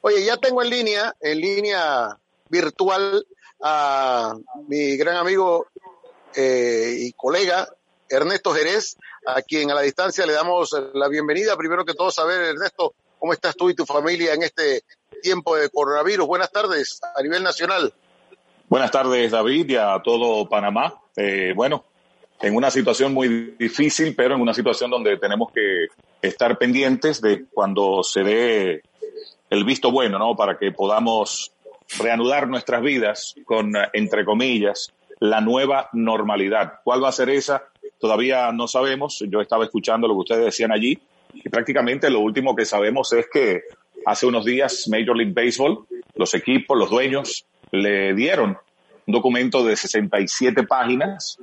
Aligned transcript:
Oye, 0.00 0.24
ya 0.24 0.36
tengo 0.36 0.62
en 0.62 0.70
línea, 0.70 1.14
en 1.20 1.40
línea 1.40 2.16
virtual, 2.48 3.26
a 3.62 4.34
mi 4.66 4.96
gran 4.96 5.16
amigo 5.16 5.66
eh, 6.34 6.96
y 6.98 7.12
colega 7.12 7.68
Ernesto 8.08 8.52
Jerez, 8.52 8.96
a 9.26 9.42
quien 9.42 9.70
a 9.70 9.74
la 9.74 9.82
distancia 9.82 10.26
le 10.26 10.32
damos 10.32 10.74
la 10.94 11.08
bienvenida. 11.08 11.56
Primero 11.56 11.84
que 11.84 11.94
todo, 11.94 12.10
saber, 12.10 12.40
Ernesto, 12.40 12.94
¿cómo 13.18 13.32
estás 13.32 13.54
tú 13.54 13.70
y 13.70 13.74
tu 13.74 13.86
familia 13.86 14.34
en 14.34 14.42
este 14.42 14.82
tiempo 15.22 15.56
de 15.56 15.68
coronavirus? 15.68 16.26
Buenas 16.26 16.50
tardes 16.50 17.00
a 17.14 17.22
nivel 17.22 17.42
nacional. 17.42 17.92
Buenas 18.68 18.90
tardes, 18.90 19.30
David, 19.30 19.70
y 19.70 19.76
a 19.76 20.00
todo 20.02 20.48
Panamá. 20.48 20.94
Eh, 21.16 21.52
bueno, 21.54 21.84
en 22.40 22.56
una 22.56 22.70
situación 22.70 23.12
muy 23.12 23.54
difícil, 23.58 24.16
pero 24.16 24.34
en 24.34 24.40
una 24.40 24.54
situación 24.54 24.90
donde 24.90 25.18
tenemos 25.18 25.52
que 25.52 25.88
estar 26.22 26.56
pendientes 26.56 27.20
de 27.20 27.44
cuando 27.52 28.02
se 28.02 28.22
dé 28.22 28.82
el 29.50 29.64
visto 29.64 29.90
bueno, 29.90 30.18
¿no? 30.18 30.36
Para 30.36 30.56
que 30.56 30.72
podamos 30.72 31.52
reanudar 31.98 32.48
nuestras 32.48 32.82
vidas 32.82 33.34
con, 33.44 33.72
entre 33.92 34.24
comillas, 34.24 34.92
la 35.18 35.40
nueva 35.40 35.90
normalidad. 35.92 36.74
¿Cuál 36.84 37.02
va 37.02 37.08
a 37.08 37.12
ser 37.12 37.28
esa? 37.30 37.64
Todavía 37.98 38.52
no 38.52 38.68
sabemos. 38.68 39.22
Yo 39.28 39.40
estaba 39.40 39.64
escuchando 39.64 40.08
lo 40.08 40.14
que 40.14 40.20
ustedes 40.20 40.44
decían 40.46 40.72
allí 40.72 40.98
y 41.34 41.48
prácticamente 41.48 42.08
lo 42.10 42.20
último 42.20 42.54
que 42.54 42.64
sabemos 42.64 43.12
es 43.12 43.26
que 43.30 43.62
hace 44.06 44.26
unos 44.26 44.44
días 44.44 44.88
Major 44.88 45.16
League 45.16 45.32
Baseball, 45.34 45.84
los 46.14 46.34
equipos, 46.34 46.78
los 46.78 46.90
dueños, 46.90 47.44
le 47.72 48.14
dieron 48.14 48.56
un 49.06 49.14
documento 49.14 49.64
de 49.64 49.76
67 49.76 50.62
páginas 50.64 51.38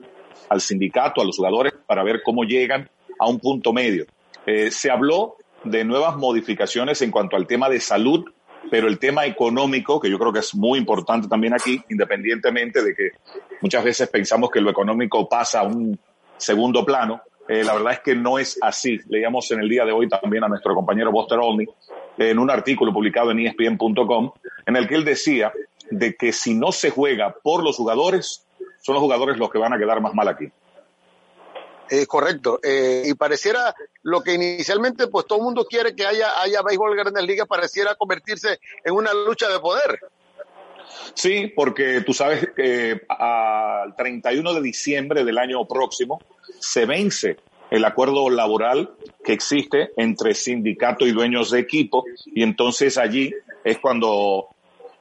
al 0.50 0.62
sindicato, 0.62 1.22
a 1.22 1.26
los 1.26 1.38
jugadores, 1.38 1.74
para 1.86 2.04
ver 2.04 2.22
cómo 2.24 2.44
llegan 2.44 2.90
a 3.20 3.28
un 3.28 3.40
punto 3.40 3.74
medio. 3.74 4.06
Eh, 4.46 4.72
se 4.72 4.90
habló 4.90 5.36
de 5.70 5.84
nuevas 5.84 6.16
modificaciones 6.18 7.02
en 7.02 7.12
cuanto 7.12 7.36
al 7.36 7.48
tema 7.48 7.70
de 7.70 7.80
salud, 7.80 8.26
pero 8.70 8.88
el 8.88 9.00
tema 9.00 9.26
económico, 9.26 10.00
que 10.00 10.10
yo 10.10 10.20
creo 10.20 10.34
que 10.34 10.40
es 10.40 10.56
muy 10.56 10.80
importante 10.80 11.28
también 11.28 11.54
aquí, 11.54 11.82
independientemente 11.90 12.84
de 12.84 12.94
que 12.96 13.12
muchas 13.62 13.84
veces 13.84 14.10
pensamos 14.10 14.50
que 14.50 14.62
lo 14.62 14.70
económico 14.70 15.28
pasa 15.28 15.62
a 15.62 15.64
un 15.64 15.98
segundo 16.38 16.86
plano, 16.86 17.22
eh, 17.48 17.64
la 17.64 17.74
verdad 17.74 17.94
es 17.94 18.00
que 18.00 18.16
no 18.16 18.40
es 18.40 18.58
así. 18.62 19.00
Leíamos 19.08 19.50
en 19.52 19.62
el 19.62 19.70
día 19.70 19.86
de 19.86 19.94
hoy 19.94 20.10
también 20.10 20.44
a 20.44 20.50
nuestro 20.50 20.76
compañero 20.76 21.12
Buster 21.12 21.40
Olney 21.42 21.68
en 22.18 22.40
un 22.40 22.50
artículo 22.50 22.92
publicado 22.92 23.32
en 23.32 23.40
ESPN.com 23.40 24.32
en 24.66 24.76
el 24.76 24.88
que 24.88 24.96
él 24.96 25.06
decía 25.06 25.54
de 25.90 26.16
que 26.16 26.34
si 26.34 26.54
no 26.54 26.72
se 26.72 26.90
juega 26.90 27.36
por 27.42 27.64
los 27.64 27.78
jugadores, 27.78 28.46
son 28.82 28.96
los 28.96 29.02
jugadores 29.02 29.38
los 29.38 29.50
que 29.50 29.58
van 29.58 29.74
a 29.74 29.78
quedar 29.78 30.02
más 30.02 30.14
mal 30.14 30.28
aquí. 30.28 30.50
Eh, 31.90 32.06
correcto. 32.06 32.60
Eh, 32.64 33.04
y 33.06 33.14
pareciera 33.14 33.74
lo 34.04 34.22
que 34.22 34.34
inicialmente, 34.34 35.08
pues 35.08 35.26
todo 35.26 35.40
el 35.40 35.46
mundo 35.46 35.66
quiere 35.66 35.96
que 35.96 36.06
haya, 36.06 36.42
haya 36.42 36.62
béisbol 36.62 36.92
en 36.92 36.98
grandes 36.98 37.24
ligas, 37.24 37.48
pareciera 37.48 37.96
convertirse 37.96 38.60
en 38.84 38.94
una 38.94 39.14
lucha 39.14 39.48
de 39.50 39.60
poder. 39.60 40.00
Sí, 41.14 41.52
porque 41.56 42.02
tú 42.02 42.14
sabes 42.14 42.50
que 42.56 43.02
al 43.10 43.96
31 43.96 44.54
de 44.54 44.62
diciembre 44.62 45.24
del 45.24 45.38
año 45.38 45.66
próximo 45.68 46.20
se 46.60 46.86
vence 46.86 47.38
el 47.70 47.84
acuerdo 47.86 48.30
laboral 48.30 48.92
que 49.24 49.34
existe 49.34 49.92
entre 49.98 50.34
sindicato 50.34 51.06
y 51.06 51.12
dueños 51.12 51.52
de 51.52 51.60
equipo 51.60 52.06
y 52.26 52.44
entonces 52.44 52.98
allí 52.98 53.34
es 53.64 53.80
cuando 53.80 54.50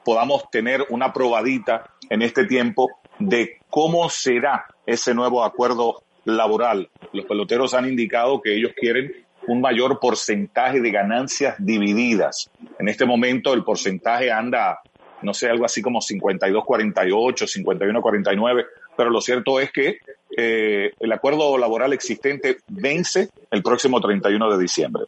podamos 0.03 0.49
tener 0.51 0.85
una 0.89 1.13
probadita 1.13 1.91
en 2.09 2.21
este 2.21 2.45
tiempo 2.45 2.89
de 3.19 3.59
cómo 3.69 4.09
será 4.09 4.65
ese 4.85 5.13
nuevo 5.13 5.43
acuerdo 5.43 6.03
laboral. 6.27 6.89
Los 7.13 7.25
peloteros 7.25 7.73
han 7.73 7.87
indicado 7.87 8.41
que 8.41 8.55
ellos 8.55 8.71
quieren 8.75 9.13
un 9.47 9.61
mayor 9.61 9.99
porcentaje 9.99 10.81
de 10.81 10.91
ganancias 10.91 11.55
divididas. 11.57 12.49
En 12.79 12.89
este 12.89 13.05
momento 13.05 13.53
el 13.53 13.63
porcentaje 13.63 14.31
anda, 14.31 14.81
no 15.21 15.33
sé, 15.33 15.49
algo 15.49 15.65
así 15.65 15.81
como 15.81 15.99
52-48, 15.99 17.65
51-49, 17.65 18.65
pero 18.95 19.09
lo 19.09 19.21
cierto 19.21 19.59
es 19.59 19.71
que 19.71 19.99
eh, 20.35 20.91
el 20.99 21.11
acuerdo 21.11 21.57
laboral 21.57 21.93
existente 21.93 22.57
vence 22.67 23.29
el 23.49 23.63
próximo 23.63 24.01
31 24.01 24.51
de 24.51 24.61
diciembre 24.61 25.03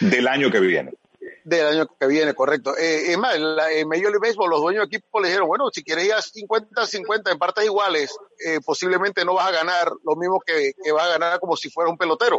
del 0.00 0.26
año 0.26 0.50
que 0.50 0.58
viene 0.58 0.90
del 1.44 1.66
año 1.66 1.86
que 1.86 2.06
viene, 2.06 2.34
correcto. 2.34 2.76
Eh, 2.76 3.12
es 3.12 3.18
más, 3.18 3.36
en, 3.36 3.56
la, 3.56 3.64
Major 3.86 4.10
League 4.10 4.18
Baseball 4.20 4.50
los 4.50 4.60
dueños 4.60 4.88
de 4.88 4.96
equipo 4.96 5.20
le 5.20 5.28
dijeron, 5.28 5.46
bueno, 5.46 5.68
si 5.72 5.84
quieres 5.84 6.06
ir 6.06 6.12
a 6.12 6.18
50-50 6.18 7.32
en 7.32 7.38
partes 7.38 7.64
iguales, 7.64 8.16
eh, 8.44 8.60
posiblemente 8.64 9.24
no 9.24 9.34
vas 9.34 9.48
a 9.48 9.52
ganar 9.52 9.92
lo 10.04 10.16
mismo 10.16 10.40
que, 10.44 10.72
que 10.82 10.92
vas 10.92 11.06
a 11.06 11.18
ganar 11.18 11.38
como 11.38 11.56
si 11.56 11.70
fuera 11.70 11.90
un 11.90 11.98
pelotero. 11.98 12.38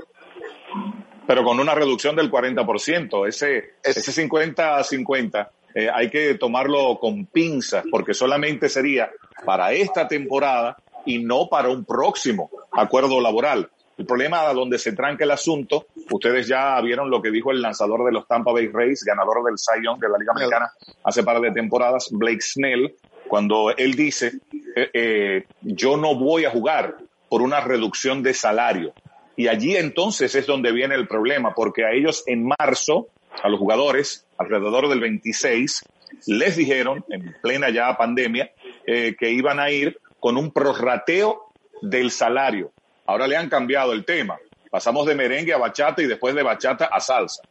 Pero 1.27 1.43
con 1.43 1.59
una 1.59 1.73
reducción 1.73 2.15
del 2.15 2.31
40%, 2.31 3.27
ese, 3.27 3.75
ese 3.83 4.27
50-50 4.27 5.49
eh, 5.75 5.89
hay 5.93 6.09
que 6.09 6.35
tomarlo 6.35 6.99
con 6.99 7.25
pinzas 7.25 7.83
porque 7.91 8.13
solamente 8.13 8.69
sería 8.69 9.11
para 9.45 9.73
esta 9.73 10.07
temporada 10.07 10.77
y 11.05 11.19
no 11.19 11.47
para 11.49 11.69
un 11.69 11.83
próximo 11.83 12.49
acuerdo 12.71 13.19
laboral. 13.19 13.69
El 13.97 14.05
problema 14.05 14.53
donde 14.53 14.77
se 14.79 14.93
tranca 14.93 15.23
el 15.23 15.31
asunto, 15.31 15.87
ustedes 16.11 16.47
ya 16.47 16.79
vieron 16.81 17.09
lo 17.09 17.21
que 17.21 17.31
dijo 17.31 17.51
el 17.51 17.61
lanzador 17.61 18.05
de 18.05 18.11
los 18.11 18.27
Tampa 18.27 18.51
Bay 18.51 18.67
Rays, 18.67 19.03
ganador 19.03 19.43
del 19.43 19.57
Cy 19.57 19.83
Young 19.83 19.99
de 19.99 20.09
la 20.09 20.17
Liga 20.17 20.33
Americana 20.33 20.71
hace 21.03 21.23
par 21.23 21.39
de 21.39 21.51
temporadas, 21.51 22.09
Blake 22.11 22.41
Snell, 22.41 22.95
cuando 23.27 23.75
él 23.75 23.93
dice, 23.95 24.33
eh, 24.75 24.89
eh, 24.93 25.43
yo 25.61 25.97
no 25.97 26.15
voy 26.15 26.45
a 26.45 26.51
jugar 26.51 26.97
por 27.29 27.41
una 27.41 27.61
reducción 27.61 28.23
de 28.23 28.33
salario. 28.33 28.93
Y 29.35 29.47
allí 29.47 29.75
entonces 29.75 30.35
es 30.35 30.45
donde 30.45 30.71
viene 30.71 30.95
el 30.95 31.07
problema, 31.07 31.53
porque 31.53 31.85
a 31.85 31.91
ellos 31.91 32.23
en 32.27 32.47
marzo, 32.47 33.07
a 33.43 33.49
los 33.49 33.59
jugadores, 33.59 34.25
alrededor 34.37 34.87
del 34.87 35.01
26, 35.01 35.83
les 36.27 36.55
dijeron, 36.55 37.03
en 37.09 37.35
plena 37.41 37.69
ya 37.69 37.97
pandemia, 37.97 38.51
eh, 38.85 39.15
que 39.19 39.31
iban 39.31 39.59
a 39.59 39.71
ir 39.71 39.99
con 40.19 40.37
un 40.37 40.51
prorrateo 40.51 41.51
del 41.81 42.11
salario. 42.11 42.71
Ahora 43.05 43.27
le 43.27 43.37
han 43.37 43.49
cambiado 43.49 43.93
el 43.93 44.05
tema. 44.05 44.37
Pasamos 44.75 45.05
de 45.05 45.15
merengue 45.15 45.53
a 45.53 45.57
bachata 45.57 46.01
y 46.01 46.05
después 46.05 46.35
de 46.35 46.43
bachata 46.43 46.89
a 46.91 46.99
salsa. 46.99 47.41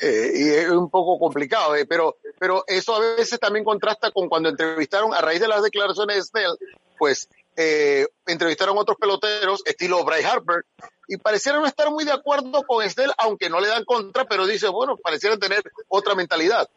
Eh, 0.00 0.32
y 0.34 0.48
es 0.48 0.68
un 0.70 0.90
poco 0.90 1.20
complicado, 1.20 1.76
eh, 1.76 1.86
pero, 1.86 2.16
pero 2.36 2.64
eso 2.66 2.96
a 2.96 2.98
veces 2.98 3.38
también 3.38 3.64
contrasta 3.64 4.10
con 4.10 4.28
cuando 4.28 4.48
entrevistaron, 4.48 5.14
a 5.14 5.20
raíz 5.20 5.40
de 5.40 5.46
las 5.46 5.62
declaraciones 5.62 6.16
de 6.16 6.22
Snell, 6.22 6.58
pues 6.98 7.28
eh, 7.56 8.08
entrevistaron 8.26 8.76
otros 8.76 8.96
peloteros, 8.96 9.62
estilo 9.64 10.04
Bryce 10.04 10.26
Harper, 10.26 10.64
y 11.06 11.16
parecieron 11.18 11.62
no 11.62 11.68
estar 11.68 11.88
muy 11.92 12.04
de 12.04 12.10
acuerdo 12.10 12.64
con 12.64 12.82
Snell, 12.90 13.12
aunque 13.18 13.48
no 13.48 13.60
le 13.60 13.68
dan 13.68 13.84
contra, 13.84 14.24
pero 14.24 14.48
dice, 14.48 14.66
bueno, 14.66 14.96
parecieron 14.96 15.38
tener 15.38 15.62
otra 15.86 16.16
mentalidad. 16.16 16.68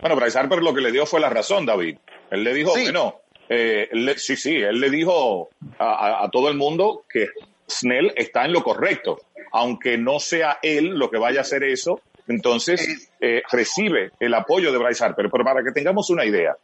Bueno, 0.00 0.16
Bryce 0.16 0.38
Harper 0.38 0.62
lo 0.62 0.72
que 0.72 0.80
le 0.80 0.92
dio 0.92 1.04
fue 1.04 1.20
la 1.20 1.28
razón, 1.28 1.66
David. 1.66 1.98
Él 2.30 2.42
le 2.42 2.54
dijo 2.54 2.72
que 2.72 2.90
no, 2.90 3.20
eh, 3.54 4.14
sí, 4.16 4.36
sí, 4.36 4.56
él 4.56 4.80
le 4.80 4.88
dijo 4.88 5.50
a, 5.78 6.26
todo 6.32 6.48
el 6.48 6.56
mundo 6.56 7.04
que 7.06 7.28
Snell 7.72 8.12
está 8.16 8.44
en 8.44 8.52
lo 8.52 8.62
correcto, 8.62 9.20
aunque 9.52 9.98
no 9.98 10.20
sea 10.20 10.58
él 10.62 10.90
lo 10.90 11.10
que 11.10 11.18
vaya 11.18 11.40
a 11.40 11.42
hacer 11.42 11.64
eso, 11.64 12.00
entonces 12.28 13.10
eh, 13.20 13.42
recibe 13.50 14.12
el 14.20 14.34
apoyo 14.34 14.72
de 14.72 14.78
Bryce 14.78 15.04
Harper. 15.04 15.28
Pero 15.30 15.44
para 15.44 15.62
que 15.62 15.72
tengamos 15.72 16.10
una 16.10 16.24
idea, 16.24 16.56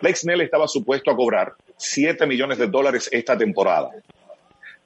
Blake 0.00 0.16
Snell 0.16 0.40
estaba 0.40 0.68
supuesto 0.68 1.10
a 1.10 1.16
cobrar 1.16 1.54
7 1.76 2.26
millones 2.26 2.58
de 2.58 2.66
dólares 2.66 3.08
esta 3.12 3.36
temporada. 3.36 3.90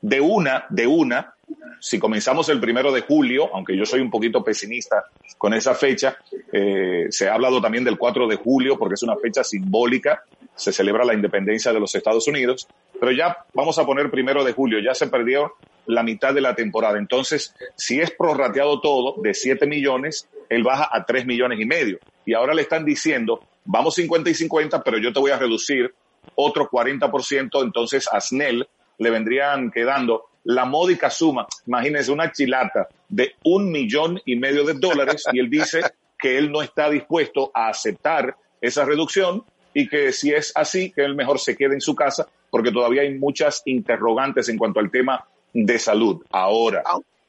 De 0.01 0.21
una, 0.21 0.67
de 0.69 0.87
una, 0.87 1.35
si 1.81 1.99
comenzamos 1.99 2.49
el 2.49 2.61
primero 2.61 2.93
de 2.93 3.03
julio, 3.03 3.51
aunque 3.55 3.77
yo 3.77 3.85
soy 3.87 4.01
un 4.01 4.11
poquito 4.11 4.43
pesimista 4.43 5.05
con 5.37 5.55
esa 5.55 5.75
fecha, 5.75 6.19
eh, 6.53 7.07
se 7.11 7.29
ha 7.29 7.35
hablado 7.35 7.61
también 7.61 7.85
del 7.85 7.99
4 7.99 8.27
de 8.27 8.37
julio 8.37 8.79
porque 8.79 8.95
es 8.95 9.03
una 9.03 9.17
fecha 9.17 9.45
simbólica, 9.45 10.23
se 10.55 10.73
celebra 10.73 11.05
la 11.05 11.15
independencia 11.15 11.73
de 11.73 11.81
los 11.81 11.95
Estados 11.95 12.27
Unidos, 12.27 12.67
pero 12.99 13.13
ya 13.13 13.45
vamos 13.55 13.79
a 13.79 13.87
poner 13.87 14.11
primero 14.11 14.45
de 14.45 14.53
julio, 14.53 14.81
ya 14.81 14.95
se 14.95 15.07
perdió 15.07 15.53
la 15.87 16.03
mitad 16.03 16.35
de 16.35 16.41
la 16.41 16.55
temporada. 16.55 16.99
Entonces, 16.99 17.55
si 17.77 18.01
es 18.01 18.11
prorrateado 18.11 18.81
todo 18.81 19.15
de 19.23 19.35
7 19.35 19.67
millones, 19.67 20.29
él 20.49 20.63
baja 20.63 20.89
a 20.93 21.05
3 21.05 21.27
millones 21.27 21.61
y 21.61 21.65
medio. 21.65 21.99
Y 22.27 22.35
ahora 22.35 22.55
le 22.55 22.63
están 22.63 22.85
diciendo, 22.85 23.41
vamos 23.65 23.95
50 23.95 24.31
y 24.31 24.35
50, 24.35 24.83
pero 24.83 24.99
yo 24.99 25.13
te 25.13 25.21
voy 25.21 25.31
a 25.31 25.39
reducir 25.39 25.95
otro 26.35 26.69
40%, 26.69 27.63
entonces 27.63 28.09
a 28.13 28.21
Snell 28.21 28.69
le 28.99 29.11
vendrían 29.11 29.71
quedando 29.71 30.25
la 30.49 30.65
módica 30.65 31.11
suma, 31.11 31.47
imagínense 31.67 32.11
una 32.11 32.33
chilata 32.33 32.89
de 33.07 33.35
un 33.45 33.71
millón 33.71 34.19
y 34.25 34.35
medio 34.35 34.65
de 34.65 34.73
dólares 34.73 35.25
y 35.31 35.41
él 35.41 35.51
dice 35.51 35.83
que 36.19 36.39
él 36.39 36.51
no 36.51 36.63
está 36.63 36.89
dispuesto 36.89 37.51
a 37.53 37.69
aceptar 37.69 38.35
esa 38.59 38.87
reducción 38.87 39.45
y 39.75 39.91
que 39.91 40.11
si 40.11 40.33
es 40.33 40.53
así, 40.55 40.91
que 40.91 41.03
él 41.05 41.15
mejor 41.15 41.39
se 41.39 41.55
quede 41.55 41.75
en 41.75 41.83
su 41.83 41.95
casa 41.95 42.27
porque 42.49 42.73
todavía 42.73 43.03
hay 43.03 43.13
muchas 43.19 43.61
interrogantes 43.67 44.49
en 44.49 44.57
cuanto 44.57 44.81
al 44.81 44.91
tema 44.91 45.23
de 45.53 45.79
salud. 45.79 46.25
Ahora, 46.31 46.83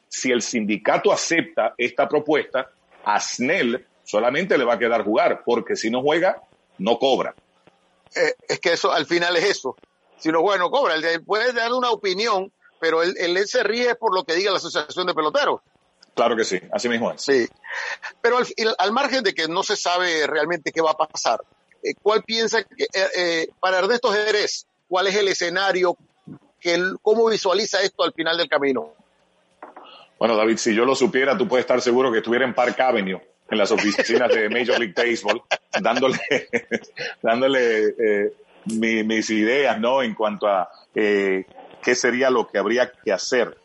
si 0.07 0.31
el 0.31 0.41
sindicato 0.41 1.11
acepta 1.11 1.73
esta 1.77 2.07
propuesta, 2.07 2.69
a 3.03 3.19
Snell 3.19 3.85
solamente 4.05 4.57
le 4.57 4.63
va 4.63 4.75
a 4.75 4.79
quedar 4.79 5.03
jugar, 5.03 5.41
porque 5.43 5.75
si 5.75 5.91
no 5.91 6.01
juega, 6.01 6.41
no 6.77 6.97
cobra. 6.97 7.35
Eh, 8.15 8.33
es 8.47 8.61
que 8.61 8.71
eso 8.71 8.93
al 8.93 9.05
final 9.05 9.35
es 9.35 9.43
eso. 9.43 9.75
Si 10.17 10.29
no 10.29 10.39
juega, 10.39 10.59
no 10.59 10.71
cobra. 10.71 10.95
Él 10.95 11.21
puede 11.25 11.51
dar 11.51 11.73
una 11.73 11.91
opinión, 11.91 12.53
pero 12.79 13.03
él, 13.03 13.15
él, 13.17 13.47
se 13.47 13.63
ríe 13.63 13.95
por 13.95 14.15
lo 14.15 14.23
que 14.23 14.35
diga 14.35 14.51
la 14.51 14.57
Asociación 14.57 15.07
de 15.07 15.13
Peloteros. 15.13 15.61
Claro 16.15 16.35
que 16.35 16.43
sí, 16.43 16.59
así 16.71 16.89
mismo 16.89 17.11
es. 17.11 17.21
Sí. 17.21 17.47
Pero 18.21 18.37
al, 18.37 18.45
al 18.77 18.91
margen 18.91 19.23
de 19.23 19.33
que 19.33 19.47
no 19.47 19.63
se 19.63 19.75
sabe 19.75 20.27
realmente 20.27 20.71
qué 20.71 20.81
va 20.81 20.91
a 20.91 20.97
pasar, 20.97 21.41
eh, 21.83 21.93
¿cuál 22.01 22.23
piensa 22.23 22.63
que 22.63 22.87
eh, 22.93 23.47
para 23.59 23.79
Ernesto 23.79 24.11
Jerez, 24.11 24.65
cuál 24.87 25.07
es 25.07 25.15
el 25.15 25.27
escenario, 25.27 25.95
que 26.59 26.77
cómo 27.01 27.29
visualiza 27.29 27.81
esto 27.81 28.03
al 28.03 28.13
final 28.13 28.37
del 28.37 28.49
camino? 28.49 28.93
Bueno, 30.17 30.35
David, 30.35 30.57
si 30.57 30.75
yo 30.75 30.83
lo 30.83 30.95
supiera, 30.95 31.37
tú 31.37 31.47
puedes 31.47 31.63
estar 31.63 31.81
seguro 31.81 32.11
que 32.11 32.17
estuviera 32.17 32.43
en 32.43 32.53
Park 32.53 32.77
Avenue, 32.81 33.21
en 33.49 33.57
las 33.57 33.71
oficinas 33.71 34.29
de 34.29 34.49
Major 34.49 34.77
League 34.77 34.93
Baseball, 34.95 35.41
dándole, 35.81 36.19
dándole 37.21 37.87
eh, 37.97 38.33
mis 38.65 39.29
ideas, 39.29 39.79
¿no? 39.79 40.03
En 40.03 40.13
cuanto 40.13 40.47
a 40.47 40.69
eh, 40.93 41.45
qué 41.81 41.95
sería 41.95 42.29
lo 42.29 42.47
que 42.47 42.57
habría 42.57 42.91
que 42.91 43.11
hacer. 43.11 43.57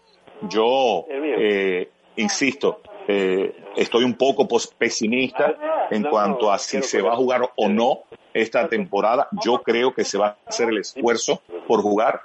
Yo, 0.48 1.06
eh, 1.08 1.88
insisto, 2.16 2.80
eh, 3.08 3.54
estoy 3.76 4.04
un 4.04 4.14
poco 4.14 4.46
pesimista 4.78 5.88
en 5.90 6.02
cuanto 6.04 6.52
a 6.52 6.58
si 6.58 6.82
se 6.82 7.02
va 7.02 7.12
a 7.12 7.16
jugar 7.16 7.50
o 7.56 7.68
no 7.68 8.00
esta 8.32 8.68
temporada. 8.68 9.28
Yo 9.44 9.62
creo 9.62 9.94
que 9.94 10.04
se 10.04 10.18
va 10.18 10.26
a 10.26 10.48
hacer 10.48 10.68
el 10.68 10.78
esfuerzo 10.78 11.42
por 11.66 11.80
jugar, 11.82 12.20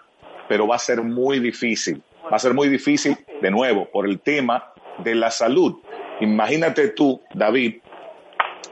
pero 0.47 0.68
va 0.68 0.75
a 0.75 0.80
ser 0.80 1.01
muy 1.01 1.39
difícil 1.39 2.01
va 2.31 2.35
a 2.35 2.39
ser 2.39 2.53
muy 2.53 2.69
difícil, 2.69 3.18
de 3.42 3.51
nuevo, 3.51 3.85
por 3.85 4.07
el 4.07 4.19
tema 4.19 4.71
de 5.00 5.15
la 5.15 5.31
salud. 5.31 5.80
Imagínate 6.21 6.89
tú, 6.89 7.21
David, 7.33 7.77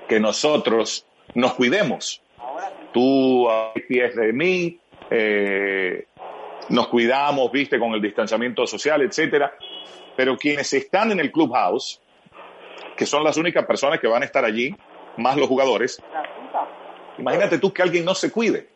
que 0.08 0.20
nosotros 0.20 1.06
nos 1.34 1.54
cuidemos. 1.54 2.22
Tú 2.94 3.50
a 3.50 3.74
pies 3.88 4.16
de 4.16 4.34
mí, 4.34 4.80
eh, 5.10 6.07
nos 6.70 6.88
cuidamos, 6.88 7.52
viste, 7.52 7.80
con 7.80 7.94
el 7.94 8.02
distanciamiento 8.02 8.66
social, 8.68 9.02
etcétera. 9.02 9.54
Pero 10.16 10.38
quienes 10.38 10.72
están 10.74 11.12
en 11.12 11.20
el 11.20 11.32
clubhouse, 11.32 12.02
que 12.96 13.06
son 13.06 13.24
las 13.24 13.38
únicas 13.38 13.66
personas 13.66 14.00
que 14.00 14.08
van 14.08 14.24
a 14.24 14.26
estar 14.26 14.44
allí, 14.44 14.76
más 15.18 15.38
los 15.38 15.48
jugadores, 15.48 16.02
imagínate 17.18 17.60
tú 17.60 17.72
que 17.72 17.82
alguien 17.82 18.06
no 18.06 18.16
se 18.16 18.32
cuide 18.32 18.70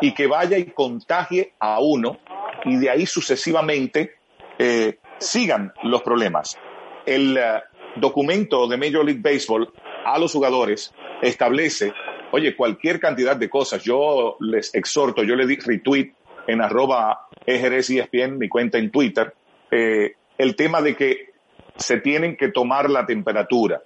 y 0.00 0.12
que 0.12 0.26
vaya 0.26 0.58
y 0.58 0.66
contagie 0.66 1.54
a 1.58 1.80
uno 1.80 2.18
y 2.64 2.76
de 2.76 2.90
ahí 2.90 3.06
sucesivamente 3.06 4.14
eh, 4.58 4.98
sigan 5.18 5.72
los 5.82 6.02
problemas. 6.02 6.58
El 7.06 7.36
eh, 7.36 7.62
documento 7.96 8.66
de 8.66 8.76
Major 8.76 9.04
League 9.04 9.20
Baseball 9.22 9.72
a 10.04 10.18
los 10.18 10.32
jugadores 10.32 10.92
establece, 11.22 11.92
oye, 12.32 12.54
cualquier 12.56 13.00
cantidad 13.00 13.36
de 13.36 13.48
cosas. 13.48 13.82
Yo 13.82 14.36
les 14.40 14.74
exhorto, 14.74 15.22
yo 15.22 15.34
le 15.34 15.46
di 15.46 15.56
retweet 15.56 16.12
en 16.48 16.60
arroba 16.60 17.28
ESPN, 17.46 18.38
mi 18.38 18.48
cuenta 18.48 18.78
en 18.78 18.90
Twitter, 18.90 19.32
eh, 19.70 20.14
el 20.36 20.56
tema 20.56 20.82
de 20.82 20.96
que 20.96 21.30
se 21.76 21.98
tienen 22.00 22.36
que 22.36 22.48
tomar 22.48 22.90
la 22.90 23.06
temperatura. 23.06 23.82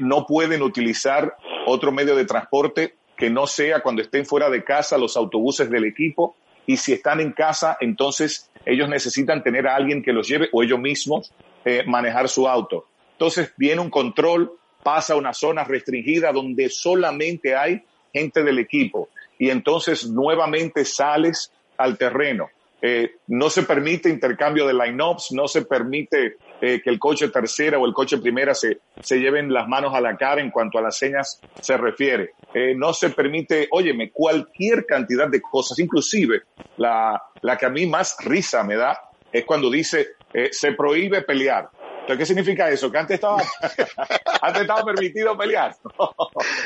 no 0.00 0.26
pueden 0.26 0.62
utilizar 0.62 1.36
otro 1.66 1.90
medio 1.92 2.14
de 2.14 2.24
transporte 2.24 2.94
que 3.16 3.30
no 3.30 3.46
sea 3.46 3.80
cuando 3.82 4.02
estén 4.02 4.26
fuera 4.26 4.50
de 4.50 4.64
casa 4.64 4.98
los 4.98 5.16
autobuses 5.16 5.70
del 5.70 5.84
equipo 5.84 6.36
y 6.66 6.76
si 6.76 6.92
están 6.92 7.20
en 7.20 7.32
casa, 7.32 7.76
entonces 7.80 8.50
ellos 8.64 8.88
necesitan 8.88 9.42
tener 9.42 9.66
a 9.66 9.74
alguien 9.74 10.02
que 10.02 10.12
los 10.12 10.28
lleve 10.28 10.48
o 10.52 10.62
ellos 10.62 10.78
mismos 10.78 11.32
eh, 11.64 11.82
manejar 11.86 12.28
su 12.28 12.48
auto. 12.48 12.86
Entonces 13.12 13.52
viene 13.56 13.80
un 13.80 13.90
control, 13.90 14.52
pasa 14.82 15.14
a 15.14 15.16
una 15.16 15.32
zona 15.32 15.64
restringida 15.64 16.32
donde 16.32 16.68
solamente 16.68 17.54
hay 17.54 17.82
gente 18.12 18.42
del 18.42 18.58
equipo 18.58 19.08
y 19.38 19.50
entonces 19.50 20.08
nuevamente 20.08 20.84
sales 20.84 21.52
al 21.82 21.98
terreno. 21.98 22.50
Eh, 22.84 23.18
no 23.28 23.48
se 23.48 23.62
permite 23.62 24.08
intercambio 24.08 24.66
de 24.66 24.74
line-ups, 24.74 25.30
no 25.30 25.46
se 25.46 25.64
permite 25.64 26.38
eh, 26.60 26.80
que 26.82 26.90
el 26.90 26.98
coche 26.98 27.28
tercera 27.28 27.78
o 27.78 27.86
el 27.86 27.92
coche 27.92 28.18
primera 28.18 28.54
se, 28.56 28.80
se 29.00 29.20
lleven 29.20 29.52
las 29.52 29.68
manos 29.68 29.94
a 29.94 30.00
la 30.00 30.16
cara 30.16 30.40
en 30.40 30.50
cuanto 30.50 30.78
a 30.78 30.82
las 30.82 30.98
señas 30.98 31.40
se 31.60 31.76
refiere. 31.76 32.30
Eh, 32.52 32.74
no 32.76 32.92
se 32.92 33.10
permite, 33.10 33.68
óyeme, 33.70 34.10
cualquier 34.10 34.84
cantidad 34.84 35.28
de 35.28 35.40
cosas, 35.40 35.78
inclusive 35.78 36.42
la, 36.76 37.22
la 37.40 37.56
que 37.56 37.66
a 37.66 37.70
mí 37.70 37.86
más 37.86 38.16
risa 38.24 38.64
me 38.64 38.74
da 38.74 38.98
es 39.30 39.44
cuando 39.44 39.70
dice 39.70 40.08
se 40.50 40.72
prohíbe 40.72 41.22
pelear. 41.22 41.68
Entonces, 42.02 42.18
¿qué 42.18 42.26
significa 42.26 42.68
eso? 42.68 42.90
Que 42.90 42.98
antes 42.98 43.14
estaba, 43.14 43.38
antes 44.42 44.62
estaba 44.62 44.84
permitido 44.84 45.36
pelear. 45.36 45.76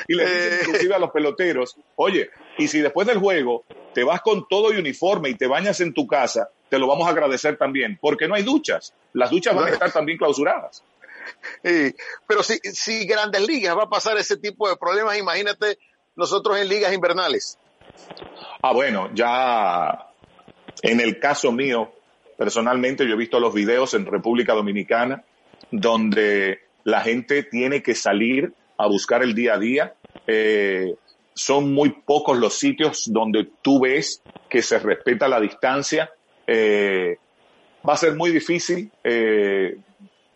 y 0.09 0.15
le 0.15 0.25
dicen 0.25 0.59
inclusive 0.63 0.95
a 0.95 0.99
los 0.99 1.11
peloteros, 1.11 1.77
oye, 1.97 2.31
y 2.57 2.69
si 2.69 2.81
después 2.81 3.07
del 3.07 3.19
juego 3.19 3.65
te 3.93 4.03
vas 4.03 4.23
con 4.23 4.49
todo 4.49 4.73
y 4.73 4.79
uniforme 4.79 5.29
y 5.29 5.35
te 5.35 5.47
bañas 5.47 5.81
en 5.81 5.93
tu 5.93 6.07
casa, 6.07 6.49
te 6.71 6.79
lo 6.79 6.87
vamos 6.87 7.07
a 7.07 7.11
agradecer 7.11 7.59
también, 7.59 7.99
porque 8.01 8.27
no 8.27 8.35
hay 8.35 8.43
duchas. 8.43 8.95
Las 9.13 9.31
duchas 9.31 9.55
van 9.55 9.67
a 9.67 9.71
estar 9.71 9.93
también 9.93 10.17
clausuradas. 10.17 10.83
pero 11.63 12.43
si, 12.43 12.59
si 12.73 13.07
Grandes 13.07 13.47
Ligas 13.47 13.77
va 13.77 13.85
a 13.85 13.91
pasar 13.91 14.17
ese 14.17 14.39
tipo 14.39 14.69
de 14.69 14.77
problemas, 14.77 15.19
imagínate 15.19 15.79
nosotros 16.15 16.59
en 16.59 16.69
ligas 16.69 16.95
invernales. 16.95 17.59
Ah, 18.63 18.73
bueno, 18.73 19.11
ya 19.13 20.09
en 20.83 21.01
el 21.01 21.21
caso 21.21 21.53
mío, 21.53 21.93
personalmente, 22.37 23.07
yo 23.07 23.15
he 23.15 23.19
visto 23.19 23.41
los 23.41 23.55
videos 23.55 23.95
en 23.95 24.07
República 24.07 24.55
Dominicana 24.55 25.25
donde 25.71 26.61
la 26.85 27.01
gente 27.01 27.43
tiene 27.43 27.83
que 27.83 27.95
salir 27.95 28.53
a 28.79 28.87
buscar 28.87 29.23
el 29.23 29.35
día 29.35 29.55
a 29.55 29.59
día. 29.59 29.95
Eh, 30.27 30.95
son 31.35 31.73
muy 31.73 31.91
pocos 31.91 32.39
los 32.39 32.59
sitios 32.59 33.05
donde 33.13 33.49
tú 33.63 33.81
ves 33.81 34.23
que 34.49 34.63
se 34.63 34.79
respeta 34.79 35.29
la 35.29 35.41
distancia. 35.41 36.11
Eh, 36.47 37.19
va 37.87 37.95
a 37.95 37.97
ser 37.97 38.15
muy 38.15 38.31
difícil 38.31 38.91
eh, 39.05 39.77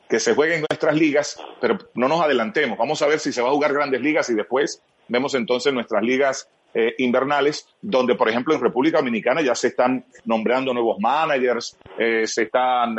que 0.08 0.20
se 0.20 0.34
jueguen 0.34 0.64
nuestras 0.68 0.96
ligas, 0.96 1.38
pero 1.60 1.78
no 1.94 2.08
nos 2.08 2.20
adelantemos. 2.20 2.76
Vamos 2.76 3.00
a 3.02 3.06
ver 3.06 3.20
si 3.20 3.32
se 3.32 3.42
va 3.42 3.48
a 3.48 3.52
jugar 3.52 3.72
grandes 3.72 4.00
ligas 4.00 4.28
y 4.30 4.34
después 4.34 4.82
vemos 5.08 5.34
entonces 5.34 5.72
nuestras 5.72 6.02
ligas 6.02 6.48
eh, 6.74 6.94
invernales, 6.98 7.68
donde 7.80 8.14
por 8.14 8.28
ejemplo 8.28 8.54
en 8.54 8.60
República 8.60 8.98
Dominicana 8.98 9.42
ya 9.42 9.54
se 9.54 9.68
están 9.68 10.04
nombrando 10.24 10.72
nuevos 10.72 10.98
managers, 11.00 11.76
se 11.98 12.42
están 12.42 12.96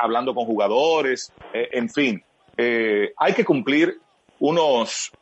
hablando 0.00 0.34
con 0.34 0.46
jugadores, 0.46 1.32
en 1.52 1.90
fin. 1.90 2.22
hay 2.56 3.32
que 3.34 3.44
cumplir 3.44 3.98
unos 4.38 5.12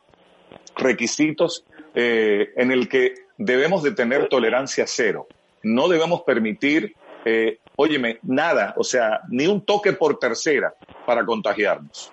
requisitos 0.75 1.65
eh, 1.95 2.49
en 2.55 2.71
el 2.71 2.89
que 2.89 3.13
debemos 3.37 3.83
de 3.83 3.91
tener 3.91 4.27
tolerancia 4.27 4.85
cero. 4.87 5.27
No 5.61 5.87
debemos 5.87 6.23
permitir, 6.23 6.95
eh, 7.25 7.59
óyeme, 7.75 8.19
nada, 8.23 8.73
o 8.77 8.83
sea, 8.83 9.21
ni 9.29 9.47
un 9.47 9.61
toque 9.61 9.93
por 9.93 10.19
tercera 10.19 10.73
para 11.05 11.25
contagiarnos. 11.25 12.11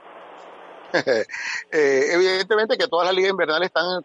Eh, 1.73 2.09
evidentemente 2.13 2.77
que 2.77 2.89
todas 2.89 3.07
las 3.07 3.15
ligas 3.15 3.31
invernales 3.31 3.69
están 3.69 4.05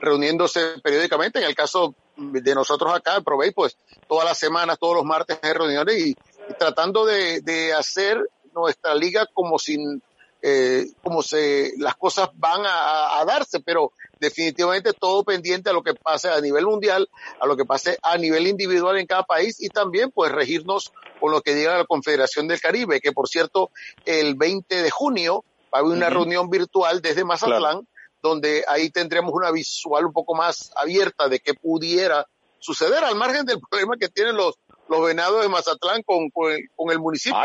reuniéndose 0.00 0.78
periódicamente. 0.82 1.40
En 1.40 1.46
el 1.46 1.54
caso 1.54 1.94
de 2.16 2.54
nosotros 2.54 2.94
acá 2.94 3.16
en 3.16 3.24
Provey, 3.24 3.50
pues 3.50 3.76
todas 4.08 4.24
las 4.24 4.38
semanas, 4.38 4.78
todos 4.78 4.94
los 4.94 5.04
martes 5.04 5.38
hay 5.42 5.52
reuniones 5.52 5.98
y, 5.98 6.16
tratando 6.58 7.04
de, 7.04 7.72
hacer 7.76 8.18
nuestra 8.54 8.94
liga 8.94 9.26
como 9.32 9.58
sin 9.58 10.02
eh, 10.46 10.86
como 11.02 11.22
se 11.22 11.72
las 11.78 11.96
cosas 11.96 12.28
van 12.34 12.60
a, 12.66 13.24
darse, 13.26 13.60
pero 13.60 13.92
definitivamente 14.20 14.92
todo 14.92 15.24
pendiente 15.24 15.70
a 15.70 15.72
lo 15.72 15.82
que 15.82 15.94
pase 15.94 16.28
a 16.28 16.40
nivel 16.40 16.66
mundial, 16.66 17.08
a 17.40 17.46
lo 17.46 17.56
que 17.56 17.64
pase 17.64 17.98
a 18.02 18.18
nivel 18.18 18.46
individual 18.46 18.98
en 18.98 19.06
cada 19.06 19.22
país 19.22 19.56
y 19.58 19.70
también 19.70 20.10
pues 20.10 20.30
regirnos 20.30 20.92
con 21.18 21.32
lo 21.32 21.40
que 21.40 21.54
diga 21.54 21.78
la 21.78 21.86
Confederación 21.86 22.46
del 22.46 22.60
Caribe, 22.60 23.00
que 23.00 23.12
por 23.12 23.26
cierto 23.26 23.70
el 24.04 24.34
20 24.34 24.82
de 24.82 24.90
junio 24.90 25.44
va 25.74 25.78
a 25.78 25.82
haber 25.82 25.96
una 25.96 26.10
reunión 26.10 26.48
virtual 26.48 27.02
desde 27.02 27.24
Mazatlán, 27.24 27.86
donde 28.22 28.64
ahí 28.68 28.90
tendremos 28.90 29.32
una 29.32 29.50
visual 29.50 30.06
un 30.06 30.12
poco 30.12 30.34
más 30.34 30.70
abierta 30.76 31.28
de 31.28 31.40
qué 31.40 31.54
pudiera 31.54 32.26
suceder 32.58 33.02
al 33.04 33.16
margen 33.16 33.44
del 33.44 33.60
problema 33.60 33.96
que 33.98 34.08
tienen 34.08 34.36
los, 34.36 34.54
los 34.88 35.04
venados 35.04 35.42
de 35.42 35.48
Mazatlán 35.48 36.02
con, 36.02 36.30
con, 36.30 36.52
el, 36.52 36.98
municipio, 36.98 37.38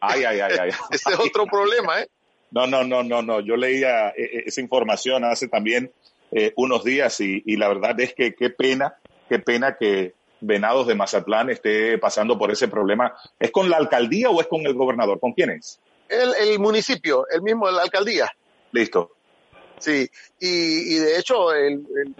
ay, 0.00 0.24
Ay, 0.24 0.40
ay, 0.40 0.40
ay, 0.40 0.70
Ese 0.90 1.10
es 1.10 1.18
otro 1.18 1.46
problema, 1.50 2.00
¿eh? 2.00 2.08
No, 2.50 2.66
no, 2.66 2.84
no, 2.84 3.02
no, 3.02 3.22
no. 3.22 3.40
Yo 3.40 3.56
leía 3.56 4.08
eh, 4.10 4.14
eh, 4.18 4.42
esa 4.46 4.60
información 4.60 5.24
hace 5.24 5.48
también 5.48 5.92
eh, 6.30 6.52
unos 6.56 6.84
días 6.84 7.20
y, 7.20 7.56
la 7.56 7.68
verdad 7.68 7.98
es 8.00 8.14
que 8.14 8.34
qué 8.34 8.50
pena, 8.50 8.96
qué 9.28 9.38
pena 9.38 9.76
que 9.76 10.14
Venados 10.40 10.86
de 10.86 10.94
Mazatlán 10.94 11.50
esté 11.50 11.98
pasando 11.98 12.38
por 12.38 12.50
ese 12.50 12.68
problema. 12.68 13.14
¿Es 13.38 13.50
con 13.50 13.68
la 13.68 13.76
alcaldía 13.76 14.30
o 14.30 14.40
es 14.40 14.46
con 14.46 14.64
el 14.66 14.74
gobernador? 14.74 15.18
¿Con 15.20 15.32
quién 15.32 15.50
es? 15.50 15.80
El, 16.08 16.34
el 16.34 16.58
municipio, 16.58 17.26
el 17.30 17.42
mismo, 17.42 17.70
la 17.70 17.82
alcaldía. 17.82 18.30
Listo. 18.72 19.12
Sí, 19.78 20.10
y, 20.40 20.96
y 20.96 20.98
de 20.98 21.18
hecho, 21.18 21.52
el, 21.52 21.86
el, 21.96 22.14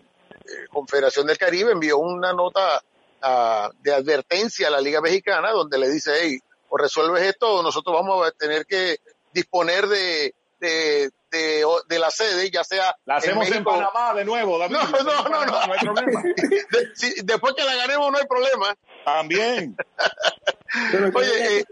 Confederación 0.71 1.27
del 1.27 1.37
Caribe 1.37 1.73
envió 1.73 1.99
una 1.99 2.33
nota 2.33 2.83
uh, 3.23 3.71
de 3.83 3.93
advertencia 3.93 4.69
a 4.69 4.71
la 4.71 4.81
Liga 4.81 5.01
Mexicana 5.01 5.51
donde 5.51 5.79
le 5.79 5.91
dice, 5.91 6.13
hey, 6.21 6.39
o 6.69 6.77
resuelves 6.77 7.23
esto 7.23 7.57
o 7.57 7.63
nosotros 7.63 7.95
vamos 7.95 8.27
a 8.27 8.31
tener 8.31 8.65
que 8.67 8.99
disponer 9.33 9.87
de, 9.87 10.35
de, 10.61 11.11
de, 11.31 11.65
de 11.89 11.99
la 11.99 12.11
sede, 12.11 12.51
ya 12.51 12.65
sea. 12.65 12.97
La 13.05 13.17
hacemos 13.17 13.47
en, 13.47 13.53
México. 13.53 13.75
en 13.75 13.81
Panamá 13.81 14.15
de 14.15 14.25
nuevo, 14.25 14.59
David. 14.59 14.77
No, 14.77 14.89
no, 14.89 15.03
no, 15.03 15.23
no, 15.29 15.47
no, 15.47 15.67
no 15.67 15.73
hay 15.73 15.79
problema. 15.81 16.23
De, 16.71 16.91
si, 16.95 17.15
después 17.23 17.55
que 17.55 17.65
la 17.65 17.75
ganemos 17.75 18.11
no 18.11 18.19
hay 18.19 18.27
problema. 18.27 18.77
También. 19.05 19.77
Oye, 21.15 21.59
eh, 21.59 21.65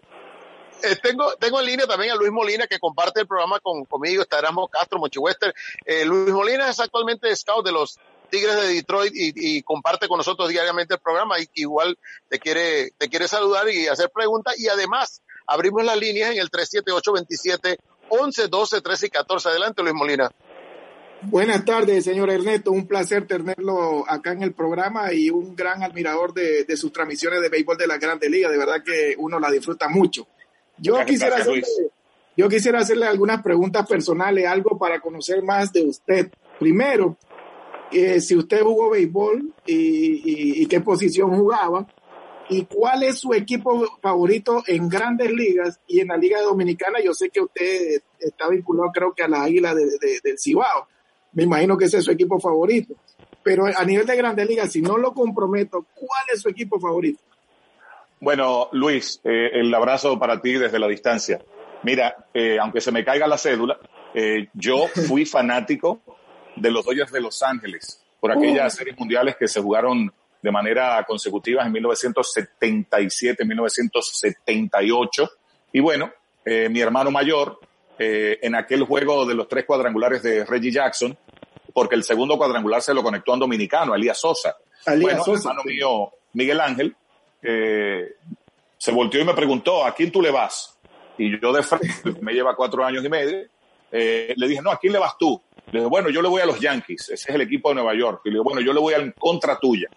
eh, 0.82 0.96
tengo, 1.02 1.34
tengo 1.34 1.60
en 1.60 1.66
línea 1.66 1.86
también 1.86 2.12
a 2.12 2.16
Luis 2.16 2.30
Molina 2.30 2.66
que 2.66 2.78
comparte 2.78 3.20
el 3.20 3.26
programa 3.26 3.60
con, 3.60 3.84
conmigo, 3.84 4.22
está 4.22 4.38
Erasmo 4.38 4.68
Castro, 4.68 5.00
Wester. 5.00 5.54
Eh, 5.84 6.04
Luis 6.04 6.32
Molina 6.32 6.68
es 6.68 6.80
actualmente 6.80 7.34
scout 7.34 7.64
de 7.64 7.72
los 7.72 7.98
Tigres 8.30 8.56
de 8.56 8.68
Detroit 8.68 9.12
y, 9.14 9.32
y, 9.34 9.62
comparte 9.62 10.08
con 10.08 10.18
nosotros 10.18 10.48
diariamente 10.48 10.94
el 10.94 11.00
programa 11.00 11.38
y 11.38 11.48
igual 11.54 11.96
te 12.28 12.38
quiere, 12.40 12.90
te 12.98 13.08
quiere 13.08 13.28
saludar 13.28 13.68
y 13.68 13.86
hacer 13.86 14.10
preguntas 14.10 14.58
y 14.58 14.68
además 14.68 15.22
abrimos 15.46 15.84
las 15.84 15.96
líneas 15.96 16.32
en 16.32 16.38
el 16.38 16.50
378 16.50 17.12
27 17.12 17.78
11, 18.08 18.48
12, 18.48 18.80
13 18.80 19.06
y 19.06 19.10
14. 19.10 19.48
Adelante, 19.48 19.82
Luis 19.82 19.94
Molina. 19.94 20.30
Buenas 21.22 21.64
tardes, 21.64 22.04
señor 22.04 22.30
Ernesto. 22.30 22.70
Un 22.70 22.86
placer 22.86 23.26
tenerlo 23.26 24.04
acá 24.08 24.32
en 24.32 24.42
el 24.42 24.52
programa 24.52 25.12
y 25.12 25.30
un 25.30 25.56
gran 25.56 25.82
admirador 25.82 26.32
de, 26.32 26.64
de 26.64 26.76
sus 26.76 26.92
transmisiones 26.92 27.40
de 27.40 27.48
béisbol 27.48 27.76
de 27.76 27.86
la 27.86 27.98
Grande 27.98 28.28
Liga. 28.28 28.50
De 28.50 28.58
verdad 28.58 28.82
que 28.84 29.14
uno 29.18 29.40
la 29.40 29.50
disfruta 29.50 29.88
mucho. 29.88 30.28
Yo 30.78 31.04
quisiera, 31.04 31.36
hacerle, 31.36 31.62
yo 32.36 32.48
quisiera 32.48 32.80
hacerle 32.80 33.06
algunas 33.06 33.42
preguntas 33.42 33.86
personales, 33.86 34.46
algo 34.46 34.78
para 34.78 35.00
conocer 35.00 35.42
más 35.42 35.72
de 35.72 35.84
usted. 35.84 36.30
Primero, 36.58 37.16
eh, 37.92 38.20
si 38.20 38.36
usted 38.36 38.62
jugó 38.62 38.90
béisbol 38.90 39.54
y, 39.66 39.74
y, 39.74 40.62
y 40.62 40.66
qué 40.66 40.80
posición 40.80 41.34
jugaba 41.36 41.86
y 42.48 42.64
cuál 42.64 43.02
es 43.02 43.18
su 43.18 43.32
equipo 43.32 43.84
favorito 44.00 44.62
en 44.66 44.88
grandes 44.88 45.30
ligas 45.30 45.80
y 45.86 46.00
en 46.00 46.08
la 46.08 46.16
Liga 46.16 46.40
Dominicana. 46.42 47.00
Yo 47.02 47.12
sé 47.12 47.30
que 47.30 47.40
usted 47.40 48.02
está 48.20 48.48
vinculado 48.48 48.90
creo 48.92 49.12
que 49.12 49.22
a 49.22 49.28
la 49.28 49.42
Águila 49.42 49.74
de, 49.74 49.84
de, 49.84 50.20
del 50.22 50.38
Cibao. 50.38 50.88
Me 51.32 51.42
imagino 51.42 51.76
que 51.76 51.86
ese 51.86 51.98
es 51.98 52.04
su 52.04 52.10
equipo 52.10 52.38
favorito. 52.38 52.94
Pero 53.42 53.66
a 53.66 53.84
nivel 53.84 54.06
de 54.06 54.16
grandes 54.16 54.48
ligas, 54.48 54.72
si 54.72 54.82
no 54.82 54.96
lo 54.96 55.12
comprometo, 55.12 55.86
¿cuál 55.94 56.24
es 56.32 56.40
su 56.40 56.48
equipo 56.48 56.80
favorito? 56.80 57.20
Bueno, 58.20 58.68
Luis, 58.72 59.20
eh, 59.24 59.50
el 59.52 59.74
abrazo 59.74 60.18
para 60.18 60.40
ti 60.40 60.52
desde 60.54 60.78
la 60.78 60.88
distancia. 60.88 61.40
Mira, 61.82 62.28
eh, 62.32 62.58
aunque 62.60 62.80
se 62.80 62.92
me 62.92 63.04
caiga 63.04 63.26
la 63.26 63.38
cédula, 63.38 63.78
eh, 64.14 64.48
yo 64.54 64.86
fui 65.08 65.26
fanático 65.26 66.00
de 66.56 66.70
los 66.70 66.84
Dodgers 66.84 67.12
de 67.12 67.20
Los 67.20 67.42
Ángeles 67.42 68.02
por 68.18 68.32
aquellas 68.32 68.74
uh. 68.74 68.76
series 68.78 68.98
mundiales 68.98 69.36
que 69.36 69.46
se 69.46 69.60
jugaron 69.60 70.10
de 70.42 70.52
manera 70.52 71.04
consecutiva 71.06 71.64
en 71.64 71.72
1977, 71.72 73.44
1978. 73.44 75.30
Y 75.72 75.80
bueno, 75.80 76.12
eh, 76.44 76.68
mi 76.68 76.80
hermano 76.80 77.10
mayor, 77.10 77.58
eh, 77.98 78.38
en 78.42 78.54
aquel 78.54 78.84
juego 78.84 79.26
de 79.26 79.34
los 79.34 79.48
tres 79.48 79.64
cuadrangulares 79.64 80.22
de 80.22 80.44
Reggie 80.44 80.70
Jackson, 80.70 81.16
porque 81.72 81.96
el 81.96 82.04
segundo 82.04 82.38
cuadrangular 82.38 82.80
se 82.80 82.94
lo 82.94 83.02
conectó 83.02 83.32
a 83.32 83.34
un 83.34 83.40
dominicano, 83.40 83.94
Elías 83.94 84.18
Sosa. 84.18 84.56
Elías 84.86 85.00
bueno, 85.02 85.24
Sosa, 85.24 85.50
hermano 85.50 85.62
sí. 85.64 85.74
mío, 85.74 86.12
Miguel 86.32 86.60
Ángel, 86.60 86.96
eh, 87.42 88.16
se 88.78 88.92
volteó 88.92 89.20
y 89.20 89.24
me 89.24 89.34
preguntó, 89.34 89.84
¿a 89.84 89.94
quién 89.94 90.10
tú 90.10 90.20
le 90.20 90.30
vas? 90.30 90.78
Y 91.18 91.40
yo 91.40 91.52
de 91.52 91.62
frente, 91.62 91.88
me 92.20 92.32
lleva 92.32 92.54
cuatro 92.54 92.84
años 92.84 93.04
y 93.04 93.08
medio, 93.08 93.46
eh, 93.90 94.34
le 94.36 94.48
dije, 94.48 94.62
no, 94.62 94.70
¿a 94.70 94.78
quién 94.78 94.92
le 94.92 94.98
vas 94.98 95.16
tú? 95.18 95.40
Le 95.72 95.80
dije, 95.80 95.88
bueno, 95.88 96.10
yo 96.10 96.22
le 96.22 96.28
voy 96.28 96.42
a 96.42 96.46
los 96.46 96.60
Yankees, 96.60 97.10
ese 97.10 97.30
es 97.30 97.34
el 97.34 97.40
equipo 97.40 97.70
de 97.70 97.76
Nueva 97.76 97.94
York. 97.94 98.22
Y 98.24 98.28
le 98.28 98.34
digo, 98.34 98.44
bueno, 98.44 98.60
yo 98.60 98.72
le 98.72 98.80
voy 98.80 98.94
en 98.94 99.12
contra 99.12 99.58
tuya. 99.58 99.88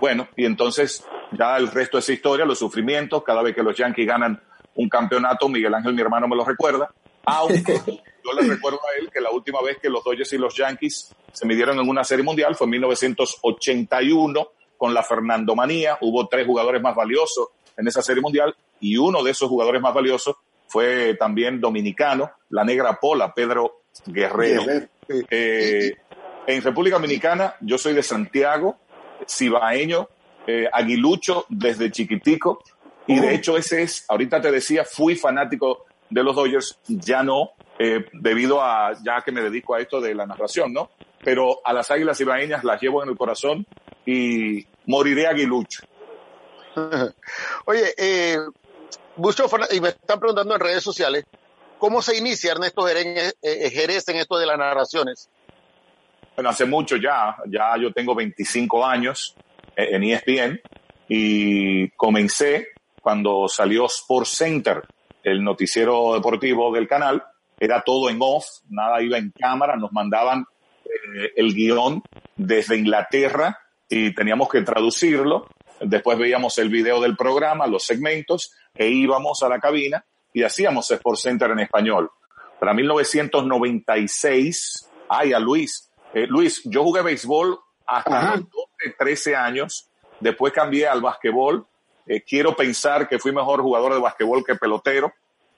Bueno, 0.00 0.28
y 0.36 0.44
entonces 0.44 1.04
ya 1.32 1.56
el 1.56 1.68
resto 1.68 1.98
es 1.98 2.08
historia, 2.08 2.44
los 2.44 2.58
sufrimientos, 2.58 3.22
cada 3.24 3.42
vez 3.42 3.54
que 3.54 3.62
los 3.62 3.76
Yankees 3.76 4.06
ganan 4.06 4.40
un 4.74 4.88
campeonato, 4.88 5.48
Miguel 5.48 5.74
Ángel, 5.74 5.92
mi 5.92 6.00
hermano, 6.00 6.28
me 6.28 6.36
lo 6.36 6.44
recuerda, 6.44 6.88
aunque 7.24 7.80
yo 7.86 8.40
le 8.40 8.46
recuerdo 8.46 8.78
a 8.78 9.00
él 9.00 9.10
que 9.12 9.20
la 9.20 9.30
última 9.30 9.60
vez 9.60 9.78
que 9.78 9.90
los 9.90 10.04
Dodgers 10.04 10.32
y 10.32 10.38
los 10.38 10.54
Yankees 10.54 11.14
se 11.32 11.46
midieron 11.46 11.78
en 11.80 11.88
una 11.88 12.04
serie 12.04 12.24
mundial 12.24 12.54
fue 12.54 12.66
en 12.66 12.70
1981 12.72 14.48
con 14.78 14.94
la 14.94 15.02
Fernando 15.02 15.54
Manía, 15.54 15.98
hubo 16.00 16.26
tres 16.28 16.46
jugadores 16.46 16.80
más 16.80 16.94
valiosos 16.94 17.48
en 17.76 17.86
esa 17.86 18.00
serie 18.00 18.22
mundial 18.22 18.56
y 18.80 18.96
uno 18.96 19.22
de 19.22 19.32
esos 19.32 19.48
jugadores 19.48 19.82
más 19.82 19.92
valiosos 19.92 20.36
fue 20.68 21.14
también 21.14 21.60
dominicano, 21.60 22.30
la 22.50 22.64
negra 22.64 22.98
pola, 23.00 23.34
Pedro 23.34 23.82
Guerrero. 24.06 24.62
Eh, 25.08 25.96
en 26.46 26.62
República 26.62 26.96
Dominicana, 26.96 27.54
yo 27.60 27.76
soy 27.76 27.94
de 27.94 28.02
Santiago, 28.02 28.76
cibaeño, 29.28 30.08
eh, 30.46 30.68
aguilucho 30.72 31.46
desde 31.48 31.90
chiquitico. 31.90 32.62
Y 33.06 33.18
de 33.18 33.34
hecho 33.34 33.56
ese 33.56 33.82
es, 33.82 34.04
ahorita 34.08 34.40
te 34.40 34.50
decía, 34.50 34.84
fui 34.84 35.16
fanático 35.16 35.86
de 36.10 36.22
los 36.22 36.36
Dodgers, 36.36 36.78
ya 36.86 37.22
no, 37.22 37.50
eh, 37.78 38.06
debido 38.12 38.62
a, 38.62 38.92
ya 39.02 39.22
que 39.22 39.32
me 39.32 39.40
dedico 39.40 39.74
a 39.74 39.80
esto 39.80 40.00
de 40.00 40.14
la 40.14 40.26
narración, 40.26 40.72
¿no? 40.72 40.90
Pero 41.24 41.60
a 41.64 41.72
las 41.72 41.90
águilas 41.90 42.18
cibaeñas 42.18 42.64
las 42.64 42.80
llevo 42.80 43.02
en 43.02 43.08
el 43.08 43.16
corazón 43.16 43.66
y 44.08 44.66
moriré 44.86 45.26
aguilucho. 45.26 45.82
Oye, 47.66 47.94
eh, 47.98 48.38
mucho, 49.16 49.46
y 49.70 49.80
me 49.82 49.88
están 49.90 50.18
preguntando 50.18 50.54
en 50.54 50.60
redes 50.60 50.82
sociales, 50.82 51.26
¿cómo 51.78 52.00
se 52.00 52.16
inicia 52.16 52.52
Ernesto 52.52 52.86
Jerez, 52.86 53.36
eh, 53.42 53.70
Jerez 53.70 54.08
en 54.08 54.16
esto 54.16 54.38
de 54.38 54.46
las 54.46 54.56
narraciones? 54.56 55.28
Bueno, 56.34 56.48
hace 56.48 56.64
mucho 56.64 56.96
ya, 56.96 57.36
ya 57.48 57.76
yo 57.78 57.92
tengo 57.92 58.14
25 58.14 58.86
años 58.86 59.34
en 59.76 60.02
ESPN 60.04 60.60
y 61.08 61.90
comencé 61.90 62.68
cuando 63.02 63.46
salió 63.46 63.86
Sports 63.86 64.30
Center, 64.30 64.82
el 65.22 65.44
noticiero 65.44 66.14
deportivo 66.14 66.72
del 66.72 66.88
canal, 66.88 67.22
era 67.60 67.82
todo 67.82 68.08
en 68.08 68.18
off, 68.20 68.46
nada 68.70 69.02
iba 69.02 69.18
en 69.18 69.32
cámara, 69.38 69.76
nos 69.76 69.92
mandaban 69.92 70.46
eh, 70.84 71.32
el 71.36 71.52
guion 71.52 72.02
desde 72.36 72.78
Inglaterra 72.78 73.58
y 73.88 74.14
teníamos 74.14 74.48
que 74.48 74.62
traducirlo. 74.62 75.46
Después 75.80 76.18
veíamos 76.18 76.58
el 76.58 76.68
video 76.68 77.00
del 77.00 77.16
programa, 77.16 77.66
los 77.66 77.84
segmentos, 77.84 78.52
e 78.74 78.88
íbamos 78.88 79.42
a 79.42 79.48
la 79.48 79.58
cabina 79.58 80.04
y 80.32 80.42
hacíamos 80.42 80.90
Sports 80.90 81.22
Center 81.22 81.50
en 81.50 81.60
español. 81.60 82.10
Para 82.58 82.74
1996, 82.74 84.88
ay, 85.08 85.32
a 85.32 85.38
Luis, 85.38 85.90
eh, 86.12 86.26
Luis, 86.26 86.62
yo 86.64 86.82
jugué 86.82 87.02
béisbol 87.02 87.58
hasta 87.86 88.18
Ajá. 88.18 88.36
los 88.36 88.50
12, 88.50 88.96
13 88.98 89.36
años, 89.36 89.88
después 90.20 90.52
cambié 90.52 90.88
al 90.88 91.00
basquetbol. 91.00 91.66
Eh, 92.06 92.22
quiero 92.22 92.56
pensar 92.56 93.08
que 93.08 93.18
fui 93.18 93.32
mejor 93.32 93.62
jugador 93.62 93.94
de 93.94 94.00
basquetbol 94.00 94.44
que 94.44 94.56
pelotero. 94.56 95.12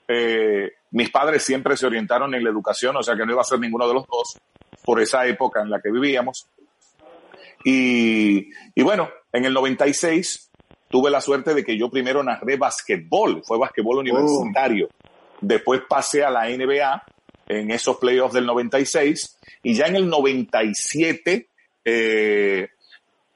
Eh, 0.07 0.73
mis 0.91 1.11
padres 1.11 1.45
siempre 1.45 1.77
se 1.77 1.87
orientaron 1.87 2.35
en 2.35 2.43
la 2.43 2.51
educación, 2.51 2.97
o 2.97 3.03
sea 3.03 3.17
que 3.17 3.25
no 3.25 3.33
iba 3.33 3.41
a 3.41 3.45
ser 3.45 3.61
ninguno 3.61 3.87
de 3.87 3.95
los 3.95 4.07
dos 4.07 4.39
por 4.85 5.01
esa 5.01 5.27
época 5.27 5.63
en 5.63 5.71
la 5.71 5.81
que 5.81 5.91
vivíamos. 5.91 6.49
Y, 7.65 8.51
y 8.75 8.83
bueno, 8.83 9.11
en 9.33 9.45
el 9.45 9.53
96 9.53 10.51
tuve 10.89 11.11
la 11.11 11.21
suerte 11.21 11.55
de 11.55 11.65
que 11.65 11.79
yo 11.79 11.91
primero 11.91 12.23
narré 12.23 12.57
basquetbol, 12.57 13.43
fue 13.45 13.59
basquetbol 13.59 13.99
universitario. 13.99 14.89
Oh. 14.89 15.09
Después 15.41 15.83
pasé 15.89 16.25
a 16.25 16.31
la 16.31 16.49
NBA 16.49 17.03
en 17.49 17.71
esos 17.71 17.97
playoffs 17.97 18.35
del 18.35 18.47
96 18.47 19.39
y 19.63 19.75
ya 19.75 19.87
en 19.87 19.97
el 19.97 20.09
97 20.09 21.49
eh, 21.85 22.69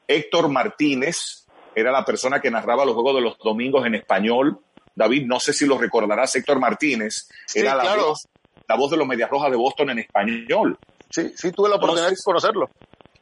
Héctor 0.06 0.48
Martínez 0.48 1.46
era 1.74 1.90
la 1.90 2.04
persona 2.04 2.40
que 2.40 2.50
narraba 2.50 2.84
los 2.84 2.94
juegos 2.94 3.16
de 3.16 3.20
los 3.22 3.38
domingos 3.38 3.86
en 3.86 3.94
español. 3.94 4.58
David, 4.94 5.26
no 5.26 5.40
sé 5.40 5.52
si 5.52 5.66
lo 5.66 5.78
recordarás, 5.78 6.34
Héctor 6.36 6.60
Martínez 6.60 7.28
sí, 7.46 7.60
era 7.60 7.74
la, 7.74 7.82
claro. 7.82 8.08
voz, 8.08 8.28
la 8.68 8.76
voz 8.76 8.90
de 8.90 8.96
los 8.96 9.06
Medias 9.06 9.30
Rojas 9.30 9.50
de 9.50 9.56
Boston 9.56 9.90
en 9.90 10.00
español. 10.00 10.78
Sí, 11.10 11.32
sí, 11.34 11.52
tuve 11.52 11.68
la 11.68 11.76
oportunidad 11.76 12.08
Entonces, 12.08 12.24
de 12.24 12.24
conocerlo. 12.24 12.70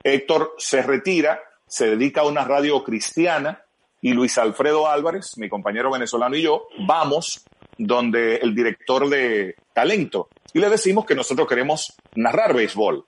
Héctor 0.05 0.55
se 0.59 0.83
retira, 0.83 1.41
se 1.67 1.91
dedica 1.91 2.23
a 2.23 2.27
una 2.27 2.45
radio 2.45 2.83
cristiana 2.83 3.65
y 4.01 4.13
Luis 4.13 4.37
Alfredo 4.39 4.89
Álvarez, 4.89 5.39
mi 5.39 5.49
compañero 5.49 5.91
venezolano 5.91 6.37
y 6.37 6.43
yo, 6.43 6.67
vamos 6.87 7.45
donde 7.79 8.37
el 8.37 8.55
director 8.55 9.09
de 9.09 9.55
talento 9.73 10.29
y 10.53 10.59
le 10.59 10.69
decimos 10.69 11.07
que 11.07 11.15
nosotros 11.15 11.49
queremos 11.49 11.95
narrar 12.15 12.55
béisbol. 12.55 13.07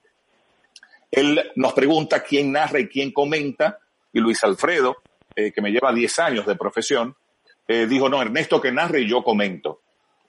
Él 1.11 1.53
nos 1.57 1.73
pregunta 1.73 2.23
quién 2.23 2.53
narra 2.53 2.81
y 2.81 2.89
quién 2.89 3.13
comenta 3.13 3.79
y 4.13 4.21
Luis 4.21 4.43
Alfredo, 4.45 4.97
eh, 5.35 5.53
que 5.53 5.61
me 5.61 5.71
lleva 5.71 5.93
10 5.93 6.19
años 6.21 6.47
de 6.47 6.57
profesión, 6.57 7.17
eh, 7.67 7.87
dijo, 7.87 8.09
no, 8.09 8.23
Ernesto 8.23 8.61
que 8.61 8.73
narre 8.73 9.03
y 9.03 9.09
yo 9.09 9.23
comento. 9.23 9.83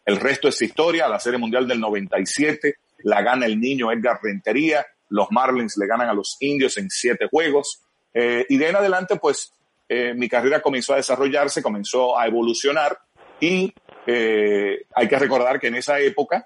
El 0.06 0.18
resto 0.18 0.48
es 0.48 0.62
historia, 0.62 1.08
la 1.08 1.20
Serie 1.20 1.40
Mundial 1.40 1.68
del 1.68 1.80
97, 1.80 2.76
la 3.00 3.22
gana 3.22 3.46
el 3.46 3.60
niño 3.60 3.92
Edgar 3.92 4.20
Rentería, 4.22 4.86
los 5.10 5.28
Marlins 5.32 5.78
le 5.78 5.88
ganan 5.88 6.10
a 6.10 6.14
los 6.14 6.38
indios 6.40 6.78
en 6.78 6.90
siete 6.90 7.28
juegos, 7.30 7.82
eh, 8.14 8.46
y 8.50 8.58
de 8.58 8.70
en 8.70 8.76
adelante, 8.76 9.18
pues, 9.18 9.52
eh, 9.88 10.14
mi 10.16 10.30
carrera 10.30 10.62
comenzó 10.62 10.94
a 10.94 10.98
desarrollarse, 10.98 11.62
comenzó 11.62 12.18
a 12.18 12.28
evolucionar, 12.28 12.98
y 13.40 13.74
eh, 14.08 14.86
hay 14.96 15.08
que 15.08 15.20
recordar 15.20 15.60
que 15.60 15.68
en 15.68 15.76
esa 15.76 16.00
época 16.00 16.46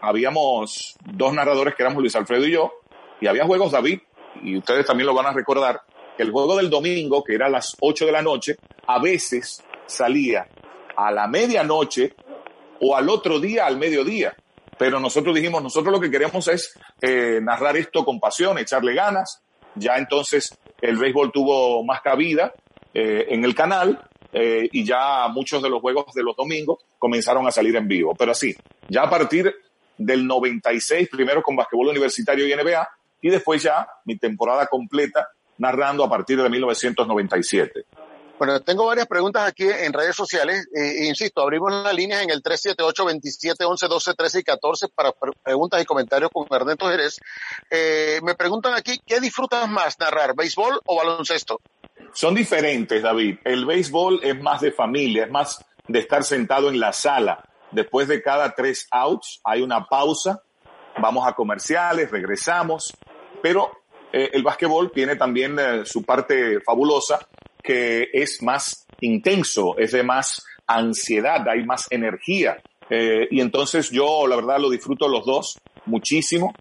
habíamos 0.00 0.96
dos 1.04 1.32
narradores 1.32 1.74
que 1.74 1.82
éramos 1.82 2.00
Luis 2.00 2.14
Alfredo 2.16 2.46
y 2.46 2.52
yo, 2.52 2.72
y 3.20 3.26
había 3.26 3.46
juegos 3.46 3.72
David, 3.72 4.00
y 4.42 4.58
ustedes 4.58 4.86
también 4.86 5.06
lo 5.06 5.14
van 5.14 5.26
a 5.26 5.32
recordar, 5.32 5.80
que 6.16 6.22
el 6.22 6.30
juego 6.30 6.56
del 6.56 6.70
domingo, 6.70 7.22
que 7.24 7.34
era 7.34 7.46
a 7.46 7.50
las 7.50 7.76
8 7.80 8.06
de 8.06 8.12
la 8.12 8.22
noche, 8.22 8.56
a 8.86 9.00
veces 9.00 9.62
salía 9.86 10.48
a 10.96 11.10
la 11.10 11.26
medianoche 11.26 12.14
o 12.80 12.96
al 12.96 13.08
otro 13.08 13.38
día 13.38 13.66
al 13.66 13.76
mediodía. 13.76 14.34
Pero 14.78 15.00
nosotros 15.00 15.34
dijimos, 15.34 15.62
nosotros 15.62 15.92
lo 15.92 16.00
que 16.00 16.10
queremos 16.10 16.46
es 16.48 16.78
eh, 17.00 17.40
narrar 17.42 17.76
esto 17.76 18.04
con 18.04 18.20
pasión, 18.20 18.58
echarle 18.58 18.94
ganas. 18.94 19.42
Ya 19.74 19.96
entonces 19.96 20.56
el 20.80 20.96
béisbol 20.96 21.32
tuvo 21.32 21.84
más 21.84 22.00
cabida 22.02 22.52
eh, 22.92 23.26
en 23.30 23.44
el 23.44 23.54
canal 23.54 24.00
eh, 24.32 24.68
y 24.70 24.84
ya 24.84 25.28
muchos 25.28 25.62
de 25.62 25.70
los 25.70 25.80
juegos 25.80 26.12
de 26.14 26.22
los 26.22 26.36
domingos 26.36 26.84
comenzaron 26.98 27.46
a 27.46 27.50
salir 27.50 27.76
en 27.76 27.88
vivo. 27.88 28.14
Pero 28.14 28.32
así, 28.32 28.54
ya 28.88 29.02
a 29.02 29.10
partir 29.10 29.54
del 29.96 30.26
96, 30.26 31.08
primero 31.10 31.42
con 31.42 31.56
basquetbol 31.56 31.88
universitario 31.88 32.46
y 32.46 32.54
NBA, 32.54 32.88
y 33.22 33.30
después 33.30 33.62
ya 33.62 33.86
mi 34.04 34.18
temporada 34.18 34.66
completa 34.66 35.28
narrando 35.58 36.04
a 36.04 36.10
partir 36.10 36.42
de 36.42 36.50
1997. 36.50 37.85
Bueno, 38.38 38.60
tengo 38.60 38.84
varias 38.84 39.06
preguntas 39.06 39.48
aquí 39.48 39.64
en 39.64 39.94
redes 39.94 40.14
sociales. 40.14 40.68
Eh, 40.74 41.06
insisto, 41.06 41.40
abrimos 41.40 41.72
las 41.72 41.94
líneas 41.94 42.22
en 42.22 42.28
el 42.28 42.42
378 42.42 43.06
27 43.06 43.64
11 43.64 43.88
12 43.88 44.14
13 44.14 44.38
y 44.40 44.42
14 44.42 44.88
para 44.88 45.12
preguntas 45.42 45.80
y 45.80 45.86
comentarios 45.86 46.30
con 46.30 46.46
Ernesto 46.50 46.86
Jerez. 46.88 47.18
Eh, 47.70 48.20
me 48.22 48.34
preguntan 48.34 48.74
aquí, 48.74 49.00
¿qué 49.06 49.20
disfrutas 49.20 49.66
más, 49.70 49.98
narrar, 49.98 50.34
béisbol 50.36 50.80
o 50.84 50.96
baloncesto? 50.96 51.60
Son 52.12 52.34
diferentes, 52.34 53.02
David. 53.02 53.38
El 53.42 53.64
béisbol 53.64 54.20
es 54.22 54.38
más 54.38 54.60
de 54.60 54.70
familia, 54.70 55.24
es 55.24 55.30
más 55.30 55.64
de 55.88 55.98
estar 55.98 56.22
sentado 56.22 56.68
en 56.68 56.78
la 56.78 56.92
sala. 56.92 57.42
Después 57.70 58.06
de 58.06 58.22
cada 58.22 58.54
tres 58.54 58.86
outs 58.90 59.40
hay 59.44 59.62
una 59.62 59.86
pausa, 59.86 60.42
vamos 61.00 61.26
a 61.26 61.32
comerciales, 61.32 62.10
regresamos, 62.10 62.94
pero 63.42 63.70
eh, 64.12 64.28
el 64.34 64.42
básquetbol 64.42 64.92
tiene 64.92 65.16
también 65.16 65.58
eh, 65.58 65.86
su 65.86 66.02
parte 66.02 66.60
fabulosa 66.60 67.18
que 67.66 68.08
es 68.12 68.42
más 68.42 68.86
intenso, 69.00 69.76
es 69.78 69.92
de 69.92 70.02
más 70.02 70.44
ansiedad, 70.66 71.46
hay 71.48 71.64
más 71.64 71.86
energía. 71.90 72.56
Eh, 72.88 73.26
y 73.30 73.40
entonces 73.40 73.90
yo, 73.90 74.26
la 74.26 74.36
verdad, 74.36 74.58
lo 74.60 74.70
disfruto 74.70 75.08
los 75.08 75.26
dos 75.26 75.58
muchísimo 75.86 76.54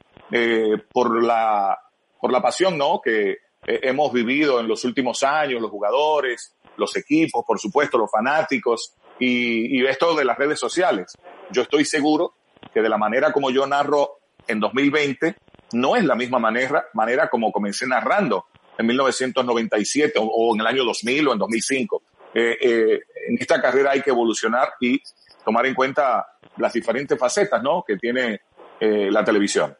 por 0.91 1.23
la 1.23 1.77
por 2.19 2.31
la 2.31 2.41
pasión, 2.41 2.77
¿no? 2.77 2.99
Que 3.01 3.37
hemos 3.65 4.11
vivido 4.11 4.59
en 4.59 4.67
los 4.67 4.83
últimos 4.83 5.21
años, 5.23 5.61
los 5.61 5.69
jugadores, 5.69 6.55
los 6.77 6.95
equipos, 6.97 7.45
por 7.45 7.59
supuesto, 7.59 7.97
los 7.97 8.09
fanáticos 8.11 8.93
y, 9.19 9.79
y 9.79 9.85
esto 9.85 10.15
de 10.15 10.25
las 10.25 10.37
redes 10.37 10.59
sociales. 10.59 11.15
Yo 11.51 11.61
estoy 11.61 11.85
seguro 11.85 12.33
que 12.73 12.81
de 12.81 12.89
la 12.89 12.97
manera 12.97 13.31
como 13.31 13.51
yo 13.51 13.65
narro 13.67 14.17
en 14.47 14.59
2020 14.59 15.35
no 15.73 15.95
es 15.95 16.03
la 16.03 16.15
misma 16.15 16.39
manera, 16.39 16.85
manera 16.93 17.29
como 17.29 17.51
comencé 17.51 17.87
narrando 17.87 18.45
en 18.77 18.85
1997 18.85 20.13
o, 20.17 20.53
en 20.55 20.61
el 20.61 20.67
año 20.67 20.83
2000 20.83 21.27
o 21.27 21.33
en 21.33 21.39
2005. 21.39 22.03
Eh, 22.33 22.57
eh, 22.61 22.99
en 23.27 23.37
esta 23.39 23.61
carrera 23.61 23.91
hay 23.91 24.01
que 24.01 24.09
evolucionar 24.09 24.69
y 24.79 25.01
tomar 25.43 25.65
en 25.65 25.73
cuenta 25.73 26.25
las 26.57 26.73
diferentes 26.73 27.17
facetas 27.17 27.61
¿no? 27.61 27.83
que 27.87 27.97
tiene 27.97 28.41
eh, 28.79 29.09
la 29.11 29.23
televisión. 29.23 29.75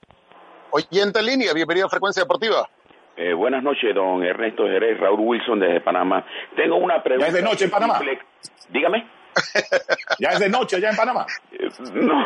Oyente 0.71 1.19
en 1.19 1.25
línea, 1.25 1.53
bienvenido 1.53 1.87
a 1.87 1.89
Frecuencia 1.89 2.23
Deportiva. 2.23 2.67
Eh, 3.17 3.33
buenas 3.33 3.63
noches, 3.63 3.95
don 3.95 4.23
Ernesto 4.23 4.63
Jerez, 4.63 4.99
Raúl 4.99 5.19
Wilson 5.21 5.59
desde 5.59 5.81
Panamá. 5.81 6.25
Tengo 6.55 6.75
una 6.75 7.01
pregunta. 7.01 7.27
¿Ya 7.27 7.29
es 7.29 7.33
de 7.33 7.49
noche 7.49 7.65
en 7.65 7.71
Panamá? 7.71 7.99
Dígame. 8.69 9.07
¿Ya 10.19 10.29
es 10.29 10.39
de 10.39 10.49
noche 10.49 10.77
allá 10.77 10.89
en 10.89 10.95
Panamá? 10.95 11.25
no. 11.93 12.25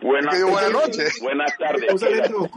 Buenas, 0.00 0.72
noches. 0.72 1.20
Buenas 1.22 1.56
tardes. 1.56 2.02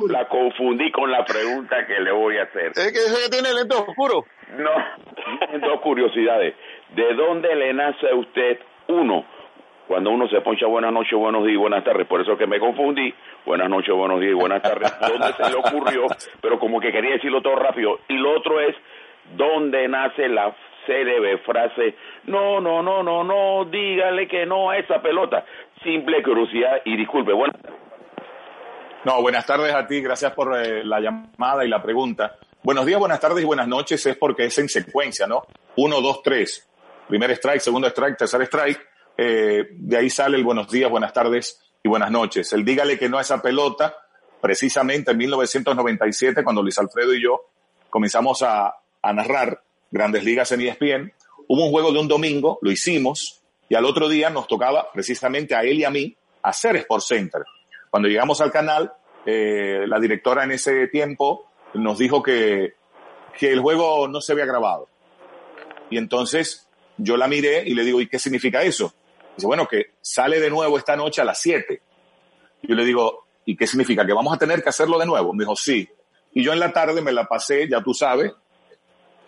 La, 0.10 0.28
confundí 0.28 0.92
con 0.92 1.12
la 1.12 1.24
pregunta 1.26 1.86
que 1.86 2.00
le 2.00 2.12
voy 2.12 2.38
a 2.38 2.44
hacer. 2.44 2.72
¿Es 2.76 2.92
que 2.92 3.00
ese 3.00 3.24
que 3.24 3.30
tiene 3.30 3.54
lentes 3.54 3.78
oscuros? 3.78 4.26
No, 4.58 4.72
dos 5.68 5.82
curiosidades. 5.82 6.56
¿De 6.96 7.14
dónde 7.14 7.56
le 7.56 7.74
nace 7.74 8.10
a 8.10 8.16
usted 8.16 8.60
uno? 8.88 9.26
Cuando 9.88 10.12
uno 10.12 10.28
se 10.28 10.42
poncha 10.42 10.68
buenas 10.68 10.92
noches, 10.92 11.18
buenos 11.18 11.46
días, 11.46 11.58
buenas 11.58 11.82
tardes, 11.82 12.06
por 12.08 12.20
eso 12.20 12.38
que 12.38 12.46
me 12.46 12.60
confundí, 12.60 13.14
buenas 13.46 13.70
noches, 13.70 13.96
buenos 13.96 14.20
días, 14.20 14.34
buenas 14.36 14.62
tardes, 14.62 14.92
¿dónde 15.00 15.32
se 15.32 15.50
le 15.50 15.56
ocurrió? 15.56 16.08
Pero 16.42 16.60
como 16.60 16.82
que 16.82 16.92
quería 16.92 17.12
decirlo 17.12 17.42
todo 17.42 17.56
rápido. 17.56 18.00
Y 18.10 18.18
lo 18.18 18.38
otro 18.38 18.60
es, 18.60 18.76
¿dónde 19.38 19.88
nace 19.88 20.28
la 20.28 20.54
célebre 20.88 21.38
frase, 21.40 21.96
no, 22.26 22.60
no, 22.60 22.82
no, 22.82 23.04
no, 23.04 23.24
no, 23.24 23.66
dígale 23.66 24.28
que 24.28 24.46
no 24.46 24.72
a 24.72 24.78
esa 24.78 25.02
pelota. 25.02 25.46
Simple 25.84 26.24
curiosidad 26.24 26.82
y 26.86 26.98
disculpe, 26.98 27.34
buenas 27.34 27.62
No, 29.06 29.22
buenas 29.22 29.46
tardes 29.46 29.76
a 29.76 29.86
ti, 29.86 30.02
gracias 30.02 30.32
por 30.32 30.58
eh, 30.58 30.84
la 30.84 31.00
llamada 31.00 31.64
y 31.64 31.68
la 31.68 31.84
pregunta. 31.84 32.38
Buenos 32.64 32.86
días, 32.86 33.00
buenas 33.00 33.20
tardes 33.20 33.44
y 33.44 33.46
buenas 33.46 33.68
noches 33.68 34.04
es 34.06 34.18
porque 34.18 34.46
es 34.46 34.58
en 34.58 34.70
secuencia, 34.70 35.28
¿no? 35.28 35.46
Uno, 35.76 36.02
dos, 36.02 36.24
tres. 36.24 36.68
Primer 37.08 37.32
strike, 37.32 37.62
segundo 37.62 37.88
strike, 37.88 38.18
tercer 38.18 38.42
strike. 38.44 38.80
Eh, 39.18 39.68
de 39.72 39.98
ahí 39.98 40.10
sale 40.10 40.38
el 40.38 40.44
buenos 40.44 40.70
días, 40.70 40.90
buenas 40.90 41.14
tardes 41.14 41.62
y 41.84 41.90
buenas 41.90 42.10
noches. 42.10 42.52
El 42.54 42.66
dígale 42.66 42.98
que 42.98 43.10
no 43.10 43.18
a 43.18 43.22
esa 43.22 43.42
pelota, 43.42 43.96
precisamente 44.42 45.12
en 45.12 45.18
1997, 45.18 46.44
cuando 46.44 46.62
Luis 46.62 46.80
Alfredo 46.80 47.14
y 47.14 47.22
yo 47.22 47.42
comenzamos 47.90 48.44
a 48.44 48.74
narrar 49.14 49.62
Grandes 49.92 50.24
Ligas 50.24 50.52
en 50.52 50.62
ESPN. 50.62 51.14
Hubo 51.48 51.66
un 51.66 51.72
juego 51.72 51.92
de 51.92 52.00
un 52.00 52.08
domingo, 52.08 52.60
lo 52.62 52.72
hicimos, 52.72 53.42
y 53.70 53.76
al 53.76 53.86
otro 53.86 54.10
día 54.10 54.30
nos 54.30 54.48
tocaba 54.48 54.92
precisamente 54.92 55.56
a 55.56 55.62
él 55.62 55.80
y 55.80 55.84
a 55.84 55.90
mí 55.90 56.16
hacer 56.44 56.76
Sport 56.78 57.04
Center. 57.04 57.44
Cuando 57.90 58.10
llegamos 58.10 58.42
al 58.42 58.52
canal, 58.52 58.94
eh, 59.26 59.86
la 59.88 60.00
directora 60.00 60.44
en 60.44 60.52
ese 60.52 60.88
tiempo 60.88 61.52
nos 61.74 61.98
dijo 61.98 62.24
que, 62.24 62.76
que 63.38 63.52
el 63.52 63.60
juego 63.60 64.08
no 64.08 64.22
se 64.22 64.34
había 64.34 64.46
grabado. 64.46 64.88
Y 65.90 65.98
entonces 65.98 66.68
yo 66.98 67.18
la 67.18 67.28
miré 67.28 67.64
y 67.66 67.74
le 67.74 67.84
digo, 67.84 68.02
¿y 68.02 68.08
qué 68.08 68.20
significa 68.20 68.64
eso? 68.64 68.94
Dice, 69.36 69.48
bueno, 69.48 69.68
que 69.68 69.92
sale 70.02 70.40
de 70.40 70.50
nuevo 70.50 70.78
esta 70.78 70.96
noche 70.96 71.22
a 71.22 71.26
las 71.26 71.40
7. 71.40 71.82
Yo 72.64 72.76
le 72.76 72.84
digo, 72.84 73.26
¿y 73.46 73.56
qué 73.56 73.68
significa? 73.68 74.06
¿Que 74.06 74.14
vamos 74.14 74.34
a 74.34 74.40
tener 74.40 74.64
que 74.64 74.70
hacerlo 74.70 74.98
de 74.98 75.06
nuevo? 75.06 75.34
Me 75.34 75.44
dijo, 75.44 75.56
sí. 75.56 75.88
Y 76.34 76.44
yo 76.44 76.54
en 76.54 76.60
la 76.60 76.74
tarde 76.74 77.02
me 77.02 77.12
la 77.12 77.26
pasé, 77.26 77.68
ya 77.70 77.82
tú 77.82 77.94
sabes, 77.94 78.32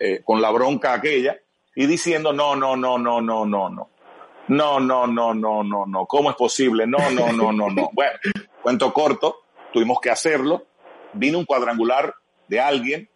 eh, 0.00 0.22
con 0.24 0.40
la 0.40 0.50
bronca 0.50 0.94
aquella 0.94 1.38
y 1.76 1.86
diciendo 1.86 2.32
no, 2.32 2.56
no, 2.56 2.74
no, 2.74 2.98
no, 2.98 3.20
no, 3.20 3.44
no, 3.44 3.68
no. 3.68 3.90
No, 4.48 4.80
no, 4.80 5.06
no, 5.06 5.32
no, 5.34 5.62
no, 5.62 5.86
no. 5.86 6.06
¿Cómo 6.06 6.30
es 6.30 6.36
posible? 6.36 6.86
No, 6.86 6.98
no, 7.10 7.32
no, 7.32 7.52
no, 7.52 7.70
no. 7.70 7.90
Bueno, 7.92 8.18
cuento 8.62 8.92
corto, 8.92 9.42
tuvimos 9.72 10.00
que 10.00 10.10
hacerlo. 10.10 10.66
Vino 11.12 11.38
un 11.38 11.44
cuadrangular 11.44 12.14
de 12.48 12.58
alguien 12.58 13.08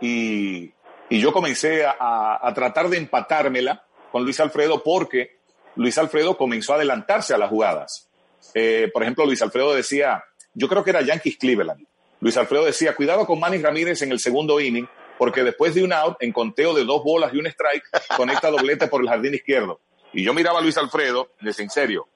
y, 0.00 0.72
y 1.10 1.20
yo 1.20 1.32
comencé 1.32 1.84
a, 1.84 2.38
a, 2.40 2.54
tratar 2.54 2.88
de 2.88 2.96
empatármela 2.96 3.84
con 4.10 4.24
Luis 4.24 4.40
Alfredo 4.40 4.82
porque 4.82 5.40
Luis 5.76 5.98
Alfredo 5.98 6.36
comenzó 6.36 6.72
a 6.72 6.76
adelantarse 6.76 7.34
a 7.34 7.38
las 7.38 7.50
jugadas. 7.50 8.08
Eh, 8.54 8.90
por 8.92 9.02
ejemplo, 9.02 9.26
Luis 9.26 9.42
Alfredo 9.42 9.74
decía, 9.74 10.24
yo 10.54 10.68
creo 10.68 10.82
que 10.82 10.90
era 10.90 11.02
Yankees 11.02 11.36
Cleveland. 11.36 11.86
Luis 12.20 12.36
Alfredo 12.36 12.64
decía, 12.64 12.94
cuidado 12.94 13.26
con 13.26 13.38
Manny 13.38 13.58
Ramírez 13.58 14.02
en 14.02 14.12
el 14.12 14.18
segundo 14.18 14.60
inning, 14.60 14.88
porque 15.20 15.44
después 15.44 15.74
de 15.74 15.84
un 15.84 15.92
out, 15.92 16.16
en 16.20 16.32
conteo 16.32 16.72
de 16.72 16.82
dos 16.86 17.04
bolas 17.04 17.34
y 17.34 17.38
un 17.38 17.46
strike, 17.46 17.84
conecta 18.16 18.50
doblete 18.50 18.88
por 18.88 19.02
el 19.02 19.08
jardín 19.10 19.34
izquierdo. 19.34 19.78
Y 20.14 20.24
yo 20.24 20.32
miraba 20.32 20.60
a 20.60 20.62
Luis 20.62 20.78
Alfredo, 20.78 21.32
de 21.42 21.54
en 21.58 21.68
serio. 21.68 22.08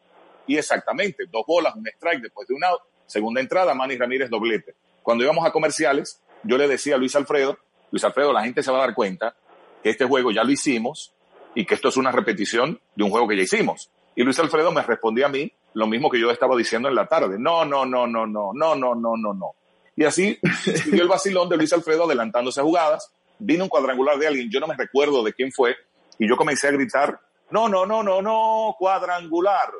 Y 0.46 0.56
exactamente, 0.56 1.24
dos 1.30 1.44
bolas, 1.46 1.76
un 1.76 1.86
strike 1.86 2.22
después 2.22 2.48
de 2.48 2.54
un 2.54 2.64
out, 2.64 2.80
segunda 3.04 3.42
entrada, 3.42 3.74
Manny 3.74 3.98
Ramírez 3.98 4.30
doblete. 4.30 4.74
Cuando 5.02 5.22
íbamos 5.22 5.46
a 5.46 5.52
comerciales, 5.52 6.22
yo 6.44 6.56
le 6.56 6.66
decía 6.66 6.94
a 6.94 6.96
Luis 6.96 7.14
Alfredo, 7.14 7.58
Luis 7.90 8.02
Alfredo, 8.04 8.32
la 8.32 8.42
gente 8.42 8.62
se 8.62 8.72
va 8.72 8.78
a 8.78 8.86
dar 8.86 8.94
cuenta 8.94 9.36
que 9.82 9.90
este 9.90 10.06
juego 10.06 10.30
ya 10.30 10.42
lo 10.42 10.52
hicimos 10.52 11.12
y 11.54 11.66
que 11.66 11.74
esto 11.74 11.90
es 11.90 11.98
una 11.98 12.10
repetición 12.10 12.80
de 12.94 13.04
un 13.04 13.10
juego 13.10 13.28
que 13.28 13.36
ya 13.36 13.42
hicimos. 13.42 13.90
Y 14.16 14.22
Luis 14.22 14.38
Alfredo 14.38 14.72
me 14.72 14.80
respondía 14.80 15.26
a 15.26 15.28
mí 15.28 15.52
lo 15.74 15.86
mismo 15.86 16.08
que 16.08 16.18
yo 16.18 16.30
estaba 16.30 16.56
diciendo 16.56 16.88
en 16.88 16.94
la 16.94 17.06
tarde. 17.06 17.36
No, 17.38 17.66
no, 17.66 17.84
no, 17.84 18.06
no, 18.06 18.26
no, 18.26 18.52
no, 18.54 18.74
no, 18.74 18.94
no, 18.94 19.16
no, 19.18 19.34
no. 19.34 19.54
Y 19.96 20.04
así 20.04 20.38
siguió 20.64 21.02
el 21.02 21.08
vacilón 21.08 21.48
de 21.48 21.56
Luis 21.56 21.72
Alfredo 21.72 22.04
adelantándose 22.04 22.60
a 22.60 22.64
jugadas. 22.64 23.12
Vino 23.38 23.64
un 23.64 23.68
cuadrangular 23.68 24.18
de 24.18 24.26
alguien, 24.26 24.50
yo 24.50 24.60
no 24.60 24.66
me 24.66 24.76
recuerdo 24.76 25.22
de 25.22 25.32
quién 25.32 25.52
fue, 25.52 25.76
y 26.18 26.28
yo 26.28 26.36
comencé 26.36 26.68
a 26.68 26.72
gritar, 26.72 27.20
no, 27.50 27.68
no, 27.68 27.84
no, 27.84 28.02
no, 28.02 28.22
no, 28.22 28.74
cuadrangular. 28.78 29.70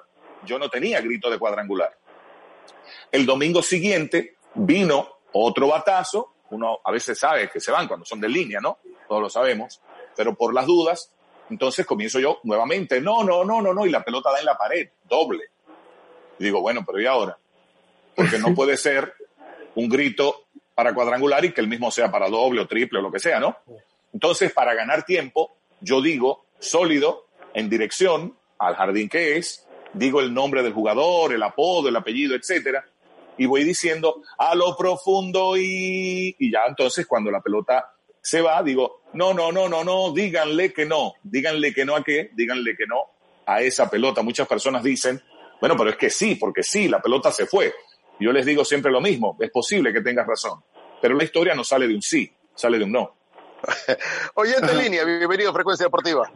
Yo 0.44 0.58
no 0.58 0.68
tenía 0.68 1.00
grito 1.00 1.30
de 1.30 1.38
cuadrangular. 1.38 1.96
El 3.10 3.24
domingo 3.24 3.62
siguiente 3.62 4.36
vino 4.54 5.08
otro 5.32 5.68
batazo, 5.68 6.34
uno 6.50 6.78
a 6.84 6.92
veces 6.92 7.18
sabe 7.18 7.48
que 7.48 7.60
se 7.60 7.72
van 7.72 7.88
cuando 7.88 8.04
son 8.04 8.20
de 8.20 8.28
línea, 8.28 8.60
¿no? 8.60 8.78
Todos 9.08 9.22
lo 9.22 9.30
sabemos, 9.30 9.80
pero 10.16 10.34
por 10.34 10.54
las 10.54 10.66
dudas, 10.66 11.10
entonces 11.50 11.86
comienzo 11.86 12.20
yo 12.20 12.40
nuevamente, 12.44 13.00
no, 13.00 13.24
no, 13.24 13.44
no, 13.44 13.60
no, 13.60 13.74
no, 13.74 13.86
y 13.86 13.90
la 13.90 14.04
pelota 14.04 14.30
da 14.30 14.38
en 14.38 14.46
la 14.46 14.56
pared, 14.56 14.88
doble. 15.04 15.44
Y 16.38 16.44
digo, 16.44 16.60
bueno, 16.60 16.84
pero 16.86 17.00
¿y 17.00 17.06
ahora? 17.06 17.38
Porque 18.14 18.38
no 18.38 18.54
puede 18.54 18.76
ser 18.76 19.14
un 19.74 19.88
grito 19.88 20.46
para 20.74 20.94
cuadrangular 20.94 21.44
y 21.44 21.52
que 21.52 21.60
el 21.60 21.68
mismo 21.68 21.90
sea 21.90 22.10
para 22.10 22.28
doble 22.28 22.60
o 22.60 22.66
triple 22.66 22.98
o 22.98 23.02
lo 23.02 23.12
que 23.12 23.20
sea, 23.20 23.38
¿no? 23.38 23.56
Entonces, 24.12 24.52
para 24.52 24.74
ganar 24.74 25.04
tiempo, 25.04 25.56
yo 25.80 26.00
digo 26.00 26.46
sólido, 26.58 27.26
en 27.52 27.68
dirección 27.68 28.36
al 28.58 28.74
jardín 28.74 29.08
que 29.08 29.36
es, 29.36 29.66
digo 29.92 30.20
el 30.20 30.34
nombre 30.34 30.62
del 30.62 30.72
jugador, 30.72 31.32
el 31.32 31.42
apodo, 31.42 31.88
el 31.88 31.96
apellido, 31.96 32.34
etcétera, 32.34 32.84
y 33.36 33.46
voy 33.46 33.64
diciendo 33.64 34.22
a 34.38 34.54
lo 34.54 34.76
profundo 34.76 35.56
y, 35.56 36.34
y 36.38 36.52
ya 36.52 36.64
entonces 36.68 37.06
cuando 37.06 37.30
la 37.30 37.40
pelota 37.40 37.94
se 38.20 38.40
va, 38.40 38.62
digo, 38.62 39.02
no, 39.12 39.34
no, 39.34 39.52
no, 39.52 39.68
no, 39.68 39.84
no, 39.84 40.12
díganle 40.12 40.72
que 40.72 40.86
no, 40.86 41.14
díganle 41.22 41.74
que 41.74 41.84
no 41.84 41.94
a 41.94 42.02
qué, 42.02 42.30
díganle 42.32 42.74
que 42.74 42.86
no 42.86 43.02
a 43.46 43.60
esa 43.60 43.90
pelota. 43.90 44.22
Muchas 44.22 44.48
personas 44.48 44.82
dicen, 44.82 45.22
bueno, 45.60 45.76
pero 45.76 45.90
es 45.90 45.96
que 45.96 46.08
sí, 46.08 46.34
porque 46.36 46.62
sí, 46.62 46.88
la 46.88 47.02
pelota 47.02 47.30
se 47.30 47.46
fue. 47.46 47.74
Yo 48.20 48.32
les 48.32 48.46
digo 48.46 48.64
siempre 48.64 48.92
lo 48.92 49.00
mismo, 49.00 49.36
es 49.40 49.50
posible 49.50 49.92
que 49.92 50.00
tengas 50.00 50.26
razón, 50.26 50.60
pero 51.00 51.14
la 51.14 51.24
historia 51.24 51.54
no 51.54 51.64
sale 51.64 51.88
de 51.88 51.94
un 51.94 52.02
sí, 52.02 52.30
sale 52.54 52.78
de 52.78 52.84
un 52.84 52.92
no. 52.92 53.10
Oyente 54.34 54.72
en 54.72 54.78
línea, 54.78 55.04
bienvenido 55.04 55.50
a 55.50 55.54
Frecuencia 55.54 55.86
Deportiva. 55.86 56.30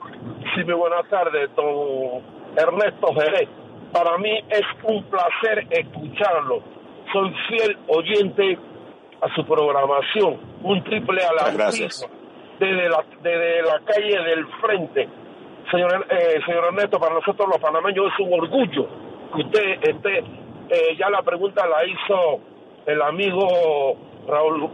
Sí, 0.55 0.64
muy 0.64 0.75
buenas 0.75 1.09
tardes, 1.09 1.51
don 1.55 2.23
Ernesto 2.57 3.14
Jerez. 3.14 3.49
Para 3.93 4.19
mí 4.19 4.31
es 4.51 4.64
un 4.85 5.05
placer 5.05 5.67
escucharlo. 5.71 6.62
Soy 7.12 7.35
fiel 7.49 7.79
oyente 7.88 8.59
a 9.23 9.35
su 9.35 9.45
programación. 9.47 10.41
Un 10.62 10.85
triple 10.85 11.23
a 11.25 11.33
la 11.33 11.51
Gracias. 11.51 12.07
Desde 12.59 12.88
la, 12.88 13.05
desde 13.23 13.62
la 13.62 13.81
calle 13.85 14.19
del 14.25 14.47
frente. 14.61 15.09
Señor, 15.71 16.07
eh, 16.11 16.41
señor 16.45 16.67
Ernesto, 16.67 16.99
para 16.99 17.14
nosotros 17.14 17.49
los 17.49 17.59
panameños 17.59 18.07
es 18.12 18.27
un 18.27 18.33
orgullo 18.33 18.88
que 19.35 19.43
usted 19.43 19.88
esté. 19.88 20.25
Eh, 20.70 20.96
ya 20.98 21.09
la 21.09 21.22
pregunta 21.22 21.66
la 21.66 21.85
hizo 21.87 22.40
el 22.87 23.00
amigo 23.00 23.96
Raúl, 24.26 24.68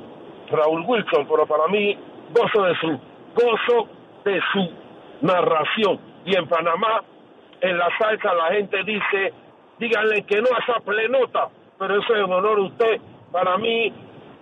Raúl 0.50 0.85
Wilson, 0.87 1.26
pero 1.28 1.46
para 1.46 1.68
mí 1.68 1.96
gozo 2.30 2.62
de 2.62 2.74
su 2.76 3.00
gozo 3.35 3.88
de 4.24 4.40
su 4.52 4.70
narración. 5.20 6.00
Y 6.24 6.37
en 6.37 6.48
Panamá, 6.48 7.02
en 7.61 7.78
la 7.78 7.88
salsa, 7.98 8.35
la 8.35 8.52
gente 8.54 8.83
dice, 8.85 9.33
díganle 9.78 10.22
que 10.24 10.40
no 10.40 10.48
a 10.54 10.62
esa 10.62 10.80
plenota, 10.80 11.48
pero 11.78 12.00
eso 12.00 12.14
es 12.14 12.24
en 12.24 12.33
honor 12.33 12.59
a 12.59 12.62
usted. 12.62 13.00
Para 13.30 13.57
mí, 13.59 13.92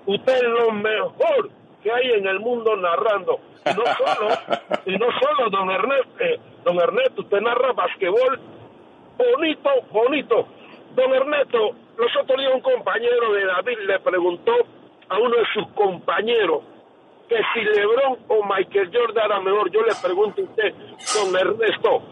usted 0.06 0.34
es 0.34 0.48
lo 0.48 0.72
mejor 0.72 1.50
que 1.82 1.92
hay 1.92 2.12
en 2.12 2.26
el 2.26 2.40
mundo 2.40 2.76
narrando. 2.76 3.40
Y 3.66 3.74
no 3.74 3.84
solo, 3.84 4.28
y 4.86 4.96
no 4.96 5.06
solo 5.20 5.50
don 5.50 5.70
Ernesto, 5.70 6.20
eh, 6.20 6.40
don 6.64 6.80
Ernesto, 6.80 7.22
usted 7.22 7.40
narra 7.40 7.72
basquetbol 7.72 8.40
bonito, 9.18 9.70
bonito. 9.90 10.46
Don 10.94 11.14
Ernesto, 11.14 11.70
los 11.96 12.16
otros 12.20 12.38
días 12.38 12.52
un 12.54 12.60
compañero 12.60 13.32
de 13.32 13.46
David 13.46 13.78
le 13.86 13.98
preguntó 14.00 14.52
a 15.08 15.18
uno 15.18 15.36
de 15.36 15.46
sus 15.54 15.66
compañeros 15.68 16.62
que 17.28 17.36
si 17.54 17.60
LeBron 17.60 18.18
o 18.28 18.44
Michael 18.44 18.90
Jordan 18.92 19.24
era 19.24 19.40
mejor. 19.40 19.70
Yo 19.70 19.80
le 19.82 19.94
pregunto 20.02 20.42
a 20.42 20.44
usted, 20.44 20.74
don 21.14 21.34
Ernesto, 21.34 22.02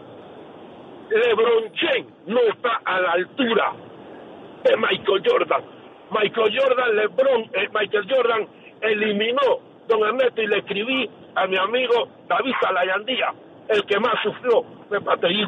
LeBron 1.09 1.71
James 1.75 2.07
no 2.25 2.39
está 2.41 2.81
a 2.85 3.01
la 3.01 3.11
altura 3.11 3.73
de 4.63 4.77
Michael 4.77 5.23
Jordan. 5.25 5.63
Michael 6.09 6.59
Jordan, 6.59 6.95
LeBron, 6.95 7.41
eh, 7.53 7.69
Michael 7.73 8.07
Jordan 8.09 8.47
eliminó 8.81 9.59
don 9.87 10.03
Ernesto 10.03 10.41
y 10.41 10.47
le 10.47 10.57
escribí 10.57 11.09
a 11.35 11.45
mi 11.45 11.57
amigo 11.57 12.07
David 12.27 12.53
Salayandía, 12.61 13.33
el 13.69 13.85
que 13.85 13.99
más 13.99 14.15
sufrió 14.23 14.63
fue 14.89 14.99
Patrick 15.01 15.47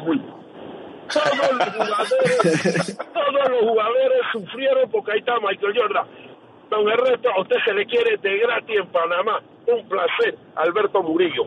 Todos 1.12 1.52
los 1.52 1.68
jugadores, 1.74 2.96
todos 2.96 3.50
los 3.50 3.60
jugadores 3.60 4.18
sufrieron 4.32 4.90
porque 4.90 5.12
ahí 5.12 5.18
está 5.20 5.34
Michael 5.40 5.72
Jordan. 5.76 6.06
Don 6.70 6.88
Ernesto, 6.88 7.28
a 7.30 7.40
usted 7.42 7.56
se 7.64 7.72
le 7.72 7.86
quiere 7.86 8.16
de 8.16 8.38
gratis 8.38 8.76
en 8.78 8.88
Panamá. 8.90 9.42
Un 9.66 9.88
placer, 9.88 10.36
Alberto 10.56 11.02
Murillo. 11.02 11.44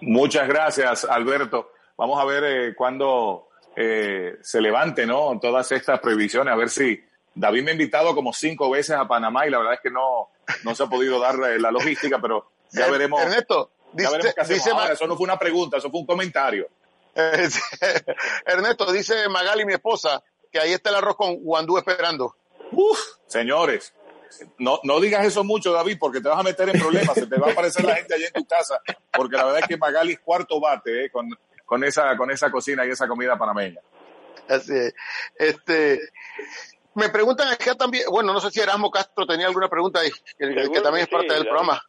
Muchas 0.00 0.48
gracias, 0.48 1.04
Alberto. 1.04 1.70
Vamos 1.96 2.20
a 2.20 2.24
ver 2.24 2.44
eh, 2.44 2.74
cuándo 2.74 3.48
eh, 3.76 4.34
se 4.40 4.60
levante, 4.60 5.06
¿no? 5.06 5.38
Todas 5.40 5.70
estas 5.72 6.00
prohibiciones, 6.00 6.52
a 6.52 6.56
ver 6.56 6.68
si 6.68 7.00
David 7.34 7.62
me 7.62 7.70
ha 7.70 7.74
invitado 7.74 8.14
como 8.14 8.32
cinco 8.32 8.70
veces 8.70 8.96
a 8.96 9.06
Panamá 9.06 9.46
y 9.46 9.50
la 9.50 9.58
verdad 9.58 9.74
es 9.74 9.80
que 9.80 9.90
no, 9.90 10.30
no 10.64 10.74
se 10.74 10.82
ha 10.82 10.86
podido 10.86 11.20
dar 11.20 11.34
eh, 11.50 11.58
la 11.60 11.70
logística, 11.70 12.18
pero 12.20 12.50
ya 12.72 12.86
Er- 12.86 12.92
veremos. 12.92 13.20
Ernesto, 13.22 13.70
ya 13.92 14.04
dice- 14.04 14.10
veremos 14.12 14.34
qué 14.34 14.40
hacemos 14.40 14.64
dice 14.64 14.74
Ma- 14.74 14.80
ahora. 14.82 14.92
Eso 14.94 15.06
no 15.06 15.16
fue 15.16 15.24
una 15.24 15.38
pregunta, 15.38 15.76
eso 15.76 15.90
fue 15.90 16.00
un 16.00 16.06
comentario. 16.06 16.66
Ernesto, 18.46 18.90
dice 18.92 19.28
Magali, 19.28 19.64
mi 19.64 19.74
esposa, 19.74 20.22
que 20.50 20.58
ahí 20.58 20.72
está 20.72 20.90
el 20.90 20.96
arroz 20.96 21.16
con 21.16 21.36
guandú 21.36 21.78
esperando. 21.78 22.36
Uf, 22.72 22.98
señores, 23.26 23.94
no, 24.58 24.80
no 24.82 25.00
digas 25.00 25.24
eso 25.26 25.44
mucho, 25.44 25.72
David, 25.72 25.98
porque 25.98 26.20
te 26.20 26.28
vas 26.28 26.38
a 26.38 26.42
meter 26.42 26.68
en 26.68 26.80
problemas. 26.80 27.14
Se 27.14 27.26
te 27.26 27.38
va 27.38 27.48
a 27.48 27.52
aparecer 27.52 27.84
la 27.84 27.96
gente 27.96 28.14
allá 28.14 28.26
en 28.26 28.32
tu 28.32 28.46
casa, 28.46 28.80
porque 29.12 29.36
la 29.36 29.44
verdad 29.44 29.60
es 29.60 29.68
que 29.68 29.76
Magali 29.76 30.12
es 30.12 30.20
cuarto 30.20 30.60
bate 30.60 31.06
eh, 31.06 31.10
con, 31.10 31.28
con, 31.64 31.84
esa, 31.84 32.16
con 32.16 32.30
esa 32.30 32.50
cocina 32.50 32.86
y 32.86 32.90
esa 32.90 33.06
comida 33.06 33.36
panameña. 33.36 33.80
Así 34.48 34.72
es. 34.74 34.94
Este, 35.36 36.00
me 36.94 37.08
preguntan 37.08 37.48
acá 37.48 37.74
también, 37.74 38.04
bueno, 38.10 38.32
no 38.32 38.40
sé 38.40 38.50
si 38.50 38.60
Erasmo 38.60 38.90
Castro 38.90 39.26
tenía 39.26 39.46
alguna 39.46 39.68
pregunta 39.68 40.00
ahí, 40.00 40.10
que, 40.38 40.80
también 40.80 41.04
es 41.04 41.08
parte 41.08 41.28
sí, 41.28 41.34
del 41.34 41.44
David. 41.44 41.48
programa. 41.48 41.82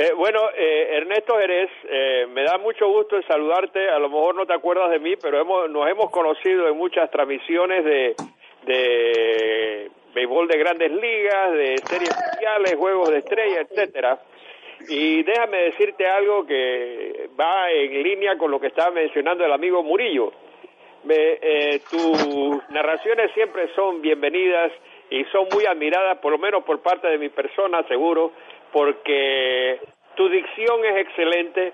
Eh, 0.00 0.12
bueno, 0.16 0.38
eh, 0.56 0.90
Ernesto 0.92 1.36
Jerez, 1.38 1.68
eh, 1.88 2.26
me 2.30 2.44
da 2.44 2.56
mucho 2.56 2.86
gusto 2.86 3.20
saludarte. 3.22 3.88
A 3.90 3.98
lo 3.98 4.08
mejor 4.08 4.36
no 4.36 4.46
te 4.46 4.52
acuerdas 4.52 4.90
de 4.90 5.00
mí, 5.00 5.16
pero 5.16 5.40
hemos, 5.40 5.68
nos 5.70 5.88
hemos 5.88 6.08
conocido 6.12 6.68
en 6.68 6.76
muchas 6.76 7.10
transmisiones 7.10 7.84
de, 7.84 8.14
de 8.64 9.90
béisbol 10.14 10.46
de 10.46 10.56
grandes 10.56 10.92
ligas, 10.92 11.52
de 11.52 11.78
series 11.78 12.16
mundiales, 12.30 12.76
juegos 12.76 13.10
de 13.10 13.18
estrella, 13.18 13.62
etcétera. 13.62 14.20
Y 14.88 15.24
déjame 15.24 15.62
decirte 15.62 16.06
algo 16.06 16.46
que 16.46 17.28
va 17.38 17.68
en 17.72 18.00
línea 18.00 18.38
con 18.38 18.52
lo 18.52 18.60
que 18.60 18.68
estaba 18.68 18.92
mencionando 18.92 19.44
el 19.44 19.52
amigo 19.52 19.82
Murillo. 19.82 20.32
Me- 21.02 21.38
eh, 21.42 21.80
tus 21.90 22.70
narraciones 22.70 23.32
siempre 23.32 23.68
son 23.74 24.00
bienvenidas 24.00 24.70
y 25.10 25.24
son 25.32 25.48
muy 25.52 25.64
admiradas, 25.66 26.18
por 26.18 26.30
lo 26.30 26.38
menos 26.38 26.62
por 26.62 26.80
parte 26.82 27.08
de 27.08 27.18
mi 27.18 27.30
persona, 27.30 27.82
seguro, 27.88 28.30
porque 28.72 29.80
tu 30.16 30.28
dicción 30.28 30.84
es 30.84 30.96
excelente, 31.06 31.72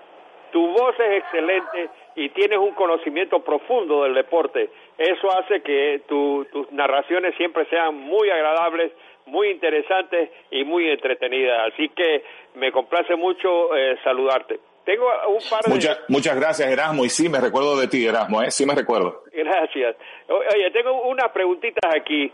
tu 0.51 0.67
voz 0.67 0.95
es 0.99 1.23
excelente 1.23 1.89
y 2.15 2.29
tienes 2.29 2.59
un 2.59 2.73
conocimiento 2.73 3.39
profundo 3.43 4.03
del 4.03 4.13
deporte. 4.13 4.69
Eso 4.97 5.27
hace 5.37 5.61
que 5.61 6.01
tu- 6.07 6.45
tus 6.51 6.71
narraciones 6.71 7.35
siempre 7.35 7.65
sean 7.69 7.95
muy 7.95 8.29
agradables, 8.29 8.91
muy 9.25 9.49
interesantes 9.49 10.29
y 10.51 10.63
muy 10.63 10.89
entretenidas. 10.89 11.73
Así 11.73 11.89
que 11.89 12.23
me 12.55 12.71
complace 12.71 13.15
mucho 13.15 13.75
eh, 13.75 13.97
saludarte. 14.03 14.59
Tengo 14.85 15.07
un 15.29 15.39
par 15.49 15.63
de... 15.63 15.71
Muchas, 15.73 15.99
muchas 16.09 16.35
gracias, 16.39 16.69
Erasmo. 16.71 17.03
Y 17.03 17.09
sí, 17.09 17.27
me 17.27 17.41
recuerdo 17.41 17.75
de 17.75 17.87
ti, 17.87 18.05
Erasmo, 18.05 18.43
¿eh? 18.43 18.51
Sí 18.51 18.67
me 18.67 18.75
recuerdo. 18.75 19.23
Gracias. 19.33 19.95
Oye, 20.29 20.69
tengo 20.71 21.01
unas 21.09 21.31
preguntitas 21.31 21.91
aquí. 21.95 22.31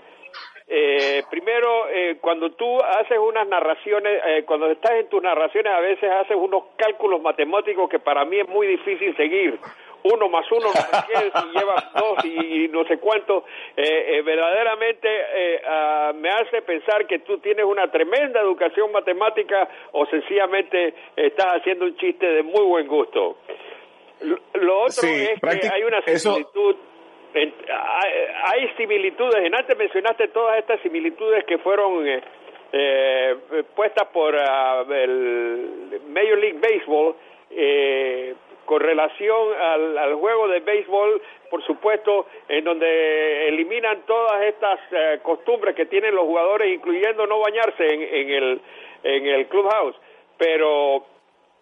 Eh, 0.68 1.24
primero, 1.30 1.90
eh, 1.90 2.18
cuando 2.22 2.52
tú 2.52 2.82
haces 2.82 3.18
unas 3.18 3.48
narraciones, 3.48 4.22
eh, 4.26 4.44
cuando 4.46 4.72
estás 4.72 4.92
en 4.92 5.10
tus 5.10 5.22
narraciones, 5.22 5.74
a 5.74 5.82
veces 5.82 6.10
haces 6.10 6.38
unos 6.38 6.64
cálculos 6.78 7.22
matemáticos 7.22 7.90
que 7.90 8.00
para 8.00 8.24
mí 8.24 8.40
es 8.40 8.48
muy 8.48 8.68
difícil 8.68 9.16
seguir. 9.18 9.60
Uno 10.04 10.30
más 10.30 10.50
uno, 10.52 10.68
no 10.68 10.72
sé 10.74 10.98
qué, 11.08 11.40
si 11.40 11.48
llevas 11.50 11.94
dos 11.94 12.26
y, 12.26 12.64
y 12.64 12.68
no 12.70 12.84
sé 12.86 12.98
cuánto. 12.98 13.46
Eh, 13.78 14.18
eh, 14.18 14.22
verdaderamente 14.24 15.08
eh, 15.08 15.62
ah, 15.68 16.12
me 16.16 16.30
hace 16.30 16.62
pensar 16.64 17.06
que 17.06 17.20
tú 17.20 17.38
tienes 17.38 17.66
una 17.66 17.92
tremenda 17.92 18.40
educación 18.40 18.92
matemática 18.92 19.70
o 19.92 20.06
sencillamente 20.08 20.96
estás 21.16 21.58
haciendo 21.58 21.86
un 21.86 21.96
chiste 21.98 22.26
de 22.26 22.44
muy 22.44 22.64
buen 22.64 22.88
gusto. 22.88 23.38
Lo, 24.22 24.40
lo 24.54 24.80
otro 24.80 24.92
Sí, 24.92 25.28
es 25.34 25.40
que 25.40 25.68
hay 25.68 25.84
una 25.84 26.02
similitud. 26.02 26.76
Hay, 27.34 28.14
hay 28.44 28.68
similitudes. 28.78 29.46
En 29.46 29.56
antes 29.56 29.78
mencionaste 29.78 30.28
todas 30.30 30.60
estas 30.60 30.80
similitudes 30.82 31.44
que 31.46 31.58
fueron 31.60 32.08
eh, 32.08 32.22
eh, 32.74 33.36
puestas 33.76 34.08
por 34.10 34.36
ah, 34.38 34.86
el 34.90 36.02
Major 36.10 36.38
League 36.38 36.60
Baseball 36.60 37.16
eh, 37.50 38.34
con 38.66 38.80
relación 38.80 39.54
al, 39.60 39.98
al 39.98 40.16
juego 40.16 40.48
de 40.48 40.62
béisbol, 40.62 41.22
por 41.50 41.62
supuesto, 41.66 42.28
en 42.48 42.64
donde 42.64 43.48
eliminan 43.50 44.04
todas 44.06 44.44
estas 44.44 44.80
eh, 44.92 45.20
costumbres 45.24 45.76
que 45.76 45.88
tienen 45.88 46.16
los 46.16 46.24
jugadores, 46.24 46.74
incluyendo 46.74 47.28
no 47.28 47.40
bañarse 47.40 47.86
en, 47.86 48.02
en 48.02 48.30
el 48.30 48.62
en 49.04 49.26
el 49.26 49.48
clubhouse. 49.48 49.96
Pero 50.38 51.06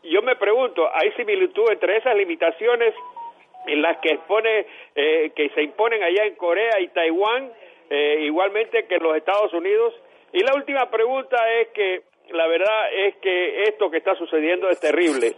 yo 0.04 0.22
me 0.22 0.36
pregunto, 0.36 0.90
¿hay 0.94 1.12
similitud 1.14 1.72
entre 1.72 1.98
esas 1.98 2.16
limitaciones 2.16 2.94
en 3.68 3.82
las 3.82 3.98
que 3.98 4.12
expone, 4.12 4.66
eh, 4.96 5.32
que 5.36 5.50
se 5.50 5.64
imponen 5.64 6.04
allá 6.04 6.26
en 6.26 6.36
Corea 6.36 6.80
y 6.80 6.88
Taiwán, 6.90 7.52
eh, 7.90 8.20
igualmente 8.22 8.86
que 8.86 8.96
en 8.96 9.04
los 9.04 9.16
Estados 9.18 9.54
Unidos? 9.54 9.94
Y 10.32 10.40
la 10.44 10.54
última 10.56 10.90
pregunta 10.90 11.38
es 11.60 11.70
que 11.70 12.02
la 12.32 12.48
verdad 12.48 12.94
es 12.94 13.16
que 13.18 13.64
esto 13.64 13.90
que 13.90 13.98
está 13.98 14.16
sucediendo 14.16 14.70
es 14.70 14.80
terrible, 14.80 15.34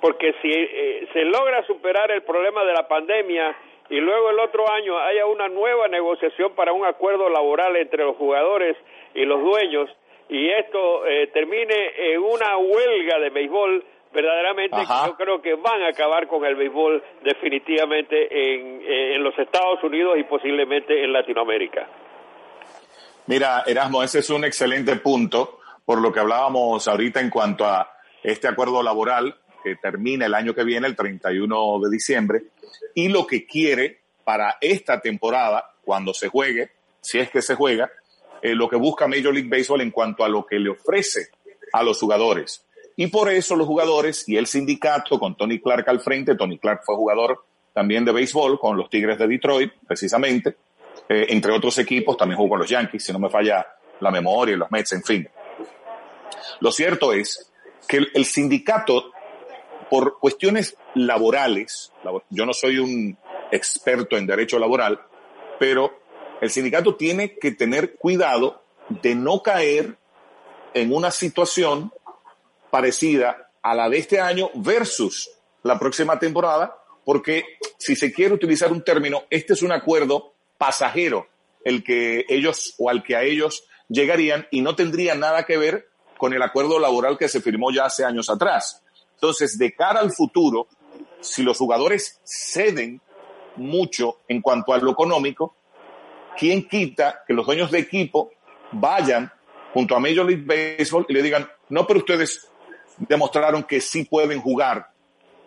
porque 0.00 0.34
si 0.40 0.50
eh, 0.50 1.06
se 1.12 1.24
logra 1.24 1.64
superar 1.66 2.10
el 2.10 2.22
problema 2.22 2.64
de 2.64 2.72
la 2.72 2.88
pandemia 2.88 3.54
y 3.90 3.96
luego 3.96 4.30
el 4.30 4.38
otro 4.38 4.70
año 4.70 4.98
haya 4.98 5.26
una 5.26 5.48
nueva 5.48 5.88
negociación 5.88 6.54
para 6.54 6.72
un 6.72 6.86
acuerdo 6.86 7.28
laboral 7.28 7.76
entre 7.76 8.04
los 8.04 8.16
jugadores 8.16 8.76
y 9.14 9.24
los 9.24 9.42
dueños, 9.42 9.90
y 10.28 10.48
esto 10.48 11.06
eh, 11.06 11.26
termine 11.26 11.92
en 11.98 12.22
una 12.22 12.56
huelga 12.56 13.18
de 13.18 13.30
béisbol, 13.30 13.84
verdaderamente 14.12 14.76
yo 15.06 15.16
creo 15.16 15.42
que 15.42 15.54
van 15.54 15.82
a 15.82 15.88
acabar 15.88 16.26
con 16.28 16.44
el 16.44 16.54
béisbol 16.54 17.02
definitivamente 17.22 18.54
en, 18.54 18.82
en 18.82 19.22
los 19.22 19.38
Estados 19.38 19.82
Unidos 19.82 20.18
y 20.18 20.24
posiblemente 20.24 21.04
en 21.04 21.12
Latinoamérica. 21.12 21.88
Mira, 23.26 23.62
Erasmo, 23.66 24.02
ese 24.02 24.18
es 24.18 24.30
un 24.30 24.44
excelente 24.44 24.96
punto 24.96 25.60
por 25.84 26.00
lo 26.00 26.12
que 26.12 26.20
hablábamos 26.20 26.86
ahorita 26.88 27.20
en 27.20 27.30
cuanto 27.30 27.66
a 27.66 27.88
este 28.22 28.48
acuerdo 28.48 28.82
laboral 28.82 29.36
que 29.62 29.76
termina 29.76 30.26
el 30.26 30.34
año 30.34 30.54
que 30.54 30.64
viene, 30.64 30.86
el 30.86 30.96
31 30.96 31.80
de 31.80 31.90
diciembre, 31.90 32.42
y 32.94 33.08
lo 33.08 33.26
que 33.26 33.46
quiere 33.46 34.00
para 34.24 34.58
esta 34.60 35.00
temporada, 35.00 35.74
cuando 35.84 36.14
se 36.14 36.28
juegue, 36.28 36.70
si 37.00 37.18
es 37.18 37.30
que 37.30 37.42
se 37.42 37.54
juega, 37.54 37.90
eh, 38.40 38.54
lo 38.54 38.68
que 38.68 38.76
busca 38.76 39.06
Major 39.06 39.32
League 39.32 39.48
Baseball 39.48 39.80
en 39.80 39.90
cuanto 39.90 40.24
a 40.24 40.28
lo 40.28 40.44
que 40.44 40.58
le 40.58 40.70
ofrece 40.70 41.28
a 41.72 41.82
los 41.82 41.98
jugadores. 41.98 42.66
Y 42.96 43.06
por 43.06 43.30
eso 43.30 43.56
los 43.56 43.66
jugadores 43.66 44.28
y 44.28 44.36
el 44.36 44.46
sindicato, 44.46 45.18
con 45.18 45.36
Tony 45.36 45.60
Clark 45.60 45.88
al 45.88 46.00
frente, 46.00 46.34
Tony 46.34 46.58
Clark 46.58 46.82
fue 46.84 46.96
jugador 46.96 47.44
también 47.72 48.04
de 48.04 48.12
béisbol 48.12 48.58
con 48.58 48.76
los 48.76 48.90
Tigres 48.90 49.18
de 49.18 49.26
Detroit, 49.26 49.72
precisamente, 49.86 50.56
eh, 51.08 51.26
entre 51.30 51.52
otros 51.52 51.78
equipos, 51.78 52.16
también 52.16 52.36
jugó 52.36 52.50
con 52.50 52.58
los 52.60 52.68
Yankees, 52.68 53.04
si 53.04 53.12
no 53.12 53.18
me 53.18 53.30
falla 53.30 53.66
la 54.00 54.10
memoria, 54.10 54.56
los 54.56 54.70
Mets, 54.70 54.92
en 54.92 55.02
fin. 55.02 55.28
Lo 56.60 56.70
cierto 56.70 57.12
es 57.12 57.50
que 57.88 57.98
el 58.12 58.24
sindicato, 58.24 59.12
por 59.88 60.18
cuestiones 60.18 60.76
laborales, 60.94 61.92
yo 62.30 62.46
no 62.46 62.52
soy 62.52 62.78
un 62.78 63.16
experto 63.50 64.16
en 64.16 64.26
derecho 64.26 64.58
laboral, 64.58 65.00
pero 65.58 66.00
el 66.40 66.50
sindicato 66.50 66.96
tiene 66.96 67.38
que 67.38 67.52
tener 67.52 67.96
cuidado 67.96 68.62
de 68.88 69.14
no 69.14 69.42
caer 69.42 69.96
en 70.74 70.92
una 70.92 71.10
situación 71.10 71.92
parecida 72.72 73.50
a 73.60 73.74
la 73.74 73.90
de 73.90 73.98
este 73.98 74.18
año 74.18 74.50
versus 74.54 75.30
la 75.62 75.78
próxima 75.78 76.18
temporada, 76.18 76.74
porque 77.04 77.44
si 77.76 77.94
se 77.94 78.10
quiere 78.10 78.32
utilizar 78.32 78.72
un 78.72 78.82
término, 78.82 79.24
este 79.28 79.52
es 79.52 79.60
un 79.60 79.72
acuerdo 79.72 80.32
pasajero, 80.56 81.28
el 81.64 81.84
que 81.84 82.24
ellos 82.30 82.74
o 82.78 82.88
al 82.88 83.02
que 83.02 83.14
a 83.14 83.24
ellos 83.24 83.64
llegarían 83.88 84.48
y 84.50 84.62
no 84.62 84.74
tendría 84.74 85.14
nada 85.14 85.44
que 85.44 85.58
ver 85.58 85.90
con 86.16 86.32
el 86.32 86.40
acuerdo 86.40 86.78
laboral 86.78 87.18
que 87.18 87.28
se 87.28 87.42
firmó 87.42 87.70
ya 87.70 87.84
hace 87.84 88.06
años 88.06 88.30
atrás. 88.30 88.82
Entonces, 89.16 89.58
de 89.58 89.74
cara 89.74 90.00
al 90.00 90.10
futuro, 90.10 90.66
si 91.20 91.42
los 91.42 91.58
jugadores 91.58 92.20
ceden 92.24 93.02
mucho 93.56 94.20
en 94.28 94.40
cuanto 94.40 94.72
a 94.72 94.78
lo 94.78 94.92
económico, 94.92 95.54
¿quién 96.38 96.66
quita 96.66 97.22
que 97.26 97.34
los 97.34 97.44
dueños 97.44 97.70
de 97.70 97.80
equipo 97.80 98.30
vayan 98.70 99.30
junto 99.74 99.94
a 99.94 100.00
Major 100.00 100.24
League 100.24 100.76
Baseball 100.78 101.04
y 101.06 101.12
le 101.12 101.22
digan, 101.22 101.46
no, 101.68 101.86
pero 101.86 102.00
ustedes 102.00 102.48
demostraron 102.98 103.64
que 103.64 103.80
sí 103.80 104.04
pueden 104.04 104.40
jugar 104.40 104.90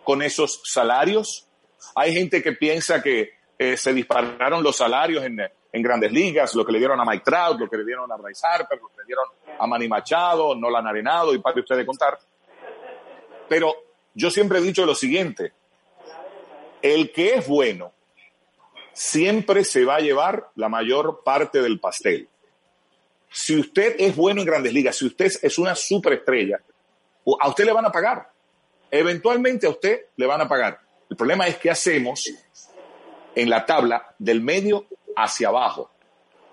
con 0.04 0.22
esos 0.22 0.60
salarios? 0.64 1.46
Hay 1.94 2.12
gente 2.12 2.42
que 2.42 2.52
piensa 2.52 3.02
que 3.02 3.30
eh, 3.58 3.76
se 3.76 3.92
dispararon 3.92 4.62
los 4.62 4.76
salarios 4.76 5.24
en, 5.24 5.40
en, 5.40 5.82
grandes 5.82 6.12
ligas, 6.12 6.54
lo 6.54 6.64
que 6.64 6.72
le 6.72 6.78
dieron 6.78 7.00
a 7.00 7.04
Mike 7.04 7.24
Trout, 7.24 7.58
lo 7.58 7.68
que 7.68 7.78
le 7.78 7.84
dieron 7.84 8.10
a 8.10 8.16
Bryce 8.16 8.46
Harper, 8.46 8.78
lo 8.78 8.88
que 8.88 8.98
le 8.98 9.06
dieron 9.06 9.26
a 9.58 9.66
Manny 9.66 9.88
Machado, 9.88 10.54
Nolan 10.54 10.86
Arenado 10.86 11.34
y 11.34 11.38
para 11.38 11.58
ustedes 11.58 11.86
contar. 11.86 12.18
Pero 13.48 13.74
yo 14.14 14.30
siempre 14.30 14.58
he 14.58 14.62
dicho 14.62 14.84
lo 14.84 14.94
siguiente, 14.94 15.52
el 16.82 17.12
que 17.12 17.34
es 17.34 17.48
bueno 17.48 17.92
siempre 18.92 19.62
se 19.62 19.84
va 19.84 19.96
a 19.96 20.00
llevar 20.00 20.50
la 20.54 20.70
mayor 20.70 21.22
parte 21.22 21.60
del 21.60 21.78
pastel. 21.78 22.28
Si 23.30 23.58
usted 23.58 23.96
es 23.98 24.16
bueno 24.16 24.40
en 24.40 24.46
grandes 24.46 24.72
ligas, 24.72 24.96
si 24.96 25.06
usted 25.06 25.30
es 25.42 25.58
una 25.58 25.74
superestrella, 25.74 26.60
a 27.40 27.48
usted 27.48 27.64
le 27.64 27.72
van 27.72 27.86
a 27.86 27.92
pagar. 27.92 28.30
Eventualmente 28.90 29.66
a 29.66 29.70
usted 29.70 30.06
le 30.16 30.26
van 30.26 30.40
a 30.40 30.48
pagar. 30.48 30.80
El 31.08 31.16
problema 31.16 31.46
es 31.46 31.56
qué 31.56 31.70
hacemos 31.70 32.30
en 33.34 33.50
la 33.50 33.66
tabla 33.66 34.14
del 34.18 34.40
medio 34.40 34.86
hacia 35.16 35.48
abajo. 35.48 35.90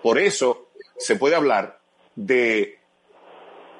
Por 0.01 0.17
eso 0.19 0.69
se 0.97 1.15
puede 1.15 1.35
hablar 1.35 1.79
de 2.15 2.79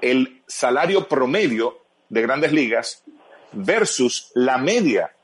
el 0.01 0.43
salario 0.47 1.07
promedio 1.07 1.79
de 2.09 2.21
grandes 2.21 2.51
ligas 2.51 3.03
versus 3.51 4.31
la 4.35 4.57
media 4.57 5.15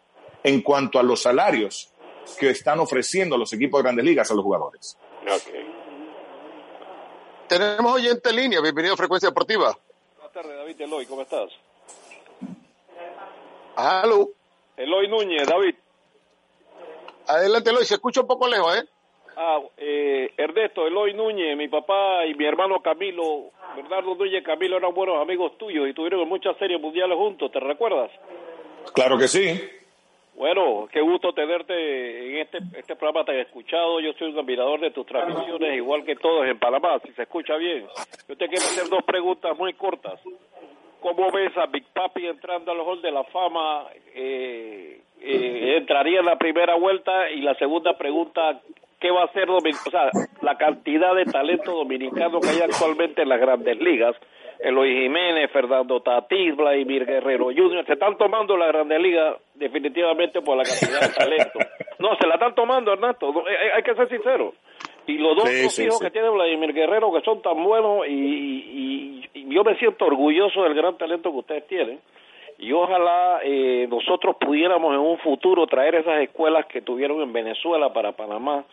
en 0.43 0.61
cuanto 0.61 0.99
a 0.99 1.03
los 1.03 1.21
salarios 1.21 1.91
que 2.39 2.49
están 2.51 2.79
ofreciendo 2.79 3.37
los 3.37 3.51
equipos 3.53 3.79
de 3.79 3.83
grandes 3.83 4.05
ligas 4.05 4.31
a 4.31 4.33
los 4.33 4.43
jugadores. 4.43 4.97
Tenemos 7.47 7.93
oyente 7.93 8.29
en 8.29 8.35
línea, 8.35 8.61
bienvenido 8.61 8.93
a 8.93 8.97
Frecuencia 8.97 9.29
Deportiva. 9.29 9.77
Buenas 10.31 10.47
tardes, 10.47 10.59
David 10.59 10.81
Eloy, 10.81 11.05
¿cómo 11.07 11.21
estás? 11.23 11.49
Aló. 13.75 14.29
Eloy 14.77 15.07
Núñez, 15.07 15.47
David. 15.47 15.73
Adelante, 17.27 17.71
Eloy, 17.71 17.83
se 17.85 17.95
escucha 17.95 18.21
un 18.21 18.27
poco 18.27 18.47
lejos, 18.47 18.77
¿eh? 18.77 18.83
Ah, 19.35 19.59
eh, 19.77 20.31
Ernesto, 20.37 20.85
Eloy 20.85 21.15
Núñez, 21.15 21.57
mi 21.57 21.67
papá 21.67 22.27
y 22.27 22.35
mi 22.35 22.45
hermano 22.45 22.79
Camilo, 22.81 23.49
Bernardo 23.75 24.13
Núñez 24.13 24.43
Camilo 24.43 24.77
eran 24.77 24.93
buenos 24.93 25.19
amigos 25.19 25.57
tuyos 25.57 25.89
y 25.89 25.93
tuvieron 25.93 26.29
muchas 26.29 26.55
series 26.57 26.79
mundiales 26.79 27.17
juntos, 27.17 27.51
¿te 27.51 27.59
recuerdas? 27.59 28.11
Claro 28.93 29.17
que 29.17 29.27
sí. 29.27 29.59
Bueno, 30.39 30.87
qué 30.89 31.01
gusto 31.01 31.33
tenerte 31.33 31.73
en 32.29 32.37
este, 32.37 32.59
este 32.77 32.95
programa 32.95 33.29
he 33.33 33.41
escuchado. 33.41 33.99
Yo 33.99 34.13
soy 34.13 34.31
un 34.31 34.39
admirador 34.39 34.79
de 34.79 34.91
tus 34.91 35.05
transmisiones, 35.05 35.75
igual 35.75 36.05
que 36.05 36.15
todos 36.15 36.47
en 36.47 36.57
Panamá, 36.57 36.97
si 37.05 37.11
se 37.11 37.23
escucha 37.23 37.57
bien. 37.57 37.85
Yo 38.25 38.37
te 38.37 38.47
quiero 38.47 38.63
hacer 38.63 38.87
dos 38.87 39.03
preguntas 39.03 39.57
muy 39.57 39.73
cortas. 39.73 40.17
¿Cómo 41.01 41.29
ves 41.29 41.51
a 41.57 41.65
Big 41.65 41.83
Papi 41.91 42.25
entrando 42.25 42.71
al 42.71 42.79
Hall 42.79 43.01
de 43.01 43.11
la 43.11 43.25
Fama? 43.25 43.87
Eh, 44.15 45.01
eh, 45.19 45.75
¿Entraría 45.75 46.19
en 46.19 46.25
la 46.25 46.37
primera 46.37 46.75
vuelta? 46.75 47.29
Y 47.31 47.41
la 47.41 47.55
segunda 47.55 47.97
pregunta, 47.97 48.61
¿qué 49.01 49.11
va 49.11 49.23
a 49.23 49.25
hacer 49.25 49.49
o 49.49 49.59
sea, 49.91 50.09
la 50.41 50.57
cantidad 50.57 51.15
de 51.15 51.25
talento 51.25 51.73
dominicano 51.73 52.39
que 52.39 52.47
hay 52.47 52.61
actualmente 52.61 53.23
en 53.23 53.27
las 53.27 53.41
grandes 53.41 53.77
ligas? 53.77 54.15
Eloy 54.59 54.93
Jiménez, 54.93 55.49
Fernando 55.51 56.01
Tatís, 56.01 56.53
Vladimir 56.55 57.05
Guerrero 57.05 57.45
Jr. 57.45 57.85
Se 57.85 57.93
están 57.93 58.17
tomando 58.17 58.57
la 58.57 58.67
Grande 58.67 58.99
Liga 58.99 59.37
definitivamente 59.55 60.41
por 60.41 60.57
la 60.57 60.63
cantidad 60.63 61.01
de 61.01 61.13
talento. 61.13 61.59
No, 61.99 62.15
se 62.15 62.25
la 62.27 62.35
están 62.35 62.55
tomando, 62.55 62.93
Ernesto. 62.93 63.43
Hay, 63.75 63.83
que 63.83 63.93
ser 63.93 64.07
sincero. 64.07 64.53
Y 65.05 65.17
los 65.17 65.35
dos 65.35 65.49
hijos 65.79 65.99
que 65.99 66.09
tiene 66.09 66.29
Vladimir 66.29 66.71
Guerrero, 66.71 67.11
que 67.11 67.19
son 67.25 67.41
tan 67.41 67.61
buenos, 67.61 68.07
y, 68.07 69.27
yo 69.33 69.65
me 69.65 69.75
siento 69.75 70.05
orgulloso 70.05 70.63
del 70.63 70.75
gran 70.75 70.97
talento 70.97 71.29
que 71.29 71.39
ustedes 71.39 71.67
tienen. 71.67 71.99
Y 72.57 72.71
ojalá 72.71 73.41
eh, 73.43 73.85
nosotros 73.89 74.37
pudiéramos 74.39 74.93
en 74.93 75.01
un 75.01 75.17
futuro 75.17 75.67
traer 75.67 75.95
esas 75.95 76.21
escuelas 76.21 76.67
que 76.67 76.81
tuvieron 76.81 77.21
en 77.21 77.33
Venezuela 77.33 77.91
para 77.91 78.13
Panamá 78.13 78.63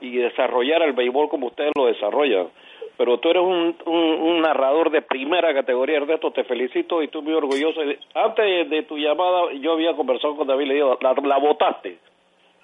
y 0.00 0.16
desarrollar 0.16 0.82
el 0.82 0.94
béisbol 0.94 1.28
como 1.28 1.46
ustedes 1.46 1.70
lo 1.76 1.86
desarrollan 1.86 2.48
pero 2.96 3.18
tú 3.18 3.30
eres 3.30 3.42
un, 3.42 4.40
narrador 4.42 4.90
de 4.90 5.02
primera 5.02 5.54
categoría, 5.54 5.98
Ernesto, 5.98 6.32
te 6.32 6.44
felicito 6.44 7.00
y 7.00 7.06
estoy 7.06 7.22
muy 7.22 7.34
orgulloso. 7.34 7.80
Antes 8.14 8.70
de, 8.70 8.82
tu 8.82 8.96
llamada 8.96 9.52
yo 9.60 9.72
había 9.72 9.94
conversado 9.94 10.36
con 10.36 10.46
David, 10.46 10.66
le 10.66 10.74
digo, 10.74 10.98
la, 11.00 11.12
la 11.12 11.38
votaste, 11.38 11.98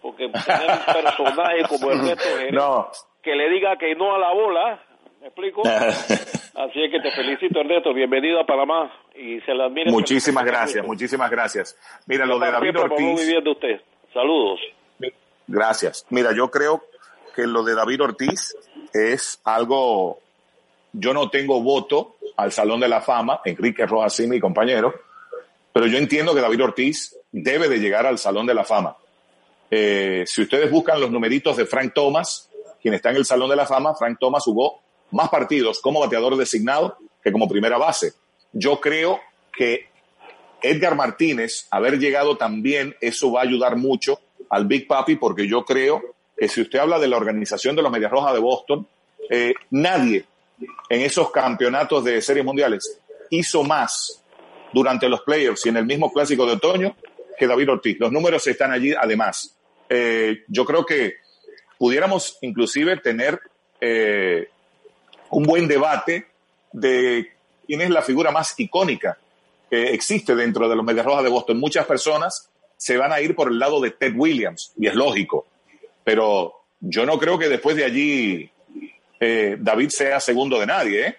porque 0.02 0.28
tener 0.28 0.70
un 0.70 1.02
personaje 1.02 1.62
como 1.68 1.90
Ernesto 1.92 2.90
que 3.22 3.34
le 3.34 3.50
diga 3.50 3.76
que 3.76 3.94
no 3.94 4.14
a 4.14 4.18
la 4.18 4.32
bola, 4.32 4.82
¿me 5.20 5.26
explico? 5.26 5.62
Así 5.66 6.82
es 6.82 6.90
que 6.90 7.00
te 7.00 7.10
felicito, 7.12 7.60
Ernesto, 7.60 7.92
bienvenido 7.92 8.40
a 8.40 8.46
Panamá 8.46 8.90
y 9.14 9.40
se 9.42 9.54
la 9.54 9.66
admira. 9.66 9.90
Muchísimas 9.90 10.44
gracias, 10.44 10.86
muchísimas 10.86 11.30
gracias. 11.30 11.78
Mira, 12.06 12.26
lo 12.26 12.38
de 12.38 12.50
David 12.50 12.78
Ortiz. 12.78 13.20
viviendo 13.20 13.52
usted. 13.52 13.80
Saludos. 14.12 14.60
Gracias. 15.46 16.06
Mira, 16.10 16.32
yo 16.34 16.50
creo 16.50 16.82
que 17.34 17.46
lo 17.46 17.62
de 17.62 17.74
David 17.74 18.02
Ortiz 18.02 18.56
es 18.92 19.40
algo, 19.44 20.20
yo 20.92 21.12
no 21.12 21.30
tengo 21.30 21.60
voto 21.62 22.16
al 22.36 22.52
Salón 22.52 22.80
de 22.80 22.88
la 22.88 23.00
Fama, 23.00 23.40
Enrique 23.44 23.86
Rojas 23.86 24.20
y 24.20 24.26
mi 24.26 24.40
compañero, 24.40 24.94
pero 25.72 25.86
yo 25.86 25.98
entiendo 25.98 26.34
que 26.34 26.40
David 26.40 26.64
Ortiz 26.64 27.16
debe 27.30 27.68
de 27.68 27.78
llegar 27.78 28.06
al 28.06 28.18
Salón 28.18 28.46
de 28.46 28.54
la 28.54 28.64
Fama. 28.64 28.96
Eh, 29.70 30.24
si 30.26 30.42
ustedes 30.42 30.70
buscan 30.70 31.00
los 31.00 31.10
numeritos 31.10 31.56
de 31.56 31.66
Frank 31.66 31.92
Thomas, 31.94 32.48
quien 32.80 32.94
está 32.94 33.10
en 33.10 33.16
el 33.16 33.24
Salón 33.24 33.50
de 33.50 33.56
la 33.56 33.66
Fama, 33.66 33.94
Frank 33.94 34.18
Thomas 34.18 34.44
jugó 34.44 34.80
más 35.10 35.28
partidos 35.28 35.80
como 35.80 36.00
bateador 36.00 36.36
designado 36.36 36.96
que 37.22 37.32
como 37.32 37.48
primera 37.48 37.78
base. 37.78 38.12
Yo 38.52 38.80
creo 38.80 39.20
que 39.52 39.88
Edgar 40.62 40.96
Martínez, 40.96 41.66
haber 41.70 41.98
llegado 41.98 42.36
también, 42.36 42.96
eso 43.00 43.32
va 43.32 43.40
a 43.40 43.44
ayudar 43.44 43.76
mucho 43.76 44.20
al 44.50 44.66
Big 44.66 44.86
Papi, 44.86 45.16
porque 45.16 45.46
yo 45.46 45.64
creo 45.64 46.02
que 46.38 46.48
si 46.48 46.60
usted 46.62 46.78
habla 46.78 46.98
de 46.98 47.08
la 47.08 47.16
organización 47.16 47.74
de 47.74 47.82
los 47.82 47.90
Medias 47.90 48.10
Rojas 48.10 48.32
de 48.32 48.40
Boston, 48.40 48.86
eh, 49.28 49.54
nadie 49.70 50.24
en 50.88 51.02
esos 51.02 51.30
campeonatos 51.30 52.04
de 52.04 52.22
series 52.22 52.44
mundiales 52.44 53.00
hizo 53.30 53.64
más 53.64 54.22
durante 54.72 55.08
los 55.08 55.22
playoffs 55.22 55.66
y 55.66 55.68
en 55.68 55.76
el 55.78 55.86
mismo 55.86 56.12
clásico 56.12 56.46
de 56.46 56.52
otoño 56.52 56.96
que 57.38 57.46
David 57.46 57.70
Ortiz. 57.70 57.98
Los 57.98 58.12
números 58.12 58.46
están 58.46 58.72
allí 58.72 58.94
además. 58.98 59.56
Eh, 59.88 60.44
yo 60.48 60.64
creo 60.64 60.84
que 60.86 61.16
pudiéramos 61.76 62.38
inclusive 62.42 62.96
tener 62.98 63.40
eh, 63.80 64.48
un 65.30 65.44
buen 65.44 65.66
debate 65.68 66.26
de 66.72 67.32
quién 67.66 67.80
es 67.80 67.90
la 67.90 68.02
figura 68.02 68.30
más 68.30 68.54
icónica 68.58 69.18
que 69.70 69.92
existe 69.92 70.34
dentro 70.34 70.68
de 70.68 70.76
los 70.76 70.84
Medias 70.84 71.04
Rojas 71.04 71.24
de 71.24 71.30
Boston. 71.30 71.58
Muchas 71.58 71.86
personas 71.86 72.48
se 72.76 72.96
van 72.96 73.12
a 73.12 73.20
ir 73.20 73.34
por 73.34 73.48
el 73.48 73.58
lado 73.58 73.80
de 73.80 73.90
Ted 73.90 74.14
Williams, 74.16 74.72
y 74.78 74.86
es 74.86 74.94
lógico. 74.94 75.46
Pero 76.08 76.64
yo 76.80 77.04
no 77.04 77.18
creo 77.18 77.38
que 77.38 77.50
después 77.50 77.76
de 77.76 77.84
allí 77.84 78.50
eh, 79.20 79.56
David 79.60 79.90
sea 79.90 80.18
segundo 80.20 80.58
de 80.58 80.64
nadie. 80.64 81.06
¿eh? 81.06 81.16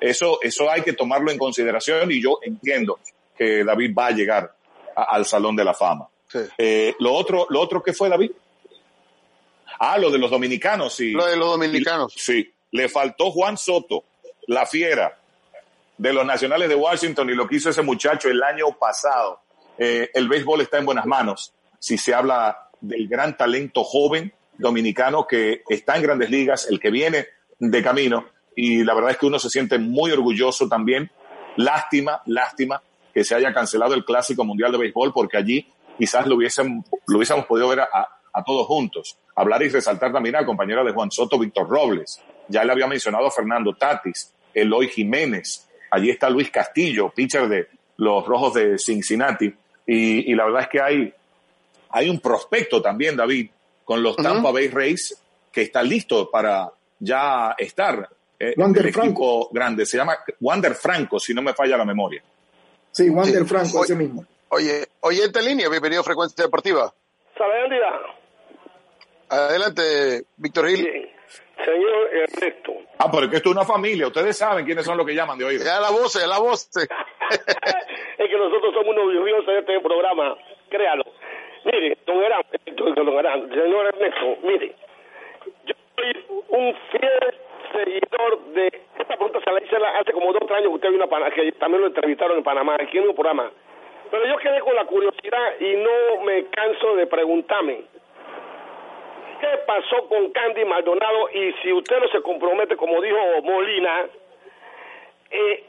Eso, 0.00 0.40
eso 0.42 0.68
hay 0.68 0.82
que 0.82 0.94
tomarlo 0.94 1.30
en 1.30 1.38
consideración 1.38 2.10
y 2.10 2.20
yo 2.20 2.40
entiendo 2.42 2.98
que 3.38 3.62
David 3.62 3.94
va 3.96 4.06
a 4.08 4.10
llegar 4.10 4.56
al 4.96 5.24
Salón 5.24 5.54
de 5.54 5.64
la 5.64 5.72
Fama. 5.72 6.08
Eh, 6.58 6.96
lo 6.98 7.12
otro, 7.12 7.46
lo 7.48 7.60
otro 7.60 7.80
que 7.80 7.92
fue 7.92 8.08
David. 8.08 8.32
Ah, 9.78 9.96
lo 9.98 10.10
de 10.10 10.18
los 10.18 10.32
dominicanos, 10.32 10.96
sí. 10.96 11.12
Lo 11.12 11.26
de 11.26 11.36
los 11.36 11.52
dominicanos. 11.52 12.12
Sí, 12.16 12.52
le 12.72 12.88
faltó 12.88 13.30
Juan 13.30 13.56
Soto, 13.56 14.02
la 14.48 14.66
fiera 14.66 15.16
de 15.96 16.12
los 16.12 16.26
Nacionales 16.26 16.68
de 16.68 16.74
Washington 16.74 17.30
y 17.30 17.34
lo 17.34 17.46
que 17.46 17.54
hizo 17.54 17.70
ese 17.70 17.82
muchacho 17.82 18.28
el 18.28 18.42
año 18.42 18.76
pasado. 18.80 19.42
Eh, 19.78 20.10
el 20.12 20.28
béisbol 20.28 20.62
está 20.62 20.78
en 20.78 20.86
buenas 20.86 21.06
manos. 21.06 21.54
Si 21.78 21.96
se 21.96 22.12
habla 22.12 22.70
del 22.82 23.08
gran 23.08 23.36
talento 23.36 23.82
joven 23.82 24.34
dominicano 24.58 25.26
que 25.26 25.62
está 25.68 25.96
en 25.96 26.02
grandes 26.02 26.28
ligas, 26.28 26.68
el 26.70 26.78
que 26.78 26.90
viene 26.90 27.26
de 27.58 27.82
camino, 27.82 28.26
y 28.54 28.84
la 28.84 28.94
verdad 28.94 29.12
es 29.12 29.16
que 29.16 29.26
uno 29.26 29.38
se 29.38 29.48
siente 29.48 29.78
muy 29.78 30.10
orgulloso 30.10 30.68
también. 30.68 31.10
Lástima, 31.56 32.20
lástima 32.26 32.82
que 33.14 33.24
se 33.24 33.34
haya 33.34 33.52
cancelado 33.54 33.94
el 33.94 34.04
Clásico 34.04 34.44
Mundial 34.44 34.72
de 34.72 34.78
Béisbol 34.78 35.12
porque 35.12 35.38
allí 35.38 35.66
quizás 35.98 36.26
lo, 36.26 36.36
hubiesen, 36.36 36.84
lo 37.06 37.16
hubiésemos 37.16 37.46
podido 37.46 37.68
ver 37.68 37.80
a, 37.80 38.08
a 38.32 38.44
todos 38.44 38.66
juntos. 38.66 39.18
Hablar 39.34 39.62
y 39.62 39.68
resaltar 39.68 40.12
también 40.12 40.36
al 40.36 40.46
compañero 40.46 40.84
de 40.84 40.92
Juan 40.92 41.10
Soto, 41.10 41.38
Víctor 41.38 41.68
Robles. 41.68 42.20
Ya 42.48 42.64
le 42.64 42.72
había 42.72 42.86
mencionado 42.86 43.30
Fernando 43.30 43.74
Tatis, 43.74 44.34
Eloy 44.52 44.88
Jiménez. 44.88 45.68
Allí 45.90 46.10
está 46.10 46.30
Luis 46.30 46.50
Castillo, 46.50 47.10
pitcher 47.10 47.48
de 47.48 47.68
los 47.98 48.26
Rojos 48.26 48.54
de 48.54 48.78
Cincinnati. 48.78 49.52
Y, 49.86 50.34
la 50.34 50.44
verdad 50.44 50.62
es 50.62 50.68
que 50.68 50.80
hay, 50.80 51.14
hay 51.92 52.08
un 52.08 52.20
prospecto 52.20 52.80
también, 52.80 53.16
David, 53.16 53.50
con 53.84 54.02
los 54.02 54.16
Tampa 54.16 54.50
Bay 54.50 54.68
Rays, 54.68 55.22
que 55.52 55.62
está 55.62 55.82
listo 55.82 56.30
para 56.30 56.70
ya 56.98 57.54
estar 57.58 58.08
eh, 58.38 58.54
en 58.56 58.76
el 58.76 58.86
equipo 58.86 59.48
grande. 59.52 59.84
Se 59.84 59.98
llama 59.98 60.16
Wander 60.40 60.74
Franco, 60.74 61.20
si 61.20 61.34
no 61.34 61.42
me 61.42 61.52
falla 61.52 61.76
la 61.76 61.84
memoria. 61.84 62.22
Sí, 62.90 63.08
Wander 63.10 63.44
Franco, 63.44 63.84
ese 63.84 63.94
mismo. 63.94 64.24
Oye, 64.48 64.86
oye, 65.00 65.24
esta 65.24 65.40
línea, 65.40 65.68
bienvenido 65.68 66.00
a 66.00 66.04
Frecuencia 66.04 66.44
Deportiva. 66.44 66.92
Adelante, 69.28 70.24
Víctor 70.36 70.68
Gil. 70.68 71.10
Señor 71.64 72.14
Ernesto. 72.14 72.72
Ah, 72.98 73.08
pero 73.10 73.24
es 73.24 73.30
que 73.30 73.36
esto 73.36 73.50
es 73.50 73.56
una 73.56 73.64
familia. 73.64 74.06
Ustedes 74.08 74.36
saben 74.36 74.64
quiénes 74.64 74.84
son 74.84 74.96
los 74.96 75.06
que 75.06 75.14
llaman 75.14 75.38
de 75.38 75.44
oír. 75.44 75.60
Ya 75.62 75.80
la 75.80 75.90
voz, 75.90 76.14
ya 76.14 76.26
la 76.26 76.38
voz. 76.38 76.68
es 76.76 76.88
que 76.88 78.36
nosotros 78.36 78.74
somos 78.74 78.96
unos 78.96 79.24
vivos 79.24 79.46
de 79.46 79.58
este 79.58 79.80
programa. 79.80 80.36
Créalo. 80.68 81.04
Mire, 81.64 81.96
don 82.06 82.20
don 82.76 83.50
señor 83.50 83.86
Ernesto, 83.86 84.36
mire. 84.42 84.72
Yo 85.66 85.74
soy 85.96 86.24
un 86.48 86.74
fiel 86.90 87.34
seguidor 87.72 88.40
de... 88.54 88.66
Esta 88.98 89.16
pregunta 89.16 89.40
se 89.44 89.52
la 89.52 89.62
hice 89.62 89.76
hace 89.76 90.12
como 90.12 90.32
dos 90.32 90.50
años 90.50 90.68
que 90.68 90.74
usted 90.74 90.90
vino 90.90 91.04
a 91.04 91.30
que 91.30 91.52
también 91.52 91.82
lo 91.82 91.86
entrevistaron 91.88 92.38
en 92.38 92.44
Panamá, 92.44 92.76
aquí 92.80 92.98
en 92.98 93.08
un 93.08 93.14
programa. 93.14 93.50
Pero 94.10 94.26
yo 94.26 94.36
quedé 94.36 94.60
con 94.60 94.74
la 94.74 94.84
curiosidad 94.84 95.60
y 95.60 95.76
no 95.76 96.22
me 96.24 96.46
canso 96.46 96.96
de 96.96 97.06
preguntarme 97.06 97.84
¿Qué 99.42 99.58
pasó 99.66 100.08
con 100.08 100.30
Candy 100.30 100.64
Maldonado? 100.64 101.28
Y 101.30 101.52
si 101.54 101.72
usted 101.72 101.98
no 101.98 102.06
se 102.08 102.22
compromete, 102.22 102.76
como 102.76 103.00
dijo 103.02 103.18
Molina, 103.42 104.06
eh, 105.32 105.64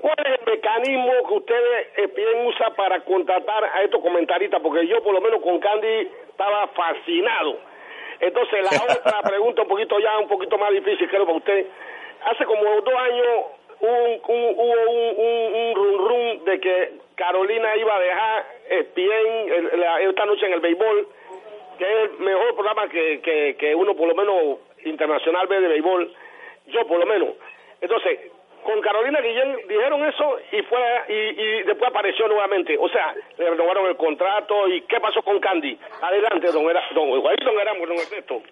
¿cuál 0.00 0.16
es 0.24 0.40
el 0.40 0.52
mecanismo 0.52 1.12
que 1.28 1.34
ustedes 1.34 1.88
eh, 1.96 2.44
usa 2.46 2.70
para 2.70 3.00
contratar 3.00 3.64
a 3.64 3.82
estos 3.82 4.00
comentaristas? 4.00 4.60
Porque 4.60 4.86
yo, 4.86 5.02
por 5.02 5.14
lo 5.14 5.20
menos, 5.20 5.40
con 5.42 5.58
Candy 5.58 6.08
estaba 6.28 6.68
fascinado. 6.68 7.58
Entonces, 8.20 8.64
la 8.64 8.94
otra 8.98 9.22
pregunta, 9.22 9.62
un 9.62 9.68
poquito 9.68 9.98
ya, 9.98 10.18
un 10.18 10.28
poquito 10.28 10.58
más 10.58 10.70
difícil, 10.70 11.08
creo, 11.08 11.24
para 11.24 11.38
usted. 11.38 11.66
Hace 12.24 12.44
como 12.44 12.62
dos 12.62 12.94
años 12.94 13.44
hubo 13.78 14.04
un, 14.04 15.54
un, 15.54 15.74
rum 15.74 16.08
rum 16.08 16.44
de 16.44 16.60
que 16.60 16.92
Carolina 17.14 17.76
iba 17.76 17.94
a 17.94 18.00
dejar 18.00 18.46
ESPN 18.70 20.08
esta 20.08 20.24
noche 20.24 20.46
en 20.46 20.52
el 20.54 20.60
béisbol 20.60 21.08
que 21.76 21.84
es 21.84 22.10
el 22.10 22.18
mejor 22.18 22.54
programa 22.54 22.88
que, 22.88 23.20
que, 23.20 23.56
que 23.58 23.74
uno 23.74 23.94
por 23.94 24.08
lo 24.08 24.14
menos 24.14 24.58
internacional 24.84 25.46
ve 25.46 25.60
de 25.60 25.68
béisbol, 25.68 26.12
yo 26.66 26.86
por 26.86 26.98
lo 26.98 27.06
menos. 27.06 27.30
Entonces, 27.80 28.32
con 28.66 28.80
Carolina 28.82 29.20
Guillén 29.20 29.56
dijeron 29.68 30.04
eso 30.04 30.38
y 30.50 30.60
fue 30.62 30.80
y, 31.08 31.40
y, 31.40 31.62
después 31.62 31.88
apareció 31.88 32.26
nuevamente. 32.26 32.76
O 32.78 32.88
sea, 32.88 33.14
le 33.38 33.50
renovaron 33.50 33.86
el 33.86 33.96
contrato 33.96 34.68
y 34.68 34.82
¿qué 34.82 34.98
pasó 35.00 35.22
con 35.22 35.38
Candy? 35.38 35.78
Adelante, 36.02 36.48
don 36.50 36.68
era, 36.68 36.82
don, 36.92 37.08
don 37.08 37.58
Erasmo, 37.60 37.86
don 37.86 37.96
Ernesto. 37.96 38.42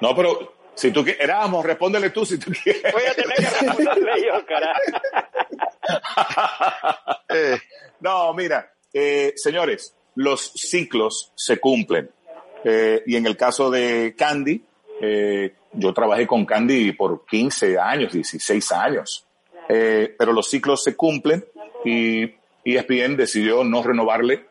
No, 0.00 0.16
pero 0.16 0.54
si 0.74 0.90
tú 0.90 1.04
quieres, 1.04 1.22
Erasmo, 1.22 1.62
respóndele 1.62 2.10
tú 2.10 2.24
si 2.24 2.38
tú 2.38 2.50
quieres. 2.50 2.90
Voy 2.92 3.02
a 3.02 3.14
tener 3.14 3.36
que 3.36 3.42
responderle 3.42 4.26
yo, 4.26 4.46
carajo. 4.46 4.80
Eh, 7.34 7.58
no, 8.00 8.34
mira, 8.34 8.72
eh, 8.92 9.32
señores, 9.36 9.96
los 10.16 10.52
ciclos 10.52 11.32
se 11.34 11.58
cumplen. 11.58 12.10
Eh, 12.64 13.02
y 13.06 13.16
en 13.16 13.26
el 13.26 13.36
caso 13.36 13.70
de 13.70 14.14
Candy, 14.16 14.62
eh, 15.00 15.54
yo 15.72 15.92
trabajé 15.92 16.26
con 16.26 16.44
Candy 16.44 16.92
por 16.92 17.24
15 17.26 17.78
años, 17.78 18.12
16 18.12 18.72
años, 18.72 19.26
eh, 19.68 20.14
pero 20.18 20.32
los 20.32 20.48
ciclos 20.48 20.82
se 20.82 20.96
cumplen 20.96 21.44
y 21.84 22.24
ESPN 22.64 23.16
decidió 23.16 23.64
no 23.64 23.82
renovarle 23.82 24.46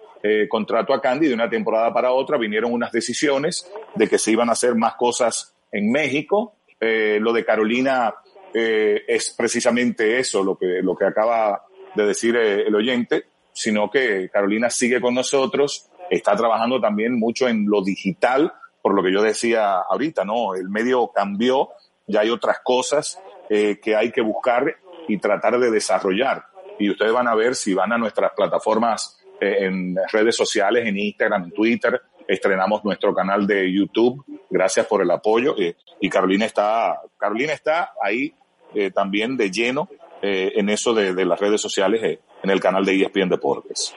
contrato 0.50 0.94
a 0.94 1.02
Candy 1.02 1.30
de 1.30 1.34
una 1.34 1.50
temporada 1.50 1.92
para 1.92 2.12
otra. 2.12 2.38
Vinieron 2.38 2.72
unas 2.72 2.92
decisiones 2.92 3.68
de 3.96 4.08
que 4.08 4.20
se 4.20 4.32
iban 4.32 4.50
a 4.50 4.52
hacer 4.52 4.76
más 4.76 4.94
cosas 4.94 5.56
en 5.72 5.92
México. 5.92 6.58
lo 6.80 7.34
de 7.34 7.44
Carolina 7.44 8.14
es 8.54 9.34
precisamente 9.36 10.20
eso, 10.20 10.44
lo 10.44 10.56
que, 10.56 10.84
lo 10.84 10.96
que 10.96 11.06
acaba 11.06 11.66
de 11.96 12.06
decir 12.06 12.36
el 12.36 12.76
oyente 12.76 13.32
sino 13.54 13.90
que 13.90 14.30
Carolina 14.30 14.70
sigue 14.70 15.02
con 15.02 15.14
nosotros, 15.14 15.90
está 16.10 16.36
trabajando 16.36 16.80
también 16.80 17.18
mucho 17.18 17.48
en 17.48 17.68
lo 17.68 17.84
digital, 17.84 18.54
por 18.82 18.94
lo 18.94 19.04
que 19.04 19.14
yo 19.14 19.22
decía 19.22 19.80
ahorita, 19.80 20.26
¿no? 20.26 20.56
El 20.56 20.70
medio 20.70 21.12
cambió, 21.14 21.70
ya 22.08 22.22
hay 22.22 22.30
otras 22.30 22.58
cosas 22.64 23.22
eh, 23.50 23.80
que 23.82 23.96
hay 23.96 24.12
que 24.12 24.22
buscar 24.22 24.76
y 25.08 25.18
tratar 25.18 25.60
de 25.60 25.72
desarrollar. 25.72 26.46
Y 26.80 26.90
ustedes 26.90 27.12
van 27.12 27.28
a 27.28 27.36
ver 27.36 27.56
si 27.56 27.74
van 27.74 27.92
a 27.92 27.98
nuestras 27.98 28.32
plataformas 28.36 29.20
eh, 29.40 29.66
en 29.66 29.96
redes 30.12 30.36
sociales, 30.36 30.88
en 30.88 30.98
Instagram, 30.98 31.46
en 31.46 31.52
Twitter, 31.52 32.02
estrenamos 32.28 32.84
nuestro 32.84 33.14
canal 33.14 33.46
de 33.46 33.72
YouTube. 33.72 34.24
Gracias 34.50 34.86
por 34.86 35.02
el 35.02 35.12
apoyo. 35.12 35.56
Eh, 35.60 35.76
y 36.00 36.10
Carolina 36.10 36.46
está, 36.46 37.02
Carolina 37.18 37.54
está 37.54 37.94
ahí 38.02 38.34
también 38.94 39.36
de 39.36 39.52
lleno 39.52 39.90
en 40.22 40.70
eso 40.70 40.94
de, 40.94 41.14
de, 41.14 41.26
las 41.26 41.38
redes 41.38 41.60
sociales 41.60 42.20
en 42.42 42.50
el 42.50 42.62
canal 42.62 42.86
de 42.86 43.02
ESPN 43.02 43.28
Deportes. 43.28 43.94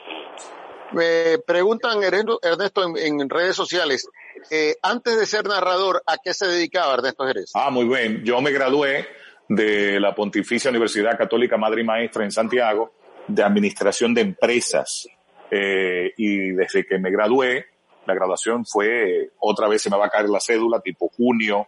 Me 0.91 1.39
preguntan, 1.39 2.01
Ernesto, 2.03 2.97
en, 2.97 3.29
redes 3.29 3.55
sociales, 3.55 4.07
eh, 4.49 4.75
antes 4.81 5.17
de 5.17 5.25
ser 5.25 5.45
narrador, 5.45 6.03
¿a 6.05 6.17
qué 6.17 6.33
se 6.33 6.47
dedicaba 6.47 6.95
Ernesto 6.95 7.25
Jerez? 7.25 7.51
Ah, 7.53 7.69
muy 7.69 7.85
bien. 7.85 8.23
Yo 8.23 8.41
me 8.41 8.51
gradué 8.51 9.07
de 9.47 9.99
la 9.99 10.15
Pontificia 10.15 10.69
Universidad 10.69 11.17
Católica 11.17 11.57
Madre 11.57 11.81
y 11.81 11.85
Maestra 11.85 12.23
en 12.23 12.31
Santiago 12.31 12.93
de 13.27 13.43
Administración 13.43 14.13
de 14.13 14.21
Empresas. 14.21 15.07
Eh, 15.51 16.13
y 16.17 16.51
desde 16.51 16.85
que 16.85 16.97
me 16.97 17.11
gradué, 17.11 17.65
la 18.05 18.13
graduación 18.13 18.65
fue, 18.65 19.31
otra 19.39 19.67
vez 19.67 19.81
se 19.81 19.89
me 19.89 19.97
va 19.97 20.07
a 20.07 20.09
caer 20.09 20.29
la 20.29 20.39
cédula, 20.39 20.79
tipo 20.79 21.09
junio 21.09 21.67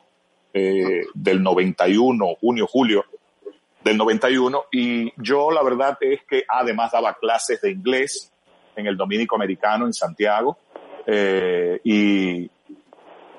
eh, 0.54 1.06
del 1.14 1.42
91, 1.44 2.36
junio, 2.40 2.68
julio 2.68 3.06
del 3.84 3.98
91 3.98 4.66
y 4.72 5.14
yo 5.22 5.52
la 5.52 5.64
verdad 5.64 5.98
es 6.02 6.22
que 6.28 6.44
además 6.48 6.92
daba 6.92 7.14
clases 7.14 7.62
de 7.62 7.72
inglés 7.72 8.32
en 8.76 8.88
el 8.88 8.98
Dominico 8.98 9.36
Americano 9.36 9.86
en 9.86 9.94
Santiago 9.94 10.58
eh, 11.06 11.80
y 11.84 12.50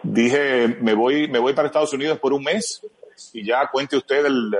dije 0.03 0.69
me 0.81 0.95
voy 0.95 1.29
me 1.29 1.39
voy 1.39 1.53
para 1.53 1.67
Estados 1.67 1.93
Unidos 1.93 2.19
por 2.19 2.33
un 2.33 2.45
mes 2.45 2.81
y 3.33 3.45
ya 3.45 3.69
cuente 3.71 3.97
usted 3.97 4.23
del, 4.23 4.57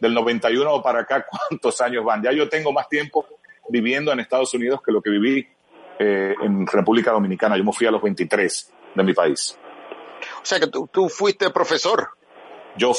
del 0.00 0.14
91 0.14 0.82
para 0.82 1.00
acá 1.00 1.26
cuántos 1.48 1.80
años 1.80 2.04
van. 2.04 2.22
Ya 2.22 2.32
yo 2.32 2.48
tengo 2.48 2.72
más 2.72 2.88
tiempo 2.88 3.26
viviendo 3.68 4.12
en 4.12 4.20
Estados 4.20 4.52
Unidos 4.54 4.80
que 4.84 4.92
lo 4.92 5.02
que 5.02 5.10
viví 5.10 5.46
eh, 5.98 6.34
en 6.42 6.66
República 6.66 7.12
Dominicana. 7.12 7.56
Yo 7.56 7.64
me 7.64 7.72
fui 7.72 7.86
a 7.86 7.90
los 7.90 8.02
23 8.02 8.72
de 8.94 9.02
mi 9.02 9.12
país. 9.12 9.58
O 10.42 10.44
sea 10.44 10.60
que 10.60 10.68
tú, 10.68 10.88
tú 10.92 11.08
fuiste 11.08 11.50
profesor. 11.50 12.10
Yo 12.76 12.92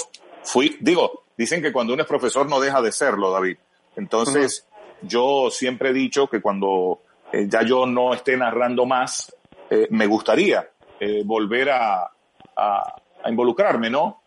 fui 0.44 0.78
digo 0.82 1.24
Dicen 1.38 1.62
que 1.62 1.72
cuando 1.72 1.94
uno 1.94 2.02
es 2.02 2.08
profesor 2.08 2.50
no 2.50 2.60
deja 2.60 2.82
de 2.82 2.92
serlo, 2.92 3.32
David. 3.32 3.58
Entonces, 3.96 4.68
yo 5.04 5.50
siempre 5.52 5.90
he 5.90 5.94
dicho 5.94 6.28
que 6.28 6.42
cuando 6.42 7.02
eh, 7.32 7.46
ya 7.48 7.62
yo 7.62 7.86
no 7.86 8.14
esté 8.14 8.36
narrando 8.36 8.86
más, 8.86 9.34
eh, 9.70 9.88
me 9.92 10.08
gustaría 10.08 10.68
eh, 11.00 11.22
volver 11.24 11.70
a, 11.70 12.10
a, 12.56 13.02
involucrarme, 13.26 13.90
¿no? 13.90 14.22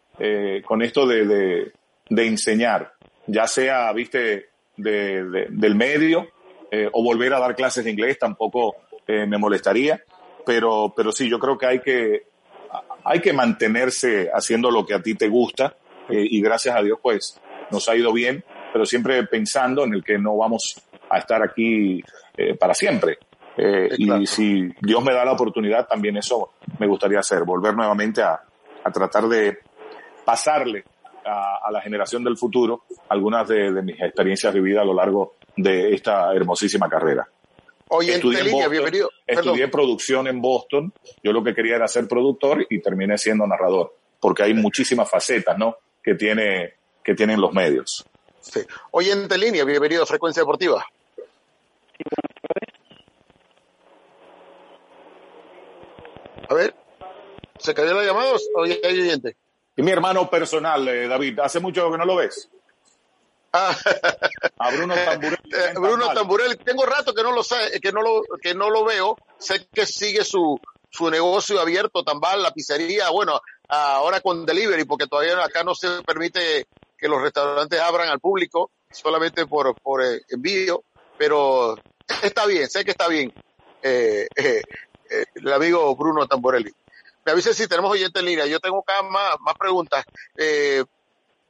con 0.66 0.82
esto 0.82 1.06
de, 1.06 1.24
de, 1.24 1.72
de, 2.10 2.26
enseñar, 2.26 2.92
ya 3.26 3.46
sea, 3.46 3.90
viste, 3.94 4.50
de, 4.76 5.46
del 5.48 5.74
medio 5.74 6.28
eh, 6.70 6.88
o 6.92 7.02
volver 7.02 7.34
a 7.34 7.40
dar 7.40 7.56
clases 7.56 7.84
de 7.84 7.90
inglés 7.90 8.18
tampoco 8.18 8.76
eh, 9.06 9.26
me 9.26 9.38
molestaría, 9.38 10.02
pero, 10.46 10.92
pero 10.96 11.12
sí, 11.12 11.28
yo 11.28 11.38
creo 11.38 11.58
que 11.58 11.66
hay 11.66 11.80
que, 11.80 12.22
hay 13.04 13.20
que 13.20 13.32
mantenerse 13.32 14.30
haciendo 14.32 14.70
lo 14.70 14.86
que 14.86 14.94
a 14.94 15.02
ti 15.02 15.14
te 15.14 15.28
gusta 15.28 15.76
eh, 16.08 16.24
y 16.30 16.40
gracias 16.40 16.76
a 16.76 16.82
Dios 16.82 16.98
pues 17.02 17.40
nos 17.70 17.88
ha 17.88 17.96
ido 17.96 18.12
bien, 18.12 18.44
pero 18.72 18.86
siempre 18.86 19.24
pensando 19.26 19.84
en 19.84 19.94
el 19.94 20.04
que 20.04 20.18
no 20.18 20.36
vamos 20.36 20.80
a 21.08 21.18
estar 21.18 21.42
aquí 21.42 22.02
para 22.58 22.72
siempre. 22.72 23.18
Y 23.56 24.26
si 24.26 24.68
Dios 24.80 25.04
me 25.04 25.12
da 25.12 25.24
la 25.24 25.32
oportunidad, 25.32 25.86
también 25.86 26.16
eso 26.16 26.52
me 26.78 26.86
gustaría 26.86 27.18
hacer, 27.18 27.44
volver 27.44 27.74
nuevamente 27.74 28.22
a, 28.22 28.40
a 28.84 28.90
tratar 28.90 29.28
de 29.28 29.58
pasarle 30.24 30.84
a, 31.24 31.70
la 31.70 31.80
generación 31.80 32.24
del 32.24 32.36
futuro 32.36 32.84
algunas 33.08 33.48
de, 33.48 33.70
mis 33.82 34.00
experiencias 34.00 34.52
vividas 34.52 34.82
a 34.82 34.86
lo 34.86 34.94
largo 34.94 35.36
de 35.56 35.94
esta 35.94 36.32
hermosísima 36.34 36.88
carrera. 36.88 37.28
Oye, 37.88 38.14
estudié, 38.14 38.44
línea, 38.44 38.68
bienvenido. 38.68 39.10
estudié 39.26 39.66
producción 39.68 40.28
en 40.28 40.40
Boston. 40.40 40.92
Yo 41.22 41.32
lo 41.32 41.42
que 41.42 41.54
quería 41.54 41.76
era 41.76 41.88
ser 41.88 42.06
productor 42.06 42.64
y 42.70 42.80
terminé 42.80 43.18
siendo 43.18 43.46
narrador, 43.46 43.96
porque 44.20 44.44
hay 44.44 44.54
muchísimas 44.54 45.10
facetas, 45.10 45.58
¿no? 45.58 45.76
Que 46.02 46.14
tiene 46.14 46.74
que 47.02 47.14
tienen 47.14 47.40
los 47.40 47.52
medios. 47.52 48.06
Sí. 48.40 48.60
Oyente 48.92 49.36
línea, 49.36 49.64
bienvenido 49.64 50.04
a 50.04 50.06
Frecuencia 50.06 50.42
Deportiva. 50.42 50.86
A 56.50 56.54
ver, 56.54 56.74
¿se 57.60 57.72
cayó 57.72 57.94
la 57.94 58.02
llamada 58.02 58.32
o 58.56 58.64
hay 58.64 58.80
oyente? 58.82 59.36
Y 59.76 59.82
mi 59.82 59.92
hermano 59.92 60.28
personal, 60.28 60.86
eh, 60.88 61.06
David, 61.06 61.38
¿hace 61.38 61.60
mucho 61.60 61.90
que 61.90 61.98
no 61.98 62.04
lo 62.04 62.16
ves? 62.16 62.48
Ah. 63.52 63.76
A 64.58 64.70
Bruno 64.70 64.94
Tamburelli. 64.94 65.50
Eh, 65.52 65.72
Bruno 65.74 66.12
Tamburelli, 66.14 66.54
tengo 66.58 66.86
rato 66.86 67.12
que 67.12 67.24
no 67.24 67.32
lo 67.32 67.42
sé, 67.42 67.80
que 67.82 67.90
no 67.90 68.00
lo, 68.00 68.22
que 68.40 68.54
no 68.54 68.70
lo 68.70 68.84
veo. 68.84 69.16
Sé 69.38 69.66
que 69.74 69.86
sigue 69.86 70.22
su, 70.22 70.60
su 70.88 71.10
negocio 71.10 71.60
abierto, 71.60 72.04
Tambal, 72.04 72.44
la 72.44 72.52
pizzería, 72.52 73.10
bueno, 73.10 73.40
ahora 73.66 74.20
con 74.20 74.46
delivery, 74.46 74.84
porque 74.84 75.08
todavía 75.08 75.44
acá 75.44 75.64
no 75.64 75.74
se 75.74 76.00
permite 76.04 76.68
que 76.96 77.08
los 77.08 77.20
restaurantes 77.20 77.80
abran 77.80 78.08
al 78.08 78.20
público, 78.20 78.70
solamente 78.88 79.44
por, 79.46 79.74
por 79.74 80.00
eh, 80.04 80.20
envío, 80.28 80.84
pero 81.18 81.76
está 82.22 82.46
bien, 82.46 82.70
sé 82.70 82.84
que 82.84 82.92
está 82.92 83.08
bien. 83.08 83.34
El 85.34 85.52
amigo 85.52 85.94
Bruno 85.96 86.26
Tamburelli. 86.26 86.70
Me 87.24 87.32
avise 87.32 87.52
si 87.52 87.68
tenemos 87.68 87.90
oyente 87.90 88.20
en 88.20 88.26
línea. 88.26 88.46
Yo 88.46 88.60
tengo 88.60 88.78
acá 88.78 89.02
más, 89.02 89.36
más 89.40 89.54
preguntas. 89.58 90.04
Eh, 90.38 90.82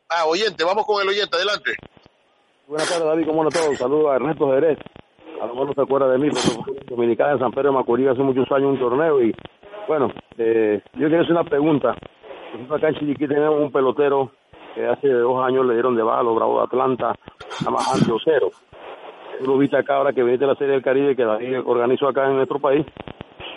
ah, 0.08 0.26
oyente, 0.26 0.64
vamos 0.64 0.84
con 0.84 1.00
el 1.02 1.08
oyente, 1.08 1.36
adelante. 1.36 1.72
Buenas 2.66 2.88
tardes, 2.88 3.06
David, 3.06 3.26
¿cómo 3.26 3.44
no 3.44 3.50
todo? 3.50 3.74
Saludos 3.76 4.10
a 4.10 4.16
Ernesto 4.16 4.50
Jerez. 4.52 4.78
A 5.40 5.46
lo 5.46 5.54
mejor 5.54 5.68
no 5.68 5.74
se 5.74 5.80
acuerda 5.80 6.08
de 6.08 6.18
mí, 6.18 6.28
pero 6.28 6.64
dominicana 6.86 7.32
de 7.32 7.38
San 7.38 7.50
Pedro 7.52 7.70
de 7.70 7.76
Macorís 7.76 8.08
hace 8.08 8.22
muchos 8.22 8.50
años 8.52 8.72
un 8.72 8.78
torneo 8.78 9.22
y, 9.22 9.34
bueno, 9.88 10.12
eh, 10.36 10.82
yo 10.94 11.08
quiero 11.08 11.22
hacer 11.22 11.32
una 11.32 11.44
pregunta. 11.44 11.94
Nosotros 12.52 12.78
acá 12.78 12.88
en 12.88 12.94
Chiriquí 12.96 13.26
tenemos 13.26 13.60
un 13.60 13.72
pelotero 13.72 14.32
que 14.74 14.86
hace 14.86 15.08
dos 15.08 15.42
años 15.44 15.64
le 15.66 15.74
dieron 15.74 15.96
de 15.96 16.02
baja 16.02 16.20
a 16.20 16.22
los 16.22 16.36
de 16.36 16.62
Atlanta, 16.62 17.14
a 17.66 17.70
más 17.70 17.86
Cero. 18.24 18.50
Tú 19.38 19.46
lo 19.46 19.56
viste 19.56 19.78
acá 19.78 19.96
ahora 19.96 20.12
que 20.12 20.22
viniste 20.22 20.44
a 20.44 20.48
la 20.48 20.56
Serie 20.56 20.74
del 20.74 20.82
Caribe 20.82 21.16
que 21.16 21.24
David 21.24 21.60
organizó 21.64 22.08
acá 22.08 22.26
en 22.26 22.36
nuestro 22.36 22.58
país 22.58 22.84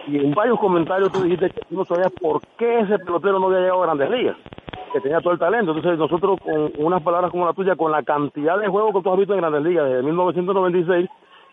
y 0.07 0.17
en 0.17 0.33
varios 0.33 0.59
comentarios 0.59 1.11
tú 1.11 1.21
dijiste 1.21 1.49
que 1.49 1.61
tú 1.61 1.75
no 1.75 1.85
sabías 1.85 2.11
por 2.21 2.41
qué 2.57 2.79
ese 2.79 2.99
pelotero 2.99 3.39
no 3.39 3.47
había 3.47 3.59
llegado 3.59 3.83
a 3.83 3.85
grandes 3.87 4.09
ligas, 4.09 4.37
que 4.91 5.01
tenía 5.01 5.21
todo 5.21 5.33
el 5.33 5.39
talento. 5.39 5.71
Entonces 5.71 5.97
nosotros 5.97 6.39
con 6.41 6.71
unas 6.77 7.01
palabras 7.01 7.31
como 7.31 7.45
la 7.45 7.53
tuya, 7.53 7.75
con 7.75 7.91
la 7.91 8.03
cantidad 8.03 8.59
de 8.59 8.67
juegos 8.67 8.93
que 8.93 9.01
tú 9.01 9.11
has 9.11 9.17
visto 9.17 9.33
en 9.33 9.41
grandes 9.41 9.63
ligas 9.63 9.85
desde 9.85 10.03
1996, 10.03 11.09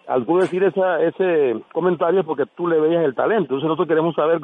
al 0.09 0.27
tú 0.27 0.39
decir 0.39 0.65
esa, 0.65 1.01
ese 1.03 1.61
comentario 1.73 2.21
es 2.21 2.27
porque 2.27 2.47
tú 2.57 2.67
le 2.67 2.81
veías 2.81 3.05
el 3.05 3.15
talento. 3.15 3.55
Entonces 3.55 3.69
nosotros 3.69 3.89
queremos 3.89 4.15
saber 4.15 4.41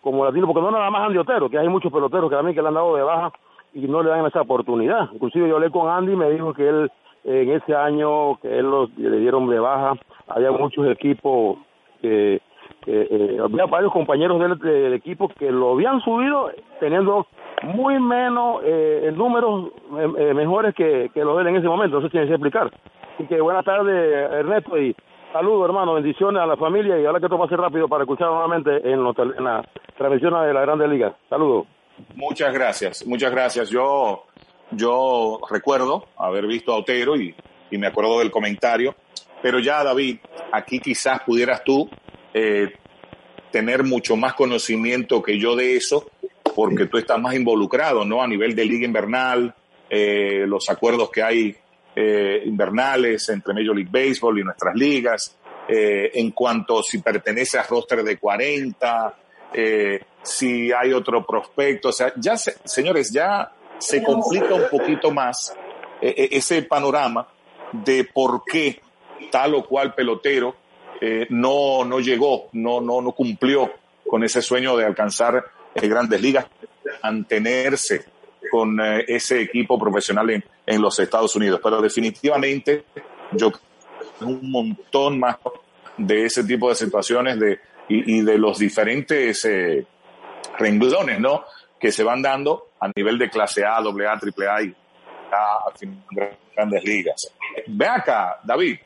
como 0.00 0.24
latino, 0.24 0.46
porque 0.46 0.60
no 0.60 0.70
nada 0.70 0.90
más 0.90 1.06
Andy 1.06 1.18
Otero, 1.18 1.50
que 1.50 1.58
hay 1.58 1.68
muchos 1.68 1.92
peloteros 1.92 2.30
que 2.30 2.36
también 2.36 2.54
que 2.54 2.62
le 2.62 2.68
han 2.68 2.74
dado 2.74 2.94
de 2.94 3.02
baja 3.02 3.32
y 3.74 3.80
no 3.88 4.02
le 4.02 4.10
dan 4.10 4.26
esa 4.26 4.42
oportunidad. 4.42 5.10
Inclusive 5.12 5.48
yo 5.48 5.56
hablé 5.56 5.70
con 5.70 5.90
Andy 5.90 6.12
y 6.12 6.16
me 6.16 6.30
dijo 6.30 6.54
que 6.54 6.68
él 6.68 6.90
en 7.24 7.50
ese 7.50 7.74
año 7.74 8.36
que 8.40 8.58
él 8.58 8.70
los, 8.70 8.96
le 8.96 9.18
dieron 9.18 9.48
de 9.48 9.58
baja, 9.58 9.94
había 10.28 10.50
muchos 10.50 10.86
equipos 10.86 11.58
que 12.00 12.40
eh, 12.90 13.38
había 13.42 13.66
varios 13.66 13.92
compañeros 13.92 14.40
del, 14.40 14.94
equipo 14.94 15.28
que 15.28 15.50
lo 15.50 15.72
habían 15.72 16.00
subido 16.00 16.50
teniendo 16.80 17.26
muy 17.62 17.98
menos 18.00 18.62
eh, 18.64 19.12
números 19.14 19.70
eh, 19.98 20.08
eh, 20.18 20.34
mejores 20.34 20.74
que, 20.74 21.10
que 21.12 21.20
los 21.20 21.36
de 21.36 21.42
él 21.42 21.48
en 21.48 21.56
ese 21.56 21.68
momento, 21.68 21.98
eso 21.98 22.08
tiene 22.08 22.26
que 22.26 22.32
explicar. 22.32 22.72
Así 23.14 23.26
que 23.26 23.40
buenas 23.40 23.64
tardes 23.64 23.94
Ernesto 24.32 24.78
y 24.78 24.94
saludos 25.32 25.68
hermano, 25.68 25.94
bendiciones 25.94 26.40
a 26.40 26.46
la 26.46 26.56
familia 26.56 26.98
y 26.98 27.04
ahora 27.04 27.18
que 27.18 27.26
esto 27.26 27.48
ser 27.48 27.58
rápido 27.58 27.88
para 27.88 28.04
escuchar 28.04 28.28
nuevamente 28.28 28.76
en, 28.76 29.00
en 29.00 29.44
la 29.44 29.64
transmisión 29.96 30.40
de 30.46 30.54
la 30.54 30.60
Grande 30.60 30.88
Liga. 30.88 31.14
Saludos. 31.28 31.66
Muchas 32.14 32.54
gracias, 32.54 33.06
muchas 33.06 33.30
gracias. 33.32 33.70
Yo, 33.70 34.24
yo 34.70 35.40
recuerdo 35.50 36.04
haber 36.16 36.46
visto 36.46 36.72
a 36.72 36.78
Otero 36.78 37.16
y, 37.16 37.34
y 37.70 37.78
me 37.78 37.88
acuerdo 37.88 38.20
del 38.20 38.30
comentario, 38.30 38.94
pero 39.42 39.58
ya 39.58 39.82
David, 39.82 40.18
aquí 40.52 40.78
quizás 40.78 41.20
pudieras 41.20 41.62
tú 41.64 41.88
eh, 42.34 42.72
tener 43.50 43.82
mucho 43.82 44.16
más 44.16 44.34
conocimiento 44.34 45.22
que 45.22 45.38
yo 45.38 45.56
de 45.56 45.76
eso, 45.76 46.10
porque 46.54 46.86
tú 46.86 46.98
estás 46.98 47.20
más 47.20 47.34
involucrado, 47.34 48.04
¿no? 48.04 48.22
A 48.22 48.26
nivel 48.26 48.54
de 48.54 48.64
liga 48.64 48.84
invernal, 48.86 49.54
eh, 49.88 50.44
los 50.46 50.68
acuerdos 50.68 51.10
que 51.10 51.22
hay 51.22 51.56
eh, 51.96 52.42
invernales 52.44 53.28
entre 53.30 53.54
Major 53.54 53.74
League 53.74 53.90
Baseball 53.90 54.38
y 54.38 54.44
nuestras 54.44 54.74
ligas, 54.74 55.34
en 55.70 56.30
cuanto 56.30 56.82
si 56.82 56.96
pertenece 56.96 57.58
a 57.58 57.62
roster 57.62 58.02
de 58.02 58.16
40, 58.16 59.14
si 60.22 60.72
hay 60.72 60.94
otro 60.94 61.26
prospecto, 61.26 61.90
o 61.90 61.92
sea, 61.92 62.10
ya, 62.16 62.38
señores, 62.38 63.12
ya 63.12 63.52
se 63.76 64.02
complica 64.02 64.54
un 64.54 64.66
poquito 64.70 65.10
más 65.10 65.54
ese 66.00 66.62
panorama 66.62 67.28
de 67.70 68.04
por 68.04 68.44
qué 68.50 68.80
tal 69.30 69.56
o 69.56 69.66
cual 69.66 69.94
pelotero 69.94 70.56
eh, 71.00 71.26
no, 71.30 71.84
no 71.84 72.00
llegó, 72.00 72.48
no, 72.52 72.80
no, 72.80 73.00
no 73.00 73.12
cumplió 73.12 73.72
con 74.08 74.24
ese 74.24 74.42
sueño 74.42 74.76
de 74.76 74.84
alcanzar 74.84 75.44
eh, 75.74 75.88
grandes 75.88 76.20
ligas, 76.20 76.46
mantenerse 77.02 78.04
con 78.50 78.80
eh, 78.80 79.04
ese 79.06 79.40
equipo 79.42 79.78
profesional 79.78 80.30
en, 80.30 80.44
en, 80.66 80.82
los 80.82 80.98
Estados 80.98 81.36
Unidos. 81.36 81.60
Pero 81.62 81.80
definitivamente 81.80 82.84
yo 83.32 83.52
un 84.22 84.50
montón 84.50 85.20
más 85.20 85.36
de 85.96 86.24
ese 86.24 86.42
tipo 86.44 86.68
de 86.68 86.74
situaciones 86.74 87.38
de, 87.38 87.60
y, 87.88 88.22
de 88.22 88.38
los 88.38 88.58
diferentes 88.58 89.46
renglones 90.58 91.20
¿no? 91.20 91.44
que 91.78 91.92
se 91.92 92.02
van 92.02 92.22
dando 92.22 92.70
a 92.80 92.90
nivel 92.94 93.18
de 93.18 93.30
clase 93.30 93.64
A, 93.64 93.76
AA, 93.76 93.80
AAA 93.82 94.62
y 94.62 94.74
a, 95.30 95.68
a 95.68 95.72
grandes 96.56 96.84
ligas. 96.84 97.32
Ve 97.66 97.86
acá, 97.86 98.40
David, 98.42 98.78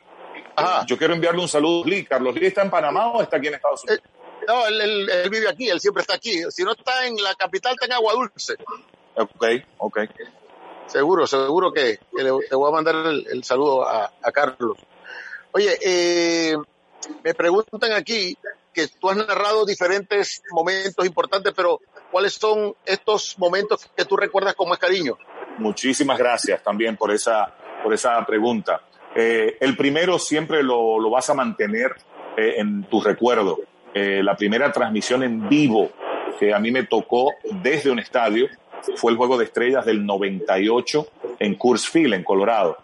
yo 0.86 0.98
quiero 0.98 1.14
enviarle 1.14 1.40
un 1.40 1.48
saludo 1.48 1.84
a 1.84 1.88
Lee. 1.88 2.04
¿Carlos 2.04 2.34
Lee 2.34 2.46
está 2.46 2.62
en 2.62 2.70
Panamá 2.70 3.08
o 3.12 3.22
está 3.22 3.36
aquí 3.36 3.48
en 3.48 3.54
Estados 3.54 3.84
Unidos? 3.84 4.02
Eh, 4.04 4.44
no, 4.46 4.66
él, 4.66 5.30
vive 5.30 5.48
aquí, 5.48 5.68
él 5.68 5.80
siempre 5.80 6.02
está 6.02 6.14
aquí. 6.14 6.42
Si 6.50 6.62
no 6.64 6.72
está 6.72 7.06
en 7.06 7.16
la 7.22 7.34
capital, 7.34 7.72
está 7.72 7.86
en 7.86 7.92
Agua 7.92 8.14
Dulce. 8.14 8.54
Ok, 9.14 9.44
ok. 9.78 9.98
Seguro, 10.86 11.26
seguro 11.26 11.72
que, 11.72 12.00
le, 12.12 12.30
voy 12.30 12.68
a 12.68 12.72
mandar 12.72 12.96
el, 12.96 13.44
saludo 13.44 13.88
a, 13.88 14.10
Carlos. 14.32 14.76
Oye, 15.52 15.78
eh, 15.80 16.56
me 17.22 17.34
preguntan 17.34 17.92
aquí 17.92 18.36
que 18.72 18.88
tú 18.88 19.10
has 19.10 19.16
narrado 19.16 19.64
diferentes 19.66 20.42
momentos 20.50 21.04
importantes, 21.06 21.52
pero 21.54 21.80
¿cuáles 22.10 22.34
son 22.34 22.74
estos 22.84 23.38
momentos 23.38 23.88
que 23.96 24.04
tú 24.04 24.16
recuerdas 24.16 24.54
con 24.54 24.68
más 24.68 24.78
cariño? 24.78 25.16
Muchísimas 25.58 26.18
gracias 26.18 26.62
también 26.62 26.96
por 26.96 27.10
esa, 27.10 27.54
por 27.82 27.92
esa 27.92 28.24
pregunta. 28.24 28.82
Eh, 29.14 29.56
el 29.60 29.76
primero 29.76 30.18
siempre 30.18 30.62
lo, 30.62 31.08
vas 31.10 31.28
a 31.30 31.34
mantener 31.34 31.92
eh, 32.36 32.54
en 32.58 32.84
tu 32.84 33.00
recuerdo. 33.00 33.60
Eh, 33.94 34.22
la 34.22 34.36
primera 34.36 34.72
transmisión 34.72 35.22
en 35.22 35.48
vivo 35.48 35.90
que 36.38 36.54
a 36.54 36.58
mí 36.58 36.70
me 36.70 36.84
tocó 36.84 37.32
desde 37.62 37.90
un 37.90 37.98
estadio 37.98 38.48
fue 38.96 39.12
el 39.12 39.18
Juego 39.18 39.36
de 39.36 39.44
Estrellas 39.44 39.84
del 39.84 40.04
98 40.04 41.06
en 41.38 41.54
Coors 41.56 41.88
Field, 41.88 42.14
en 42.14 42.24
Colorado. 42.24 42.78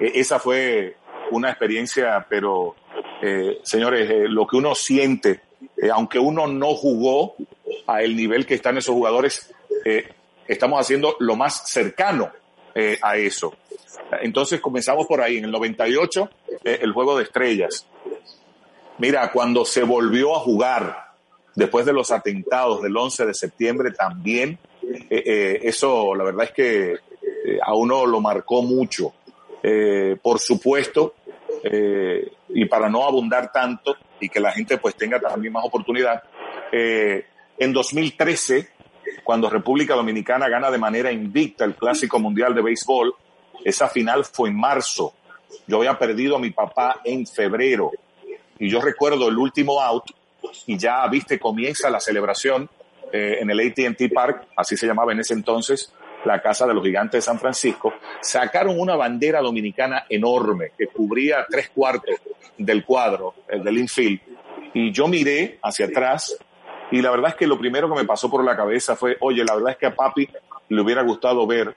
esa 0.00 0.38
fue 0.38 0.96
una 1.30 1.50
experiencia, 1.50 2.26
pero 2.28 2.74
señores, 3.62 4.28
lo 4.28 4.46
que 4.46 4.56
uno 4.56 4.74
siente, 4.74 5.42
aunque 5.92 6.18
uno 6.18 6.46
no 6.46 6.74
jugó 6.74 7.36
a 7.86 8.02
el 8.02 8.16
nivel 8.16 8.46
que 8.46 8.54
están 8.54 8.76
esos 8.78 8.94
jugadores, 8.94 9.54
estamos 10.48 10.80
haciendo 10.80 11.16
lo 11.20 11.36
más 11.36 11.68
cercano 11.70 12.32
a 13.00 13.16
eso. 13.16 13.54
Entonces 14.22 14.60
comenzamos 14.60 15.06
por 15.06 15.20
ahí, 15.20 15.38
en 15.38 15.44
el 15.44 15.50
98, 15.50 16.30
eh, 16.64 16.78
el 16.82 16.92
juego 16.92 17.16
de 17.16 17.24
estrellas. 17.24 17.86
Mira, 18.98 19.30
cuando 19.32 19.64
se 19.64 19.82
volvió 19.82 20.36
a 20.36 20.40
jugar, 20.40 21.12
después 21.54 21.86
de 21.86 21.92
los 21.92 22.10
atentados 22.10 22.82
del 22.82 22.96
11 22.96 23.26
de 23.26 23.34
septiembre 23.34 23.90
también, 23.92 24.58
eh, 24.82 25.22
eh, 25.26 25.60
eso 25.62 26.14
la 26.14 26.24
verdad 26.24 26.44
es 26.44 26.52
que 26.52 26.96
a 27.62 27.74
uno 27.74 28.06
lo 28.06 28.20
marcó 28.20 28.62
mucho. 28.62 29.12
Eh, 29.66 30.18
por 30.22 30.40
supuesto, 30.40 31.14
eh, 31.62 32.30
y 32.50 32.66
para 32.66 32.90
no 32.90 33.02
abundar 33.06 33.50
tanto 33.50 33.96
y 34.20 34.28
que 34.28 34.38
la 34.38 34.52
gente 34.52 34.76
pues 34.76 34.94
tenga 34.94 35.18
también 35.18 35.54
más 35.54 35.64
oportunidad, 35.64 36.22
eh, 36.70 37.24
en 37.56 37.72
2013, 37.72 38.68
cuando 39.24 39.48
República 39.48 39.94
Dominicana 39.94 40.50
gana 40.50 40.70
de 40.70 40.76
manera 40.76 41.10
invicta 41.10 41.64
el 41.64 41.76
Clásico 41.76 42.18
Mundial 42.18 42.54
de 42.54 42.60
Béisbol, 42.60 43.14
esa 43.64 43.88
final 43.88 44.24
fue 44.24 44.48
en 44.48 44.56
marzo. 44.56 45.14
Yo 45.66 45.78
había 45.78 45.98
perdido 45.98 46.36
a 46.36 46.38
mi 46.38 46.50
papá 46.50 47.00
en 47.04 47.26
febrero. 47.26 47.90
Y 48.58 48.68
yo 48.68 48.80
recuerdo 48.80 49.28
el 49.28 49.36
último 49.36 49.80
out 49.80 50.04
y 50.66 50.78
ya, 50.78 51.06
viste, 51.08 51.38
comienza 51.38 51.90
la 51.90 52.00
celebración 52.00 52.68
eh, 53.12 53.38
en 53.40 53.50
el 53.50 53.60
ATT 53.60 54.12
Park, 54.12 54.48
así 54.56 54.76
se 54.76 54.86
llamaba 54.86 55.12
en 55.12 55.20
ese 55.20 55.34
entonces, 55.34 55.92
la 56.24 56.40
Casa 56.40 56.66
de 56.66 56.74
los 56.74 56.82
Gigantes 56.82 57.18
de 57.18 57.22
San 57.22 57.38
Francisco, 57.38 57.92
sacaron 58.20 58.78
una 58.78 58.96
bandera 58.96 59.40
dominicana 59.40 60.04
enorme 60.08 60.72
que 60.76 60.86
cubría 60.86 61.46
tres 61.48 61.70
cuartos 61.70 62.16
del 62.56 62.84
cuadro, 62.84 63.34
el 63.48 63.62
del 63.62 63.78
infield, 63.78 64.20
y 64.72 64.92
yo 64.92 65.06
miré 65.06 65.58
hacia 65.62 65.86
atrás 65.86 66.36
y 66.90 67.02
la 67.02 67.10
verdad 67.10 67.30
es 67.30 67.36
que 67.36 67.46
lo 67.46 67.58
primero 67.58 67.88
que 67.88 67.96
me 68.00 68.04
pasó 68.04 68.30
por 68.30 68.44
la 68.44 68.56
cabeza 68.56 68.96
fue, 68.96 69.16
oye, 69.20 69.44
la 69.44 69.54
verdad 69.54 69.72
es 69.72 69.78
que 69.78 69.86
a 69.86 69.94
papi 69.94 70.28
le 70.68 70.80
hubiera 70.80 71.02
gustado 71.02 71.46
ver 71.46 71.74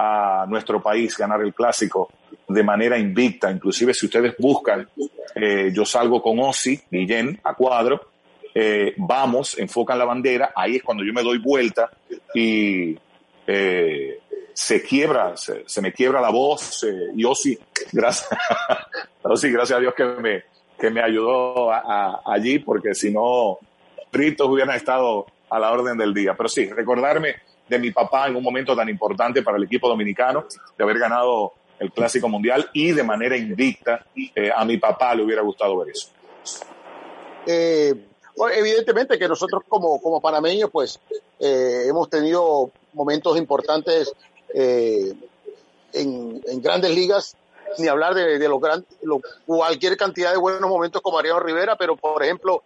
a 0.00 0.46
nuestro 0.46 0.80
país 0.80 1.16
ganar 1.16 1.40
el 1.40 1.52
clásico 1.52 2.08
de 2.46 2.62
manera 2.62 2.96
invicta. 2.96 3.50
Inclusive 3.50 3.92
si 3.92 4.06
ustedes 4.06 4.36
buscan, 4.38 4.88
eh, 5.34 5.72
yo 5.74 5.84
salgo 5.84 6.22
con 6.22 6.38
Ozzy, 6.38 6.80
Guillén, 6.88 7.40
a 7.42 7.54
cuadro, 7.54 8.08
eh, 8.54 8.94
vamos, 8.96 9.58
enfocan 9.58 9.98
la 9.98 10.04
bandera, 10.04 10.52
ahí 10.54 10.76
es 10.76 10.84
cuando 10.84 11.04
yo 11.04 11.12
me 11.12 11.24
doy 11.24 11.38
vuelta 11.38 11.90
y 12.32 12.96
eh, 13.44 14.20
se 14.52 14.82
quiebra, 14.82 15.36
se, 15.36 15.82
me 15.82 15.92
quiebra 15.92 16.20
la 16.20 16.30
voz 16.30 16.86
y 17.16 17.24
Ozzy, 17.24 17.58
gracias, 17.92 18.30
gracias 19.24 19.72
a 19.72 19.80
Dios 19.80 19.94
que 19.96 20.04
me, 20.04 20.44
que 20.78 20.90
me 20.90 21.02
ayudó 21.02 21.72
allí 22.24 22.60
porque 22.60 22.94
si 22.94 23.10
no, 23.10 23.58
fritos 24.12 24.48
hubieran 24.48 24.76
estado 24.76 25.26
a 25.50 25.58
la 25.58 25.72
orden 25.72 25.98
del 25.98 26.14
día. 26.14 26.34
Pero 26.36 26.48
sí, 26.48 26.66
recordarme 26.66 27.34
de 27.68 27.78
mi 27.78 27.90
papá 27.90 28.28
en 28.28 28.36
un 28.36 28.42
momento 28.42 28.74
tan 28.74 28.88
importante 28.88 29.42
para 29.42 29.56
el 29.56 29.64
equipo 29.64 29.88
dominicano, 29.88 30.46
de 30.76 30.84
haber 30.84 30.98
ganado 30.98 31.52
el 31.78 31.92
Clásico 31.92 32.28
Mundial 32.28 32.68
y 32.72 32.92
de 32.92 33.02
manera 33.02 33.36
invicta, 33.36 34.04
eh, 34.34 34.50
a 34.54 34.64
mi 34.64 34.78
papá 34.78 35.14
le 35.14 35.24
hubiera 35.24 35.42
gustado 35.42 35.76
ver 35.78 35.90
eso. 35.90 36.08
Eh, 37.46 37.94
evidentemente 38.54 39.18
que 39.18 39.28
nosotros 39.28 39.62
como, 39.68 40.00
como 40.00 40.20
panameños, 40.20 40.70
pues 40.70 40.98
eh, 41.38 41.84
hemos 41.86 42.10
tenido 42.10 42.70
momentos 42.92 43.36
importantes 43.36 44.12
en, 44.52 45.20
en, 45.92 46.62
grandes 46.62 46.94
ligas, 46.94 47.36
ni 47.78 47.86
hablar 47.86 48.14
de, 48.14 48.38
de 48.38 48.48
los 48.48 48.60
grandes, 48.60 48.88
cualquier 49.46 49.96
cantidad 49.96 50.32
de 50.32 50.38
buenos 50.38 50.68
momentos 50.68 51.02
como 51.02 51.18
Mariano 51.18 51.40
Rivera, 51.40 51.76
pero 51.76 51.96
por 51.96 52.22
ejemplo, 52.22 52.62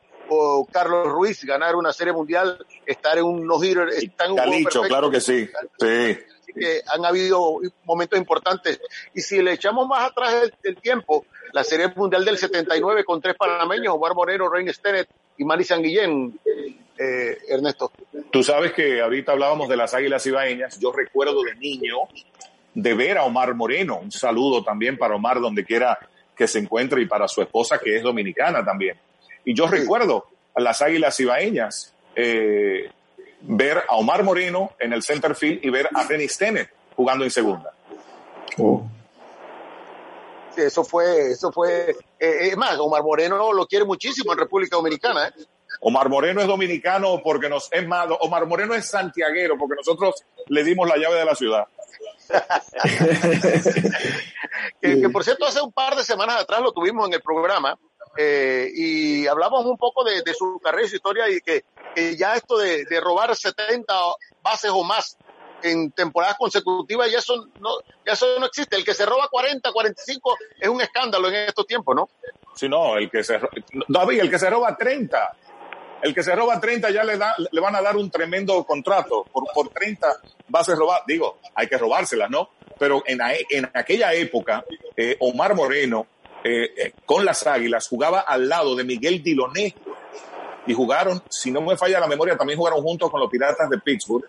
Carlos 0.70 1.09
Ruiz 1.09 1.45
ganar 1.45 1.76
una 1.76 1.93
serie 1.93 2.12
mundial, 2.12 2.64
estar 2.87 3.18
en 3.18 3.24
un 3.24 3.47
no-hitter, 3.47 3.89
está 3.91 4.26
en 4.26 4.33
un 4.33 4.64
claro 4.64 5.11
que 5.11 5.20
sí. 5.20 5.49
sí. 5.78 6.18
Que 6.55 6.83
han 6.87 7.05
habido 7.05 7.61
momentos 7.85 8.18
importantes. 8.18 8.80
Y 9.14 9.20
si 9.20 9.41
le 9.41 9.55
echamos 9.55 9.89
más 9.89 10.11
atrás 10.11 10.51
el, 10.62 10.76
tiempo, 10.76 11.24
la 11.53 11.64
serie 11.64 11.89
mundial 11.97 12.24
del 12.24 12.37
79 12.37 13.05
con 13.05 13.20
tres 13.22 13.37
panameños, 13.37 13.95
Omar 13.95 14.14
Moreno, 14.14 14.49
Rein 14.49 14.72
Stennett 14.72 15.09
y 15.39 15.45
Mari 15.45 15.64
Sanguillén, 15.64 16.39
eh, 16.99 17.39
Ernesto. 17.49 17.91
Tú 18.30 18.43
sabes 18.43 18.72
que 18.72 19.01
ahorita 19.01 19.33
hablábamos 19.33 19.68
de 19.68 19.76
las 19.76 19.95
águilas 19.95 20.26
ibaeñas. 20.26 20.78
Yo 20.78 20.93
recuerdo 20.93 21.43
de 21.43 21.55
niño 21.55 21.97
de 22.74 22.95
ver 22.95 23.18
a 23.18 23.24
Omar 23.24 23.55
Moreno. 23.55 23.99
Un 23.99 24.12
saludo 24.12 24.62
también 24.62 24.99
para 24.99 25.14
Omar 25.14 25.41
donde 25.41 25.64
quiera 25.64 25.99
que 26.37 26.47
se 26.47 26.59
encuentre 26.59 27.03
y 27.03 27.07
para 27.07 27.28
su 27.28 27.43
esposa 27.43 27.78
que 27.78 27.97
es 27.97 28.03
dominicana 28.03 28.64
también. 28.64 28.97
Y 29.45 29.55
yo 29.55 29.66
recuerdo 29.66 30.26
a 30.55 30.61
las 30.61 30.82
Águilas 30.82 31.18
Ibaeñas 31.20 31.95
eh, 32.14 32.90
ver 33.40 33.82
a 33.88 33.97
Omar 33.97 34.22
Moreno 34.22 34.72
en 34.78 34.93
el 34.93 35.03
center 35.03 35.34
field 35.34 35.64
y 35.64 35.70
ver 35.70 35.88
a 35.95 36.05
Dennis 36.05 36.32
Stennett 36.32 36.70
jugando 36.95 37.24
en 37.24 37.30
segunda. 37.30 37.72
Oh. 38.59 38.84
eso 40.57 40.84
fue, 40.84 41.30
eso 41.30 41.51
fue, 41.51 41.97
eh, 42.18 42.49
es 42.49 42.57
más, 42.57 42.78
Omar 42.78 43.03
Moreno 43.03 43.53
lo 43.53 43.66
quiere 43.66 43.84
muchísimo 43.84 44.32
en 44.32 44.38
República 44.38 44.76
Dominicana. 44.76 45.28
¿eh? 45.28 45.32
Omar 45.80 46.09
Moreno 46.09 46.40
es 46.40 46.47
dominicano 46.47 47.20
porque 47.22 47.49
nos, 47.49 47.68
es 47.72 47.86
más, 47.86 48.09
Omar 48.20 48.47
Moreno 48.47 48.74
es 48.74 48.88
santiaguero 48.88 49.57
porque 49.59 49.76
nosotros 49.76 50.24
le 50.49 50.64
dimos 50.64 50.88
la 50.88 50.97
llave 50.97 51.16
de 51.16 51.24
la 51.24 51.34
ciudad. 51.34 51.66
que, 54.80 55.09
por 55.11 55.24
cierto, 55.24 55.45
hace 55.45 55.61
un 55.61 55.72
par 55.72 55.97
de 55.97 56.05
semanas 56.05 56.40
atrás 56.40 56.61
lo 56.61 56.72
tuvimos 56.72 57.09
en 57.09 57.14
el 57.14 57.20
programa 57.20 57.76
eh, 58.17 58.71
y 58.75 59.27
hablamos 59.27 59.65
un 59.65 59.79
poco 59.79 60.05
de, 60.05 60.23
su 60.35 60.61
carrera 60.63 60.87
y 60.87 60.91
su 60.91 60.97
historia 60.97 61.31
y 61.31 61.41
que, 61.41 61.65
ya 62.17 62.35
esto 62.35 62.59
de, 62.59 62.85
robar 63.01 63.35
70 63.35 63.95
bases 64.43 64.71
o 64.71 64.83
más 64.85 65.17
en 65.63 65.93
temporadas 65.93 66.37
consecutivas 66.37 67.09
ya 67.11 67.19
eso 67.19 67.47
no 67.61 67.71
ya 68.05 68.15
eso 68.15 68.39
no 68.41 68.47
existe. 68.47 68.77
El 68.77 68.85
que 68.85 68.95
se 68.95 69.07
roba 69.07 69.29
40 69.31 69.71
45 69.73 70.37
es 70.59 70.69
un 70.69 70.81
escándalo 70.81 71.29
en 71.29 71.35
estos 71.35 71.67
tiempos 71.69 71.95
no 71.95 72.09
sí 72.57 72.69
no 72.69 72.97
el 72.97 73.09
que 73.09 73.23
se 73.23 73.39
David 73.87 74.21
el 74.23 74.31
que 74.31 74.41
se 74.41 74.51
roba 74.51 74.77
30 74.77 75.37
el 76.03 76.13
que 76.13 76.25
se 76.25 76.35
roba 76.35 76.59
30 76.59 76.91
ya 76.91 77.05
le 77.05 77.17
da 77.17 77.37
le 77.39 77.61
van 77.61 77.77
a 77.77 77.81
dar 77.81 77.97
un 77.97 78.11
tremendo 78.11 78.65
contrato 78.65 79.23
por 79.33 79.45
por 79.55 79.69
30 79.69 80.09
bases 80.49 80.77
robadas. 80.77 81.05
Digo 81.07 81.39
hay 81.55 81.69
que 81.69 81.79
robárselas 81.79 82.29
no 82.29 82.51
pero 82.77 83.05
en, 83.07 83.21
en 83.51 83.71
aquella 83.73 84.13
época 84.15 84.65
eh, 84.97 85.17
Omar 85.21 85.55
Moreno 85.55 86.09
eh, 86.45 86.74
eh, 86.76 86.93
con 87.07 87.24
las 87.24 87.47
Águilas, 87.47 87.88
jugaba 87.88 88.20
al 88.20 88.49
lado 88.49 88.74
de 88.74 88.84
Miguel 88.84 89.22
Diloné 89.22 89.74
y 90.66 90.74
jugaron, 90.74 91.22
si 91.28 91.51
no 91.51 91.61
me 91.61 91.76
falla 91.76 92.01
la 92.01 92.09
memoria, 92.09 92.36
también 92.36 92.59
jugaron 92.59 92.82
juntos 92.82 93.11
con 93.11 93.20
los 93.20 93.30
Piratas 93.30 93.70
de 93.70 93.78
Pittsburgh. 93.78 94.24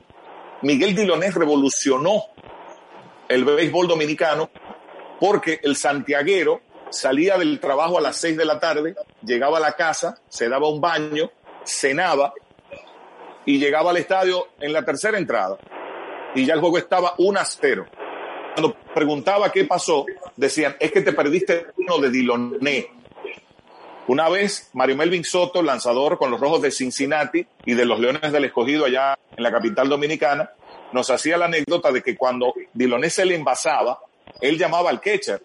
Miguel 0.61 0.95
Diloné 0.95 1.31
revolucionó 1.31 2.25
el 3.27 3.43
béisbol 3.43 3.87
dominicano 3.87 4.49
porque 5.19 5.59
el 5.63 5.75
santiaguero 5.75 6.61
salía 6.89 7.37
del 7.37 7.59
trabajo 7.59 7.97
a 7.97 8.01
las 8.01 8.17
seis 8.17 8.37
de 8.37 8.45
la 8.45 8.59
tarde, 8.59 8.95
llegaba 9.23 9.57
a 9.57 9.61
la 9.61 9.73
casa, 9.73 10.19
se 10.29 10.47
daba 10.49 10.69
un 10.69 10.79
baño, 10.79 11.31
cenaba 11.63 12.33
y 13.45 13.57
llegaba 13.57 13.89
al 13.91 13.97
estadio 13.97 14.49
en 14.59 14.71
la 14.71 14.85
tercera 14.85 15.17
entrada. 15.17 15.57
Y 16.35 16.45
ya 16.45 16.53
el 16.53 16.59
juego 16.59 16.77
estaba 16.77 17.13
1 17.17 17.39
a 17.39 17.45
0 17.45 17.85
cuando 18.53 18.75
preguntaba 18.93 19.51
qué 19.51 19.65
pasó, 19.65 20.05
decían, 20.35 20.75
es 20.79 20.91
que 20.91 21.01
te 21.01 21.13
perdiste 21.13 21.67
uno 21.77 21.97
de 21.97 22.09
Diloné. 22.09 22.87
Una 24.07 24.29
vez, 24.29 24.69
Mario 24.73 24.97
Melvin 24.97 25.23
Soto, 25.23 25.63
lanzador 25.63 26.17
con 26.17 26.29
los 26.29 26.39
Rojos 26.39 26.61
de 26.61 26.71
Cincinnati 26.71 27.45
y 27.65 27.73
de 27.73 27.85
los 27.85 27.99
Leones 27.99 28.31
del 28.31 28.45
Escogido 28.45 28.85
allá 28.85 29.17
en 29.35 29.43
la 29.43 29.51
capital 29.51 29.89
dominicana, 29.89 30.51
nos 30.91 31.09
hacía 31.09 31.37
la 31.37 31.45
anécdota 31.45 31.91
de 31.91 32.03
que 32.03 32.15
cuando 32.15 32.53
Diloné 32.73 33.09
se 33.09 33.25
le 33.25 33.35
envasaba, 33.35 33.99
él 34.41 34.57
llamaba 34.57 34.89
al 34.89 35.01
catcher 35.01 35.41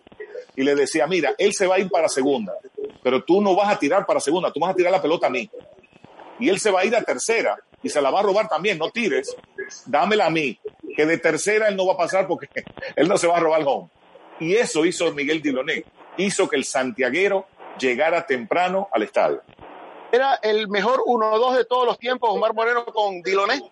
y 0.56 0.62
le 0.62 0.74
decía, 0.74 1.06
mira, 1.06 1.34
él 1.38 1.54
se 1.54 1.66
va 1.66 1.76
a 1.76 1.78
ir 1.78 1.88
para 1.88 2.08
segunda, 2.08 2.52
pero 3.02 3.22
tú 3.22 3.40
no 3.40 3.54
vas 3.54 3.72
a 3.72 3.78
tirar 3.78 4.04
para 4.04 4.20
segunda, 4.20 4.52
tú 4.52 4.60
vas 4.60 4.72
a 4.72 4.74
tirar 4.74 4.92
la 4.92 5.00
pelota 5.00 5.28
a 5.28 5.30
mí. 5.30 5.48
Y 6.40 6.48
él 6.48 6.58
se 6.58 6.70
va 6.70 6.80
a 6.80 6.84
ir 6.84 6.94
a 6.94 7.02
tercera 7.02 7.56
y 7.82 7.88
se 7.88 8.02
la 8.02 8.10
va 8.10 8.20
a 8.20 8.24
robar 8.24 8.48
también, 8.48 8.76
no 8.76 8.90
tires, 8.90 9.34
dámela 9.86 10.26
a 10.26 10.30
mí 10.30 10.58
que 10.98 11.06
de 11.06 11.16
tercera 11.16 11.68
él 11.68 11.76
no 11.76 11.86
va 11.86 11.92
a 11.92 11.96
pasar 11.96 12.26
porque 12.26 12.48
él 12.96 13.06
no 13.06 13.16
se 13.16 13.28
va 13.28 13.36
a 13.36 13.40
robar 13.40 13.60
el 13.60 13.68
home. 13.68 13.88
Y 14.40 14.56
eso 14.56 14.84
hizo 14.84 15.12
Miguel 15.12 15.40
Diloné, 15.40 15.84
hizo 16.16 16.48
que 16.48 16.56
el 16.56 16.64
santiaguero 16.64 17.46
llegara 17.78 18.26
temprano 18.26 18.88
al 18.92 19.04
estadio. 19.04 19.40
¿Era 20.10 20.40
el 20.42 20.66
mejor 20.66 21.04
1-2 21.06 21.56
de 21.56 21.64
todos 21.66 21.86
los 21.86 22.00
tiempos, 22.00 22.30
Omar 22.30 22.52
Moreno 22.52 22.84
con 22.86 23.22
Diloné? 23.22 23.62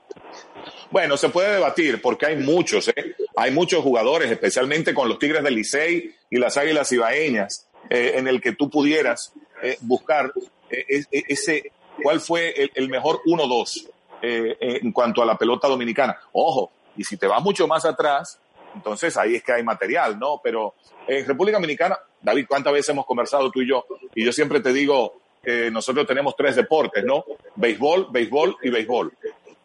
Bueno, 0.92 1.16
se 1.16 1.30
puede 1.30 1.54
debatir 1.54 2.00
porque 2.00 2.26
hay 2.26 2.36
muchos, 2.36 2.86
¿eh? 2.88 3.16
hay 3.34 3.50
muchos 3.50 3.82
jugadores, 3.82 4.30
especialmente 4.30 4.94
con 4.94 5.08
los 5.08 5.18
Tigres 5.18 5.42
del 5.42 5.56
Licey 5.56 6.14
y 6.30 6.36
las 6.38 6.56
Águilas 6.56 6.92
Ibaeñas, 6.92 7.68
eh, 7.90 8.12
en 8.14 8.28
el 8.28 8.40
que 8.40 8.52
tú 8.52 8.70
pudieras 8.70 9.32
eh, 9.64 9.78
buscar 9.80 10.32
ese, 10.70 11.72
cuál 12.00 12.20
fue 12.20 12.50
el, 12.50 12.70
el 12.76 12.88
mejor 12.88 13.20
1-2 13.26 13.88
en 14.22 14.92
cuanto 14.92 15.22
a 15.22 15.26
la 15.26 15.36
pelota 15.36 15.68
dominicana. 15.68 16.18
Ojo, 16.32 16.72
y 16.96 17.04
si 17.04 17.16
te 17.16 17.26
vas 17.26 17.42
mucho 17.42 17.66
más 17.66 17.84
atrás, 17.84 18.40
entonces 18.74 19.16
ahí 19.16 19.36
es 19.36 19.42
que 19.42 19.52
hay 19.52 19.62
material, 19.62 20.18
¿no? 20.18 20.40
Pero 20.42 20.74
en 21.06 21.26
República 21.26 21.56
Dominicana, 21.56 21.98
David, 22.20 22.46
¿cuántas 22.48 22.72
veces 22.72 22.90
hemos 22.90 23.06
conversado 23.06 23.50
tú 23.50 23.62
y 23.62 23.68
yo? 23.68 23.86
Y 24.14 24.24
yo 24.24 24.32
siempre 24.32 24.60
te 24.60 24.72
digo 24.72 25.20
que 25.42 25.70
nosotros 25.70 26.06
tenemos 26.06 26.34
tres 26.36 26.56
deportes, 26.56 27.04
¿no? 27.04 27.24
Béisbol, 27.54 28.08
béisbol 28.10 28.56
y 28.62 28.70
béisbol. 28.70 29.12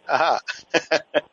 Ajá. 0.07 0.41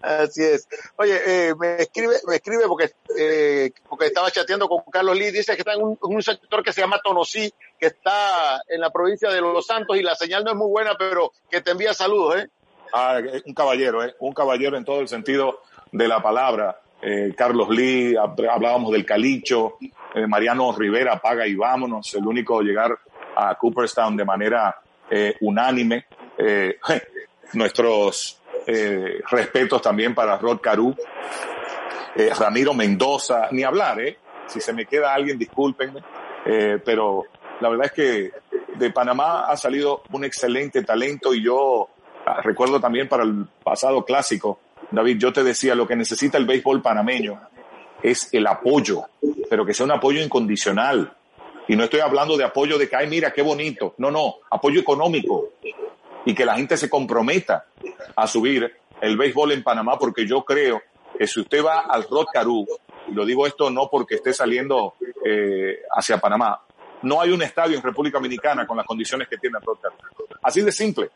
Así 0.00 0.42
es. 0.42 0.68
Oye, 0.96 1.20
eh, 1.26 1.54
me 1.58 1.76
escribe, 1.76 2.16
me 2.26 2.36
escribe 2.36 2.66
porque, 2.68 2.92
eh, 3.18 3.72
porque 3.88 4.06
estaba 4.06 4.30
chateando 4.30 4.68
con 4.68 4.82
Carlos 4.90 5.16
Lee, 5.16 5.30
dice 5.30 5.54
que 5.54 5.62
está 5.62 5.74
en 5.74 5.82
un, 5.82 5.98
un, 6.00 6.22
sector 6.22 6.62
que 6.62 6.72
se 6.72 6.82
llama 6.82 7.00
Tonosí, 7.02 7.52
que 7.78 7.86
está 7.86 8.60
en 8.68 8.80
la 8.80 8.90
provincia 8.90 9.30
de 9.30 9.40
Los 9.40 9.66
Santos 9.66 9.96
y 9.96 10.02
la 10.02 10.14
señal 10.14 10.44
no 10.44 10.50
es 10.50 10.56
muy 10.56 10.68
buena, 10.68 10.94
pero 10.98 11.32
que 11.50 11.60
te 11.60 11.70
envía 11.70 11.94
saludos, 11.94 12.36
¿eh? 12.36 12.50
Ah, 12.96 13.18
un 13.44 13.54
caballero, 13.54 14.04
¿eh? 14.04 14.14
un 14.20 14.32
caballero 14.32 14.76
en 14.76 14.84
todo 14.84 15.00
el 15.00 15.08
sentido 15.08 15.62
de 15.90 16.06
la 16.06 16.22
palabra. 16.22 16.80
eh, 17.02 17.34
Carlos 17.36 17.68
Lee, 17.68 18.14
hablábamos 18.16 18.92
del 18.92 19.04
Calicho, 19.04 19.78
eh, 20.14 20.28
Mariano 20.28 20.72
Rivera, 20.72 21.18
paga 21.18 21.44
y 21.44 21.56
vámonos, 21.56 22.14
el 22.14 22.24
único 22.24 22.60
a 22.60 22.62
llegar 22.62 22.96
a 23.34 23.56
Cooperstown 23.56 24.16
de 24.16 24.24
manera 24.24 24.76
eh, 25.10 25.34
unánime. 25.40 26.06
nuestros 27.52 28.40
respetos 29.30 29.82
también 29.82 30.14
para 30.14 30.36
Rod 30.36 30.60
Caru, 30.60 30.94
Ramiro 32.38 32.74
Mendoza, 32.74 33.48
ni 33.52 33.62
hablar, 33.62 34.00
¿eh? 34.00 34.18
Si 34.46 34.60
se 34.60 34.72
me 34.72 34.86
queda 34.86 35.14
alguien, 35.14 35.38
discúlpenme, 35.38 36.02
pero 36.84 37.24
la 37.60 37.68
verdad 37.68 37.86
es 37.86 37.92
que 37.92 38.32
de 38.74 38.90
Panamá 38.90 39.46
ha 39.46 39.56
salido 39.56 40.02
un 40.10 40.24
excelente 40.24 40.82
talento 40.82 41.32
y 41.32 41.44
yo 41.44 41.93
recuerdo 42.42 42.80
también 42.80 43.08
para 43.08 43.24
el 43.24 43.46
pasado 43.62 44.04
clásico, 44.04 44.60
David, 44.90 45.18
yo 45.18 45.32
te 45.32 45.42
decía, 45.42 45.74
lo 45.74 45.86
que 45.86 45.96
necesita 45.96 46.38
el 46.38 46.46
béisbol 46.46 46.82
panameño 46.82 47.40
es 48.02 48.28
el 48.32 48.46
apoyo, 48.46 49.04
pero 49.48 49.64
que 49.64 49.74
sea 49.74 49.86
un 49.86 49.92
apoyo 49.92 50.22
incondicional. 50.22 51.16
Y 51.66 51.76
no 51.76 51.84
estoy 51.84 52.00
hablando 52.00 52.36
de 52.36 52.44
apoyo 52.44 52.76
de 52.76 52.88
que, 52.88 52.96
ay, 52.96 53.08
mira, 53.08 53.32
qué 53.32 53.42
bonito. 53.42 53.94
No, 53.98 54.10
no, 54.10 54.36
apoyo 54.50 54.80
económico. 54.80 55.52
Y 56.26 56.34
que 56.34 56.44
la 56.44 56.56
gente 56.56 56.76
se 56.76 56.90
comprometa 56.90 57.66
a 58.14 58.26
subir 58.26 58.70
el 59.00 59.16
béisbol 59.16 59.52
en 59.52 59.62
Panamá, 59.62 59.98
porque 59.98 60.26
yo 60.26 60.44
creo 60.44 60.82
que 61.18 61.26
si 61.26 61.40
usted 61.40 61.64
va 61.64 61.80
al 61.80 62.04
Rod 62.04 62.26
Caru, 62.32 62.66
y 63.08 63.12
lo 63.12 63.24
digo 63.24 63.46
esto 63.46 63.70
no 63.70 63.88
porque 63.90 64.16
esté 64.16 64.32
saliendo 64.32 64.94
eh, 65.24 65.80
hacia 65.96 66.18
Panamá, 66.18 66.60
no 67.02 67.20
hay 67.20 67.30
un 67.30 67.42
estadio 67.42 67.76
en 67.76 67.82
República 67.82 68.18
Dominicana 68.18 68.66
con 68.66 68.76
las 68.76 68.86
condiciones 68.86 69.28
que 69.28 69.36
tiene 69.36 69.58
el 69.58 69.64
Rod 69.64 69.78
Caru. 69.80 69.96
Así 70.42 70.62
de 70.62 70.72
simple, 70.72 71.10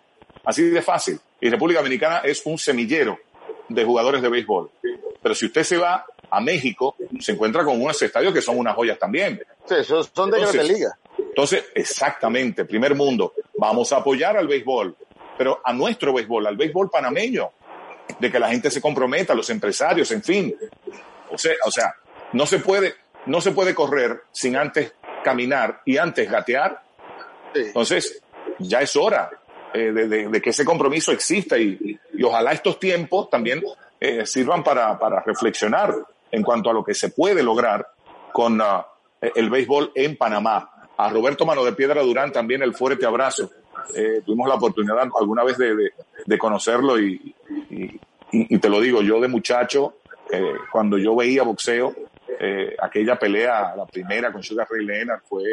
así 0.45 0.63
de 0.65 0.83
fácil. 0.83 1.19
Y 1.41 1.51
República 1.51 1.81
Dominicana 1.81 2.19
es 2.25 2.45
un 2.45 2.59
semillero 2.59 3.19
de 3.69 3.85
jugadores 3.85 4.23
de 4.23 4.29
béisbol. 4.29 4.71
Pero 5.23 5.35
si 5.35 5.47
usted 5.47 5.63
se 5.63 5.77
va 5.77 6.05
a 6.31 6.41
México, 6.41 6.97
se 7.21 7.33
encuentra 7.33 7.65
con 7.65 7.81
unos 7.81 8.01
estadios 8.03 8.33
que 8.33 8.43
son 8.43 8.59
unas 8.59 8.75
joyas 8.75 8.99
también. 8.99 9.43
Sí, 9.67 9.77
son 9.85 10.31
de 10.31 10.41
grandes 10.41 10.69
liga. 10.69 10.99
Entonces, 11.19 11.67
exactamente, 11.75 12.65
primer 12.65 12.95
mundo, 12.95 13.35
vamos 13.57 13.93
a 13.93 13.99
apoyar 13.99 14.37
al 14.37 14.49
béisbol, 14.49 14.97
pero 15.37 15.61
a 15.65 15.73
nuestro 15.73 16.13
béisbol, 16.13 16.47
al 16.47 16.57
béisbol 16.57 16.91
panameño, 16.91 17.51
de 18.19 18.31
que 18.33 18.39
la 18.39 18.49
gente 18.49 18.71
se 18.71 18.81
comprometa, 18.81 19.35
los 19.35 19.51
empresarios, 19.51 20.11
en 20.11 20.23
fin. 20.23 20.55
O 21.31 21.39
sea, 21.39 21.53
o 21.65 21.71
sea, 21.71 21.95
no 22.33 22.47
se 22.47 22.59
puede, 22.59 22.95
no 23.27 23.41
se 23.41 23.53
puede 23.53 23.75
correr 23.75 24.23
sin 24.33 24.57
antes 24.57 24.93
caminar 25.23 25.83
y 25.85 25.99
antes 25.99 26.31
gatear. 26.31 26.83
Entonces, 27.55 28.23
ya 28.59 28.81
es 28.81 28.97
hora 28.97 29.31
eh, 29.75 29.93
de, 29.93 30.41
que 30.41 30.51
ese 30.51 30.65
compromiso 30.65 31.13
exista 31.13 31.59
y, 31.59 31.99
ojalá 32.25 32.53
estos 32.53 32.79
tiempos 32.81 33.29
también 33.29 33.63
eh, 34.01 34.25
sirvan 34.25 34.65
para, 34.65 34.99
para, 34.99 35.21
reflexionar 35.21 35.95
en 36.31 36.43
cuanto 36.43 36.71
a 36.71 36.73
lo 36.73 36.85
que 36.85 36.95
se 36.95 37.11
puede 37.11 37.43
lograr 37.43 37.87
con 38.33 38.61
uh, 38.61 38.83
el 39.21 39.51
béisbol 39.51 39.93
en 39.95 40.17
Panamá. 40.17 40.71
A 40.97 41.09
Roberto 41.11 41.47
Mano 41.47 41.65
de 41.65 41.73
Piedra 41.73 42.03
Durán 42.03 42.33
también 42.33 42.63
el 42.63 42.75
fuerte 42.75 43.07
abrazo. 43.07 43.51
Eh, 43.95 44.23
tuvimos 44.25 44.49
la 44.49 44.57
oportunidad 44.57 45.09
alguna 45.19 45.45
vez 45.45 45.57
de, 45.59 45.93
de, 46.27 46.39
conocerlo 46.39 46.99
y, 47.01 47.35
y, 48.33 48.59
te 48.59 48.69
lo 48.69 48.81
digo, 48.81 49.01
yo 49.03 49.21
de 49.21 49.29
muchacho, 49.29 49.95
cuando 50.73 50.99
yo 50.99 51.17
veía 51.17 51.43
boxeo, 51.43 51.95
aquella 52.83 53.19
pelea, 53.19 53.75
la 53.77 53.87
primera 53.87 54.33
con 54.33 54.43
Sugar 54.43 54.67
Ray 54.71 54.85
Leonard 54.85 55.23
fue 55.29 55.45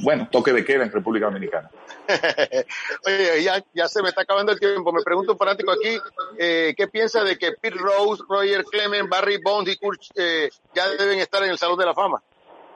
bueno, 0.00 0.28
toque 0.30 0.52
de 0.52 0.64
queda 0.64 0.84
en 0.84 0.92
República 0.92 1.26
Dominicana. 1.26 1.70
Oye, 3.06 3.42
ya, 3.42 3.62
ya 3.74 3.88
se 3.88 4.02
me 4.02 4.08
está 4.08 4.22
acabando 4.22 4.52
el 4.52 4.60
tiempo. 4.60 4.92
Me 4.92 5.02
pregunto 5.02 5.32
un 5.32 5.38
fanático 5.38 5.72
aquí, 5.72 5.98
eh, 6.38 6.74
¿qué 6.76 6.88
piensa 6.88 7.22
de 7.24 7.38
que 7.38 7.52
Pete 7.52 7.76
Rose, 7.76 8.22
Roger 8.28 8.64
Clement, 8.64 9.08
Barry 9.08 9.38
Bonds 9.42 9.70
y 9.70 9.76
Kurt 9.76 10.00
eh, 10.14 10.50
ya 10.74 10.88
deben 10.90 11.18
estar 11.18 11.42
en 11.44 11.50
el 11.50 11.58
Salón 11.58 11.78
de 11.78 11.86
la 11.86 11.94
Fama? 11.94 12.22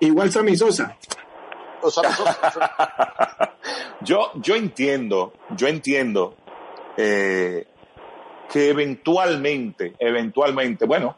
Igual 0.01 0.30
Sammy 0.30 0.57
Sosa. 0.57 0.97
yo, 4.01 4.32
yo 4.37 4.57
entiendo, 4.57 5.35
yo 5.51 5.68
entiendo 5.68 6.35
eh, 6.97 7.66
que 8.51 8.70
eventualmente, 8.70 9.95
eventualmente, 9.99 10.87
bueno, 10.87 11.16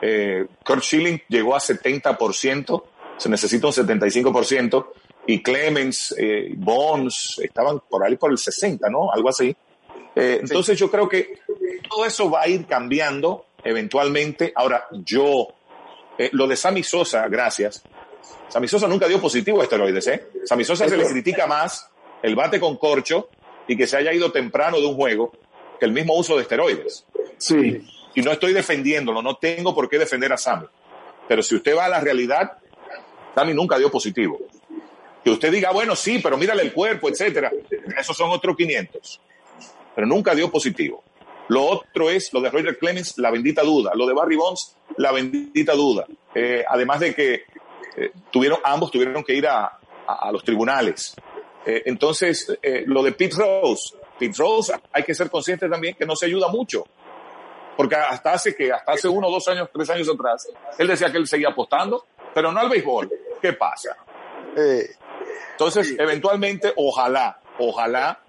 eh, 0.00 0.46
Kurt 0.64 0.82
Schilling 0.82 1.22
llegó 1.28 1.54
a 1.54 1.60
70%, 1.60 2.82
se 3.16 3.28
necesita 3.28 3.66
un 3.66 3.72
75%, 3.72 4.86
y 5.28 5.42
Clemens, 5.42 6.14
eh, 6.16 6.54
Bonds, 6.56 7.38
estaban 7.44 7.80
por 7.80 8.02
ahí 8.02 8.16
por 8.16 8.30
el 8.30 8.38
60, 8.38 8.88
¿no? 8.88 9.12
Algo 9.12 9.28
así. 9.28 9.54
Eh, 10.16 10.38
entonces 10.40 10.78
yo 10.78 10.90
creo 10.90 11.06
que 11.06 11.40
todo 11.86 12.06
eso 12.06 12.30
va 12.30 12.42
a 12.42 12.48
ir 12.48 12.64
cambiando 12.64 13.44
eventualmente. 13.62 14.54
Ahora, 14.56 14.86
yo, 15.04 15.48
eh, 16.16 16.30
lo 16.32 16.46
de 16.46 16.56
Sammy 16.56 16.82
Sosa, 16.82 17.28
gracias. 17.28 17.82
Sammy 18.48 18.68
Sosa 18.68 18.88
nunca 18.88 19.06
dio 19.06 19.20
positivo 19.20 19.60
a 19.60 19.64
esteroides, 19.64 20.06
¿eh? 20.06 20.28
Sammy 20.46 20.64
Sosa 20.64 20.88
se 20.88 20.96
le 20.96 21.06
critica 21.06 21.46
más 21.46 21.90
el 22.22 22.34
bate 22.34 22.58
con 22.58 22.78
corcho 22.78 23.28
y 23.66 23.76
que 23.76 23.86
se 23.86 23.98
haya 23.98 24.14
ido 24.14 24.32
temprano 24.32 24.80
de 24.80 24.86
un 24.86 24.94
juego 24.94 25.32
que 25.78 25.84
el 25.84 25.92
mismo 25.92 26.16
uso 26.16 26.36
de 26.36 26.42
esteroides. 26.42 27.04
Sí. 27.36 27.86
Y 28.14 28.22
no 28.22 28.32
estoy 28.32 28.54
defendiéndolo, 28.54 29.20
no 29.20 29.36
tengo 29.36 29.74
por 29.74 29.90
qué 29.90 29.98
defender 29.98 30.32
a 30.32 30.38
Sammy. 30.38 30.64
Pero 31.28 31.42
si 31.42 31.54
usted 31.54 31.76
va 31.76 31.84
a 31.84 31.90
la 31.90 32.00
realidad, 32.00 32.52
Sammy 33.34 33.52
nunca 33.52 33.76
dio 33.76 33.90
positivo. 33.90 34.38
Que 35.24 35.30
usted 35.30 35.52
diga, 35.52 35.72
bueno, 35.72 35.96
sí, 35.96 36.20
pero 36.22 36.36
mírale 36.36 36.62
el 36.62 36.72
cuerpo, 36.72 37.08
etcétera. 37.08 37.50
Esos 37.98 38.16
son 38.16 38.30
otros 38.30 38.56
500. 38.56 39.20
Pero 39.94 40.06
nunca 40.06 40.34
dio 40.34 40.50
positivo. 40.50 41.02
Lo 41.48 41.64
otro 41.64 42.10
es 42.10 42.32
lo 42.32 42.40
de 42.40 42.50
Roger 42.50 42.78
Clemens, 42.78 43.16
la 43.18 43.30
bendita 43.30 43.62
duda. 43.62 43.92
Lo 43.94 44.06
de 44.06 44.14
Barry 44.14 44.36
Bonds, 44.36 44.76
la 44.98 45.12
bendita 45.12 45.74
duda. 45.74 46.06
Eh, 46.34 46.62
además 46.68 47.00
de 47.00 47.14
que 47.14 47.34
eh, 47.96 48.12
tuvieron, 48.30 48.58
ambos 48.62 48.90
tuvieron 48.90 49.24
que 49.24 49.34
ir 49.34 49.46
a, 49.46 49.78
los 50.30 50.42
tribunales. 50.42 51.14
Eh, 51.66 51.82
entonces, 51.86 52.58
lo 52.86 53.02
de 53.02 53.12
Pete 53.12 53.36
Rose, 53.36 53.94
Pete 54.18 54.36
Rose, 54.38 54.72
hay 54.92 55.02
que 55.02 55.14
ser 55.14 55.28
consciente 55.28 55.68
también 55.68 55.94
que 55.94 56.06
no 56.06 56.16
se 56.16 56.26
ayuda 56.26 56.48
mucho. 56.48 56.86
Porque 57.76 57.94
hasta 57.94 58.32
hace 58.32 58.54
que, 58.54 58.72
hasta 58.72 58.92
hace 58.92 59.08
uno, 59.08 59.30
dos 59.30 59.46
años, 59.48 59.68
tres 59.72 59.90
años 59.90 60.08
atrás, 60.08 60.48
él 60.78 60.88
decía 60.88 61.12
que 61.12 61.18
él 61.18 61.26
seguía 61.26 61.48
apostando, 61.48 62.06
pero 62.34 62.50
no 62.52 62.60
al 62.60 62.68
béisbol. 62.68 63.10
¿Qué 63.40 63.52
pasa? 63.52 63.96
Entonces, 65.52 65.94
eventualmente, 65.98 66.72
ojalá, 66.76 67.40
ojalá, 67.58 68.20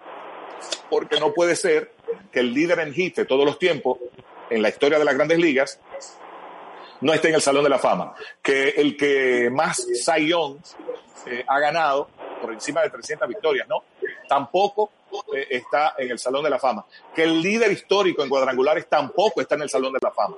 porque 0.89 1.19
no 1.19 1.33
puede 1.33 1.55
ser 1.55 1.91
que 2.31 2.39
el 2.39 2.53
líder 2.53 2.79
en 2.79 2.93
hit 2.93 3.15
de 3.15 3.25
todos 3.25 3.45
los 3.45 3.59
tiempos 3.59 3.99
en 4.49 4.61
la 4.61 4.69
historia 4.69 4.97
de 4.97 5.05
las 5.05 5.15
grandes 5.15 5.37
ligas 5.37 5.79
no 7.01 7.13
esté 7.13 7.29
en 7.29 7.35
el 7.35 7.41
Salón 7.41 7.63
de 7.63 7.69
la 7.69 7.79
Fama. 7.79 8.13
Que 8.41 8.69
el 8.69 8.97
que 8.97 9.49
más 9.51 9.77
Cy 9.77 10.31
eh, 11.25 11.45
ha 11.47 11.59
ganado, 11.59 12.09
por 12.41 12.53
encima 12.53 12.81
de 12.81 12.89
300 12.89 13.27
victorias, 13.27 13.67
¿no? 13.67 13.83
Tampoco 14.27 14.91
eh, 15.35 15.47
está 15.49 15.95
en 15.97 16.11
el 16.11 16.19
Salón 16.19 16.43
de 16.43 16.49
la 16.49 16.59
Fama. 16.59 16.85
Que 17.13 17.23
el 17.23 17.41
líder 17.41 17.71
histórico 17.71 18.23
en 18.23 18.29
cuadrangulares 18.29 18.87
tampoco 18.87 19.41
está 19.41 19.55
en 19.55 19.63
el 19.63 19.69
Salón 19.69 19.93
de 19.93 19.99
la 20.01 20.11
Fama. 20.11 20.37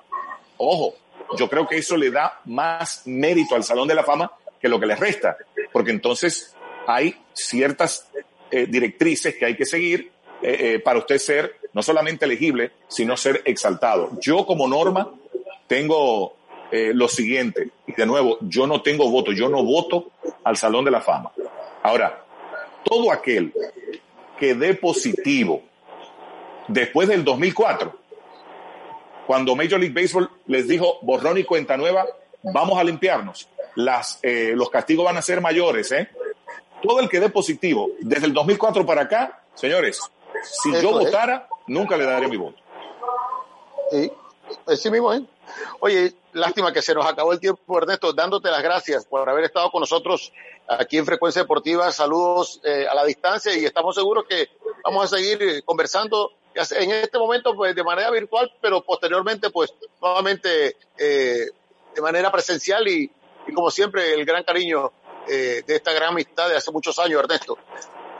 Ojo, 0.57 0.95
yo 1.38 1.49
creo 1.49 1.67
que 1.67 1.78
eso 1.78 1.97
le 1.97 2.11
da 2.11 2.41
más 2.45 3.03
mérito 3.05 3.55
al 3.55 3.63
Salón 3.63 3.88
de 3.88 3.95
la 3.95 4.03
Fama 4.03 4.32
que 4.59 4.69
lo 4.69 4.80
que 4.80 4.86
le 4.86 4.95
resta, 4.95 5.38
porque 5.72 5.89
entonces 5.89 6.55
hay 6.88 7.16
ciertas 7.34 8.10
eh, 8.50 8.66
directrices 8.68 9.36
que 9.36 9.46
hay 9.46 9.56
que 9.56 9.66
seguir 9.66 10.12
eh, 10.42 10.58
eh, 10.60 10.80
para 10.80 11.00
usted 11.00 11.18
ser 11.18 11.56
no 11.74 11.82
solamente 11.82 12.26
elegible, 12.26 12.72
sino 12.88 13.16
ser 13.16 13.42
exaltado. 13.46 14.12
Yo 14.20 14.46
como 14.46 14.68
norma 14.68 15.10
tengo 15.68 16.36
lo 16.74 17.10
siguiente, 17.10 17.70
y 17.86 17.92
de 17.92 18.06
nuevo, 18.06 18.38
yo 18.40 18.66
no 18.66 18.82
tengo 18.82 19.10
voto, 19.10 19.34
yo 19.34 19.50
no 19.50 19.62
voto 19.62 20.12
al 20.46 20.56
Salón 20.56 20.86
de 20.86 20.92
la 20.92 21.02
Fama. 21.02 21.30
Ahora, 21.84 22.24
todo 22.86 23.12
aquel 23.12 23.54
que 24.40 24.56
dé 24.56 24.74
positivo 24.76 25.64
después 26.70 27.10
del 27.10 27.26
2004, 27.26 27.94
cuando 29.28 29.54
Major 29.54 29.82
League 29.82 29.94
Baseball 29.94 30.30
les 30.48 30.66
dijo 30.70 31.00
borrón 31.02 31.38
y 31.40 31.44
cuenta 31.44 31.76
nueva, 31.76 32.06
vamos 32.42 32.80
a 32.80 32.86
limpiarnos, 32.86 33.50
las, 33.76 34.22
los 34.24 34.70
castigos 34.70 35.04
van 35.04 35.18
a 35.18 35.22
ser 35.22 35.42
mayores, 35.42 35.92
¿eh? 35.92 36.08
Todo 36.82 37.00
el 37.00 37.10
que 37.10 37.20
dé 37.20 37.30
positivo 37.30 37.90
desde 38.00 38.28
el 38.28 38.34
2004 38.34 38.86
para 38.86 39.04
acá, 39.04 39.44
señores, 39.54 40.00
si 40.44 40.72
yo 40.82 40.92
votara, 40.92 41.48
nunca 41.68 41.98
le 41.98 42.06
daría 42.06 42.28
mi 42.28 42.38
voto. 42.38 42.58
Sí, 43.92 44.12
así 44.68 44.90
mismo, 44.90 45.14
¿eh? 45.14 45.22
Oye, 45.80 46.14
lástima 46.34 46.72
que 46.72 46.82
se 46.82 46.94
nos 46.94 47.06
acabó 47.06 47.34
el 47.34 47.40
tiempo, 47.40 47.78
Ernesto, 47.78 48.14
dándote 48.14 48.50
las 48.50 48.64
gracias 48.64 49.06
por 49.06 49.28
haber 49.30 49.46
estado 49.46 49.70
con 49.70 49.82
nosotros 49.82 50.32
aquí 50.68 50.98
en 50.98 51.06
Frecuencia 51.06 51.42
Deportiva. 51.42 51.92
Saludos 51.92 52.62
eh, 52.64 52.86
a 52.90 52.96
la 52.96 53.06
distancia 53.06 53.56
y 53.58 53.66
estamos 53.66 53.96
seguros 53.96 54.26
que 54.28 54.50
vamos 54.84 55.06
a 55.06 55.18
seguir 55.18 55.42
eh, 55.42 55.62
conversando 55.64 56.32
en 56.54 56.92
este 56.92 57.18
momento 57.18 57.56
pues 57.56 57.76
de 57.76 57.84
manera 57.84 58.12
virtual, 58.12 58.52
pero 58.62 58.82
posteriormente 58.82 59.50
pues 59.50 59.74
nuevamente 60.02 60.76
eh, 60.98 61.46
de 61.96 62.02
manera 62.02 62.32
presencial 62.32 62.88
y, 62.88 63.10
y 63.48 63.54
como 63.54 63.72
siempre 63.72 64.14
el 64.14 64.26
gran 64.26 64.44
cariño 64.44 64.92
eh, 65.28 65.63
de 65.65 65.76
esta 65.76 65.93
gran 65.93 66.09
amistad 66.09 66.49
de 66.49 66.57
hace 66.57 66.72
muchos 66.72 66.97
años, 66.99 67.22
Ernesto. 67.22 67.57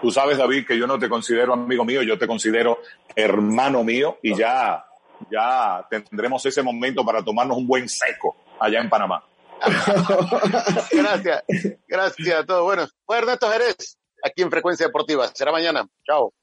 Tú 0.01 0.11
sabes, 0.11 0.37
David, 0.37 0.65
que 0.65 0.77
yo 0.77 0.87
no 0.87 0.97
te 0.97 1.07
considero 1.07 1.53
amigo 1.53 1.85
mío, 1.85 2.01
yo 2.01 2.17
te 2.17 2.27
considero 2.27 2.79
hermano 3.15 3.83
mío 3.83 4.17
y 4.23 4.35
ya, 4.35 4.83
ya 5.31 5.85
tendremos 5.89 6.43
ese 6.45 6.63
momento 6.63 7.05
para 7.05 7.23
tomarnos 7.23 7.57
un 7.57 7.67
buen 7.67 7.87
seco 7.87 8.35
allá 8.59 8.79
en 8.79 8.89
Panamá. 8.89 9.23
gracias, 10.91 11.43
gracias 11.87 12.39
a 12.39 12.45
todos. 12.45 12.63
Bueno, 12.63 12.87
fue 13.05 13.19
Ernesto 13.19 13.49
Jerez, 13.51 13.97
aquí 14.23 14.41
en 14.41 14.49
Frecuencia 14.49 14.87
Deportiva. 14.87 15.27
Será 15.27 15.51
mañana. 15.51 15.85
Chao. 16.03 16.33